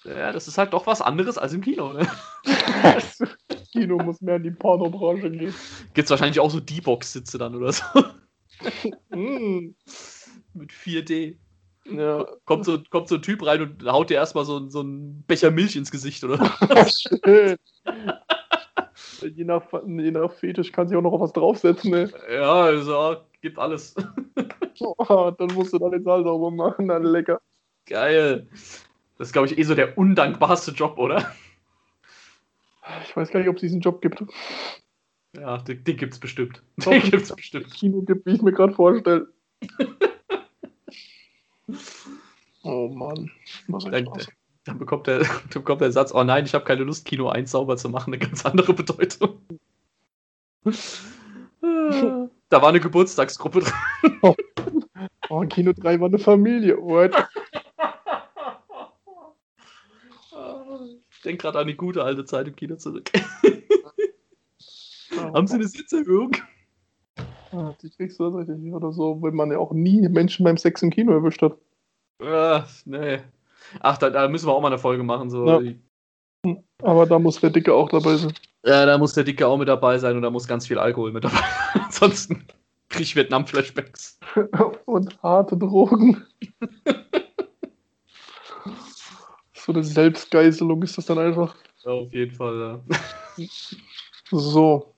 Ja, 0.05 0.33
das 0.33 0.49
ist 0.49 0.57
halt 0.57 0.73
doch 0.73 0.87
was 0.87 1.03
anderes 1.03 1.37
als 1.37 1.53
im 1.53 1.61
Kino, 1.61 1.93
ne? 1.93 2.09
Kino 3.73 3.99
muss 3.99 4.23
mehr 4.23 4.37
in 4.37 4.45
die 4.45 4.51
Pornobranche 4.51 5.31
gehen. 5.31 5.55
Gibt's 5.93 6.11
wahrscheinlich 6.11 6.41
auch 6.41 6.51
so 6.51 6.59
D-Box-Sitze 6.59 7.37
dann 7.37 7.55
oder 7.55 7.73
so. 7.73 7.85
mm. 9.15 9.75
Mit 10.55 10.73
4D. 10.73 11.37
Ja. 11.85 12.27
Kommt, 12.47 12.65
so, 12.65 12.79
kommt 12.89 13.09
so 13.09 13.17
ein 13.17 13.23
Typ 13.23 13.45
rein 13.45 13.61
und 13.61 13.85
haut 13.85 14.09
dir 14.09 14.15
erstmal 14.15 14.47
so, 14.47 14.69
so 14.71 14.81
einen 14.81 15.23
Becher 15.27 15.51
Milch 15.51 15.77
ins 15.77 15.91
Gesicht, 15.91 16.25
oder? 16.25 16.51
Schön. 16.89 17.57
Je, 19.23 19.45
nach, 19.45 19.63
je 19.87 20.11
nach 20.11 20.33
Fetisch 20.33 20.73
kann 20.73 20.89
sich 20.89 20.97
auch 20.97 21.03
noch 21.03 21.21
was 21.21 21.33
draufsetzen, 21.33 21.91
ne? 21.91 22.11
Ja, 22.33 22.63
also 22.63 23.17
gibt 23.41 23.59
alles. 23.59 23.95
oh, 24.81 25.31
dann 25.37 25.55
musst 25.55 25.73
du 25.73 25.79
dann 25.79 25.93
den 25.93 26.05
Saal 26.05 26.25
sauber 26.25 26.51
machen, 26.51 26.89
dann 26.89 27.05
lecker. 27.05 27.41
Geil. 27.87 28.47
Das 29.19 29.29
ist, 29.29 29.33
glaube 29.33 29.49
ich, 29.49 29.59
eh 29.59 29.63
so 29.63 29.75
der 29.75 29.99
undankbarste 29.99 30.73
Job, 30.73 30.99
oder? 30.99 31.35
Ich 33.05 33.17
weiß 33.17 33.31
gar 33.31 33.41
nicht, 33.41 33.49
ob 33.49 33.57
es 33.57 33.61
diesen 33.61 33.81
Job 33.81 34.01
gibt. 34.01 34.25
Ja, 35.37 35.59
den, 35.59 35.85
den 35.85 35.97
gibt 35.97 36.13
es 36.13 36.19
bestimmt. 36.19 36.63
Den 36.85 37.03
gibt 37.03 37.23
es 37.23 37.35
bestimmt. 37.35 37.73
Kino 37.73 38.03
gibt, 38.03 38.27
wie 38.27 38.33
ich 38.33 38.43
mir 38.43 38.53
gerade 38.53 38.73
vorstelle. 38.73 39.29
oh 42.63 42.89
Mann. 42.89 43.31
Dann, 43.69 44.09
dann, 44.71 44.79
bekommt 44.79 45.07
der, 45.07 45.19
dann 45.19 45.49
bekommt 45.53 45.81
der 45.81 45.93
Satz, 45.93 46.13
oh 46.15 46.23
nein, 46.23 46.45
ich 46.45 46.55
habe 46.55 46.65
keine 46.65 46.85
Lust, 46.85 47.05
Kino 47.05 47.29
1 47.29 47.51
sauber 47.51 47.77
zu 47.77 47.89
machen, 47.89 48.13
eine 48.13 48.19
ganz 48.19 48.47
andere 48.47 48.73
Bedeutung. 48.73 49.41
da 50.63 52.63
war 52.63 52.69
eine 52.69 52.81
Geburtstagsgruppe 52.81 53.61
drin. 53.61 54.19
Oh, 54.23 54.35
oh 55.29 55.41
Kino 55.43 55.73
3 55.73 56.01
war 56.01 56.09
eine 56.09 56.19
Familie. 56.19 56.77
What? 56.79 57.15
Ich 61.11 61.23
denke 61.23 61.43
gerade 61.43 61.59
an 61.59 61.67
die 61.67 61.77
gute 61.77 62.03
alte 62.03 62.25
Zeit 62.25 62.49
im 62.49 62.57
Kino 62.57 62.77
zurück. 62.77 63.11
Haben 65.35 65.47
Sie 65.47 65.55
eine 65.55 65.69
Sitzerhöhung? 65.69 66.37
Ah, 67.53 67.75
die 67.83 67.91
kriegst 67.91 68.21
du 68.21 68.31
tatsächlich 68.31 68.73
oder 68.73 68.93
so, 68.93 69.21
wenn 69.23 69.35
man 69.35 69.51
ja 69.51 69.59
auch 69.59 69.73
nie 69.73 70.09
Menschen 70.09 70.45
beim 70.45 70.57
Sex 70.57 70.83
im 70.83 70.91
Kino 70.91 71.13
erwischt 71.13 71.43
hat. 71.43 71.57
Ach, 72.21 72.69
nee. 72.85 73.21
Ach, 73.81 73.99
da, 73.99 74.11
da 74.11 74.29
müssen 74.29 74.47
wir 74.47 74.53
auch 74.53 74.61
mal 74.61 74.69
eine 74.69 74.79
Folge 74.79 75.03
machen. 75.03 75.31
So. 75.31 75.61
Ja. 75.61 76.57
Aber 76.83 77.07
da 77.07 77.19
muss 77.19 77.41
der 77.41 77.51
Dicke 77.51 77.73
auch 77.73 77.89
dabei 77.89 78.17
sein. 78.17 78.33
Ja, 78.65 78.85
da 78.85 78.99
muss 78.99 79.15
der 79.15 79.25
Dicke 79.25 79.47
auch 79.47 79.57
mit 79.57 79.69
dabei 79.69 79.99
sein 79.99 80.17
und 80.17 80.23
da 80.23 80.31
muss 80.31 80.49
ganz 80.49 80.67
viel 80.67 80.79
Alkohol 80.79 81.13
mit 81.13 81.25
dabei 81.25 81.37
sein. 81.37 81.83
Ansonsten 81.85 82.47
kriege 82.89 83.05
ich 83.05 83.17
Vietnam-Flashbacks. 83.17 84.19
und 84.87 85.23
harte 85.23 85.57
Drogen. 85.57 86.27
So 89.55 89.73
eine 89.73 89.85
Selbstgeißelung 89.85 90.83
ist 90.83 90.99
das 90.99 91.07
dann 91.07 91.19
einfach. 91.19 91.55
Ja, 91.85 91.93
auf 91.93 92.13
jeden 92.13 92.35
Fall, 92.35 92.83
ja. 93.37 93.47
So. 94.31 94.95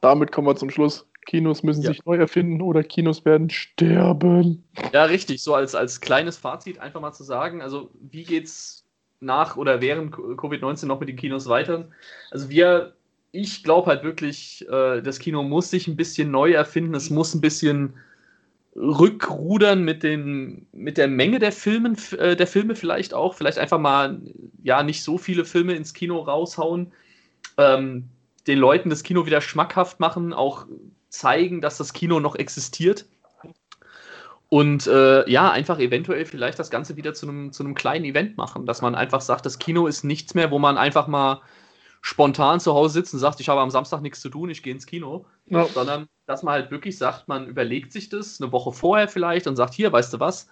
Damit 0.00 0.32
kommen 0.32 0.46
wir 0.46 0.56
zum 0.56 0.70
Schluss. 0.70 1.06
Kinos 1.26 1.62
müssen 1.62 1.82
ja. 1.82 1.90
sich 1.90 2.04
neu 2.04 2.16
erfinden 2.16 2.62
oder 2.62 2.82
Kinos 2.82 3.24
werden 3.24 3.50
sterben. 3.50 4.64
Ja, 4.92 5.04
richtig. 5.04 5.42
So 5.42 5.54
als, 5.54 5.74
als 5.74 6.00
kleines 6.00 6.36
Fazit 6.36 6.78
einfach 6.78 7.00
mal 7.00 7.12
zu 7.12 7.24
sagen, 7.24 7.60
also 7.60 7.90
wie 8.00 8.24
geht's 8.24 8.84
nach 9.20 9.56
oder 9.56 9.80
während 9.80 10.14
Covid-19 10.14 10.86
noch 10.86 11.00
mit 11.00 11.08
den 11.08 11.16
Kinos 11.16 11.48
weiter? 11.48 11.88
Also 12.30 12.48
wir, 12.48 12.94
ich 13.32 13.64
glaube 13.64 13.88
halt 13.88 14.04
wirklich, 14.04 14.66
äh, 14.70 15.02
das 15.02 15.18
Kino 15.18 15.42
muss 15.42 15.70
sich 15.70 15.88
ein 15.88 15.96
bisschen 15.96 16.30
neu 16.30 16.52
erfinden. 16.52 16.94
Es 16.94 17.10
muss 17.10 17.34
ein 17.34 17.40
bisschen 17.40 17.94
rückrudern 18.76 19.82
mit, 19.82 20.02
den, 20.02 20.66
mit 20.72 20.96
der 20.96 21.08
Menge 21.08 21.38
der, 21.38 21.52
Filmen, 21.52 21.96
äh, 22.18 22.36
der 22.36 22.46
Filme 22.46 22.76
vielleicht 22.76 23.14
auch. 23.14 23.34
Vielleicht 23.34 23.58
einfach 23.58 23.80
mal 23.80 24.20
ja 24.62 24.82
nicht 24.82 25.02
so 25.02 25.18
viele 25.18 25.44
Filme 25.44 25.74
ins 25.74 25.92
Kino 25.92 26.18
raushauen. 26.20 26.92
Ähm, 27.58 28.04
den 28.46 28.58
Leuten 28.58 28.90
das 28.90 29.02
Kino 29.02 29.26
wieder 29.26 29.40
schmackhaft 29.40 29.98
machen, 29.98 30.32
auch 30.32 30.66
zeigen, 31.18 31.60
dass 31.60 31.78
das 31.78 31.92
Kino 31.92 32.20
noch 32.20 32.36
existiert. 32.36 33.06
Und 34.48 34.86
äh, 34.86 35.28
ja, 35.28 35.50
einfach 35.50 35.80
eventuell 35.80 36.24
vielleicht 36.24 36.58
das 36.58 36.70
Ganze 36.70 36.96
wieder 36.96 37.14
zu 37.14 37.28
einem, 37.28 37.52
zu 37.52 37.64
einem 37.64 37.74
kleinen 37.74 38.04
Event 38.04 38.36
machen, 38.36 38.64
dass 38.64 38.80
man 38.80 38.94
einfach 38.94 39.20
sagt, 39.20 39.44
das 39.44 39.58
Kino 39.58 39.86
ist 39.88 40.04
nichts 40.04 40.34
mehr, 40.34 40.52
wo 40.52 40.58
man 40.60 40.78
einfach 40.78 41.08
mal 41.08 41.40
spontan 42.00 42.60
zu 42.60 42.72
Hause 42.72 42.94
sitzt 42.94 43.12
und 43.14 43.20
sagt, 43.20 43.40
ich 43.40 43.48
habe 43.48 43.60
am 43.60 43.70
Samstag 43.70 44.00
nichts 44.00 44.20
zu 44.20 44.28
tun, 44.28 44.48
ich 44.48 44.62
gehe 44.62 44.72
ins 44.72 44.86
Kino, 44.86 45.26
Ja. 45.46 45.64
sondern 45.66 46.06
dass 46.26 46.44
man 46.44 46.54
halt 46.54 46.70
wirklich 46.70 46.96
sagt, 46.96 47.26
man 47.26 47.48
überlegt 47.48 47.92
sich 47.92 48.08
das 48.08 48.40
eine 48.40 48.52
Woche 48.52 48.70
vorher 48.72 49.08
vielleicht 49.08 49.48
und 49.48 49.56
sagt, 49.56 49.74
hier, 49.74 49.92
weißt 49.92 50.14
du 50.14 50.20
was, 50.20 50.48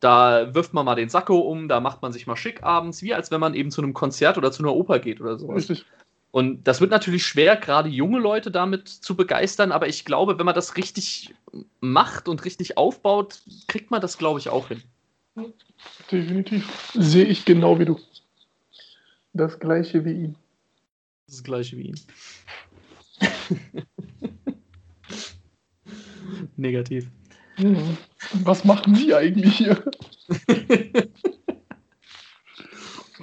da 0.00 0.54
wirft 0.54 0.74
man 0.74 0.84
mal 0.84 0.94
den 0.94 1.08
Sakko 1.08 1.38
um, 1.38 1.68
da 1.68 1.80
macht 1.80 2.02
man 2.02 2.12
sich 2.12 2.26
mal 2.26 2.36
schick 2.36 2.62
abends, 2.62 3.02
wie 3.02 3.14
als 3.14 3.30
wenn 3.30 3.40
man 3.40 3.54
eben 3.54 3.70
zu 3.70 3.80
einem 3.82 3.94
Konzert 3.94 4.36
oder 4.36 4.52
zu 4.52 4.62
einer 4.62 4.74
Oper 4.74 4.98
geht 4.98 5.20
oder 5.22 5.38
sowas. 5.38 5.70
Richtig. 5.70 5.86
Und 6.32 6.64
das 6.64 6.80
wird 6.80 6.90
natürlich 6.90 7.26
schwer, 7.26 7.56
gerade 7.56 7.88
junge 7.88 8.18
Leute 8.18 8.50
damit 8.50 8.88
zu 8.88 9.16
begeistern, 9.16 9.72
aber 9.72 9.88
ich 9.88 10.04
glaube, 10.04 10.38
wenn 10.38 10.46
man 10.46 10.54
das 10.54 10.76
richtig 10.76 11.34
macht 11.80 12.28
und 12.28 12.44
richtig 12.44 12.76
aufbaut, 12.76 13.42
kriegt 13.66 13.90
man 13.90 14.00
das, 14.00 14.16
glaube 14.16 14.38
ich, 14.38 14.48
auch 14.48 14.68
hin. 14.68 14.82
Definitiv. 16.10 16.92
Sehe 16.94 17.24
ich 17.24 17.44
genau 17.44 17.78
wie 17.78 17.84
du. 17.84 17.98
Das 19.32 19.58
gleiche 19.58 20.04
wie 20.04 20.12
ihn. 20.12 20.36
Das 21.26 21.42
gleiche 21.42 21.76
wie 21.76 21.88
ihn. 21.88 22.00
Negativ. 26.56 27.10
Was 28.44 28.64
machen 28.64 28.94
Sie 28.94 29.14
eigentlich 29.14 29.56
hier? 29.56 29.82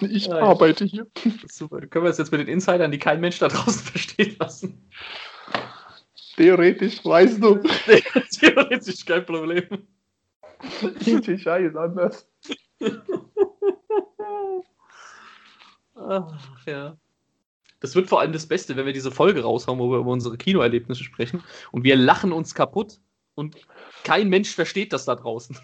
Ich 0.02 0.28
Ja, 0.28 0.38
arbeite 0.38 0.86
hier. 0.86 1.08
Super. 1.48 1.82
Können 1.88 2.06
wir 2.06 2.10
das 2.10 2.18
jetzt 2.18 2.32
mit 2.32 2.42
den 2.42 2.48
Insidern, 2.48 2.92
die 2.92 3.00
kein 3.00 3.20
Mensch 3.20 3.40
da 3.40 3.48
draußen 3.48 3.82
versteht 3.86 4.40
lassen? 4.40 4.90
Theoretisch, 6.36 7.04
weißt 7.04 7.42
du. 7.42 7.56
Theoretisch 8.40 9.06
kein 9.06 9.26
Problem. 9.26 9.88
Die 10.82 11.40
Scheiße 11.40 11.80
anders. 11.80 12.28
Ach, 15.96 16.66
ja. 16.68 16.98
Das 17.80 17.96
wird 17.96 18.08
vor 18.08 18.22
allem 18.22 18.34
das 18.34 18.48
Beste, 18.48 18.76
wenn 18.76 18.86
wir 18.86 18.94
diese 18.94 19.12
Folge 19.12 19.44
raushauen, 19.44 19.80
wo 19.80 19.92
wir 19.92 20.00
über 20.00 20.12
unsere 20.12 20.38
Kinoerlebnisse 20.38 21.04
sprechen 21.04 21.44
und 21.72 21.84
wir 21.84 21.96
lachen 21.96 22.32
uns 22.32 22.56
kaputt 22.56 23.00
und 23.36 23.56
kein 24.04 24.30
Mensch 24.30 24.54
versteht 24.54 24.94
das 24.94 25.06
da 25.06 25.16
draußen. 25.16 25.58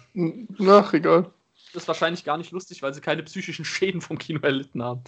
Ach, 0.68 0.92
egal. 0.92 1.32
Das 1.74 1.82
ist 1.82 1.88
wahrscheinlich 1.88 2.24
gar 2.24 2.38
nicht 2.38 2.52
lustig, 2.52 2.82
weil 2.82 2.94
sie 2.94 3.00
keine 3.00 3.24
psychischen 3.24 3.64
Schäden 3.64 4.00
vom 4.00 4.16
Kino 4.16 4.38
erlitten 4.42 4.80
haben. 4.82 5.02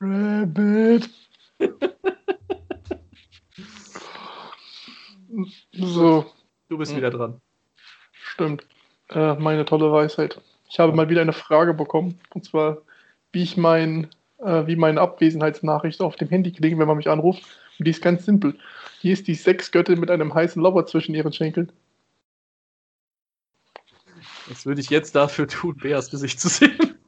Rabbit. 0.00 1.08
so, 5.72 6.26
Du 6.68 6.76
bist 6.76 6.92
Hm. 6.92 6.98
wieder 6.98 7.10
dran. 7.10 7.40
stimmt. 8.12 8.66
Äh, 9.08 9.34
meine 9.36 9.64
tolle 9.64 9.90
Weisheit. 9.90 10.38
Ich 10.68 10.78
habe 10.78 10.92
mal 10.92 11.08
wieder 11.08 11.22
eine 11.22 11.32
Frage 11.32 11.72
bekommen. 11.72 12.20
Und 12.34 12.44
zwar, 12.44 12.78
wie 13.32 13.42
ich 13.42 13.56
mein, 13.56 14.08
äh, 14.38 14.66
wie 14.66 14.76
meine 14.76 15.00
Abwesenheitsnachricht 15.00 16.02
auf 16.02 16.16
dem 16.16 16.28
Handy 16.28 16.52
klingt, 16.52 16.78
wenn 16.78 16.86
man 16.86 16.98
mich 16.98 17.08
anruft. 17.08 17.42
Und 17.78 17.86
die 17.86 17.90
ist 17.92 18.02
ganz 18.02 18.26
simpel. 18.26 18.54
Hier 19.00 19.14
ist 19.14 19.26
die 19.26 19.34
Sexgöttin 19.34 19.98
mit 19.98 20.10
einem 20.10 20.34
heißen 20.34 20.60
Lover 20.60 20.84
zwischen 20.84 21.14
ihren 21.14 21.32
Schenkeln. 21.32 21.72
Was 24.48 24.66
würde 24.66 24.80
ich 24.80 24.90
jetzt 24.90 25.14
dafür 25.14 25.46
tun, 25.48 25.76
Beas 25.76 26.10
Gesicht 26.10 26.40
zu 26.40 26.48
sehen? 26.48 26.98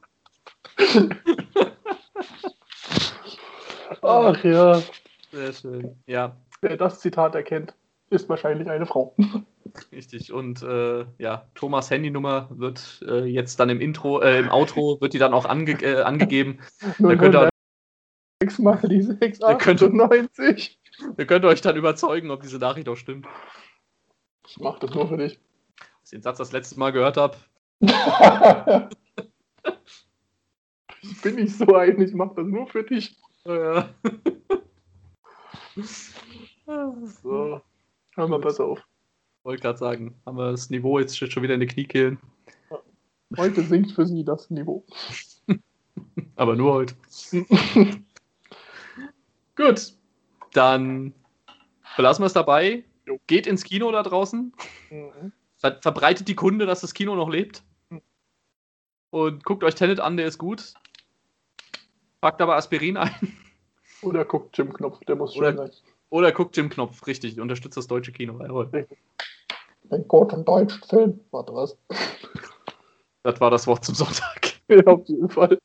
Ach 4.01 4.43
ja. 4.43 4.81
Sehr 5.31 5.53
schön. 5.53 5.95
Ja, 6.07 6.35
Wer 6.61 6.77
das 6.77 6.99
Zitat 6.99 7.33
erkennt, 7.33 7.73
ist 8.11 8.29
wahrscheinlich 8.29 8.69
eine 8.69 8.85
Frau. 8.85 9.15
richtig. 9.91 10.31
Und 10.31 10.61
äh, 10.61 11.05
ja, 11.17 11.47
Thomas 11.55 11.89
Handynummer 11.89 12.49
wird 12.51 13.03
äh, 13.07 13.25
jetzt 13.25 13.59
dann 13.59 13.69
im 13.69 13.81
Intro, 13.81 14.21
äh, 14.21 14.39
im 14.39 14.49
Outro 14.51 14.99
wird 15.01 15.13
die 15.13 15.17
dann 15.19 15.33
auch 15.33 15.45
ange 15.45 15.71
äh, 15.81 16.01
angegeben. 16.03 16.59
Nur 16.99 17.15
könnt 17.15 17.35
ihr- 17.35 17.49
6 18.43 18.59
mal 18.59 18.79
die 18.83 19.01
6, 19.01 19.39
Ihr 19.39 19.55
könnt- 19.57 19.81
98. 19.81 20.79
Ihr 21.17 21.25
könnt 21.25 21.45
euch 21.45 21.61
dann 21.61 21.75
überzeugen, 21.77 22.29
ob 22.31 22.41
diese 22.41 22.57
Nachricht 22.59 22.87
auch 22.89 22.95
stimmt. 22.95 23.25
Ich 24.47 24.57
mach 24.59 24.77
das 24.79 24.93
nur 24.93 25.07
für 25.07 25.17
dich. 25.17 25.39
Den 26.11 26.21
Satz 26.21 26.37
das 26.37 26.51
letzte 26.51 26.77
Mal 26.79 26.91
gehört 26.91 27.17
habe, 27.17 27.37
ich 31.01 31.21
bin 31.21 31.35
nicht 31.35 31.57
so 31.57 31.73
ein, 31.75 31.99
ich 32.01 32.13
mach 32.13 32.33
das 32.35 32.45
nur 32.45 32.67
für 32.67 32.83
dich. 32.83 33.17
äh, 33.45 33.83
So, 37.23 37.61
hör 38.15 38.27
mal 38.27 38.39
besser 38.39 38.65
auf. 38.65 38.79
wollte 39.43 39.61
gerade 39.61 39.77
sagen, 39.77 40.15
haben 40.25 40.37
wir 40.37 40.51
das 40.51 40.69
Niveau 40.69 40.99
jetzt 40.99 41.17
schon 41.17 41.43
wieder 41.43 41.53
in 41.55 41.59
die 41.61 41.67
Kniekehlen. 41.67 42.19
Heute 43.37 43.63
sinkt 43.63 43.91
für 43.91 44.05
sie 44.05 44.23
das 44.25 44.49
Niveau. 44.49 44.85
Aber 46.35 46.55
nur 46.55 46.73
heute. 46.73 46.95
Gut, 49.55 49.93
dann 50.53 51.13
belassen 51.95 52.21
wir 52.23 52.27
es 52.27 52.33
dabei. 52.33 52.83
Geht 53.27 53.47
ins 53.47 53.63
Kino 53.63 53.91
da 53.91 54.03
draußen. 54.03 54.53
Mhm. 54.89 55.31
Ver 55.61 55.77
verbreitet 55.79 56.27
die 56.27 56.35
Kunde, 56.35 56.65
dass 56.65 56.81
das 56.81 56.95
Kino 56.95 57.15
noch 57.15 57.29
lebt. 57.29 57.63
Und 59.11 59.43
guckt 59.43 59.63
euch 59.63 59.75
Tenet 59.75 59.99
an, 59.99 60.17
der 60.17 60.25
ist 60.25 60.39
gut. 60.39 60.73
Packt 62.19 62.41
aber 62.41 62.55
Aspirin 62.55 62.97
ein. 62.97 63.11
Oder 64.01 64.25
guckt 64.25 64.57
Jim 64.57 64.73
Knopf, 64.73 64.99
der 65.05 65.15
muss 65.15 65.35
Oder- 65.35 65.49
schön 65.49 65.57
sein. 65.57 65.71
Oder 66.09 66.31
guckt 66.31 66.57
Jim 66.57 66.69
Knopf, 66.69 67.05
richtig. 67.05 67.39
Unterstützt 67.39 67.77
das 67.77 67.87
deutsche 67.87 68.11
Kino. 68.11 68.41
Jawohl. 68.41 68.87
Ein 69.91 70.07
guten 70.07 70.43
deutschen 70.43 70.83
Film. 70.83 71.19
Warte 71.31 71.53
was. 71.53 71.77
Das 73.23 73.39
war 73.39 73.51
das 73.51 73.67
Wort 73.67 73.85
zum 73.85 73.93
Sonntag. 73.93 74.53
Ja, 74.67 74.83
auf 74.87 75.05
jeden 75.07 75.29
Fall. 75.29 75.59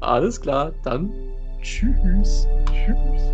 Alles 0.00 0.40
klar, 0.40 0.72
dann 0.82 1.10
tschüss. 1.62 2.46
Tschüss. 2.70 3.33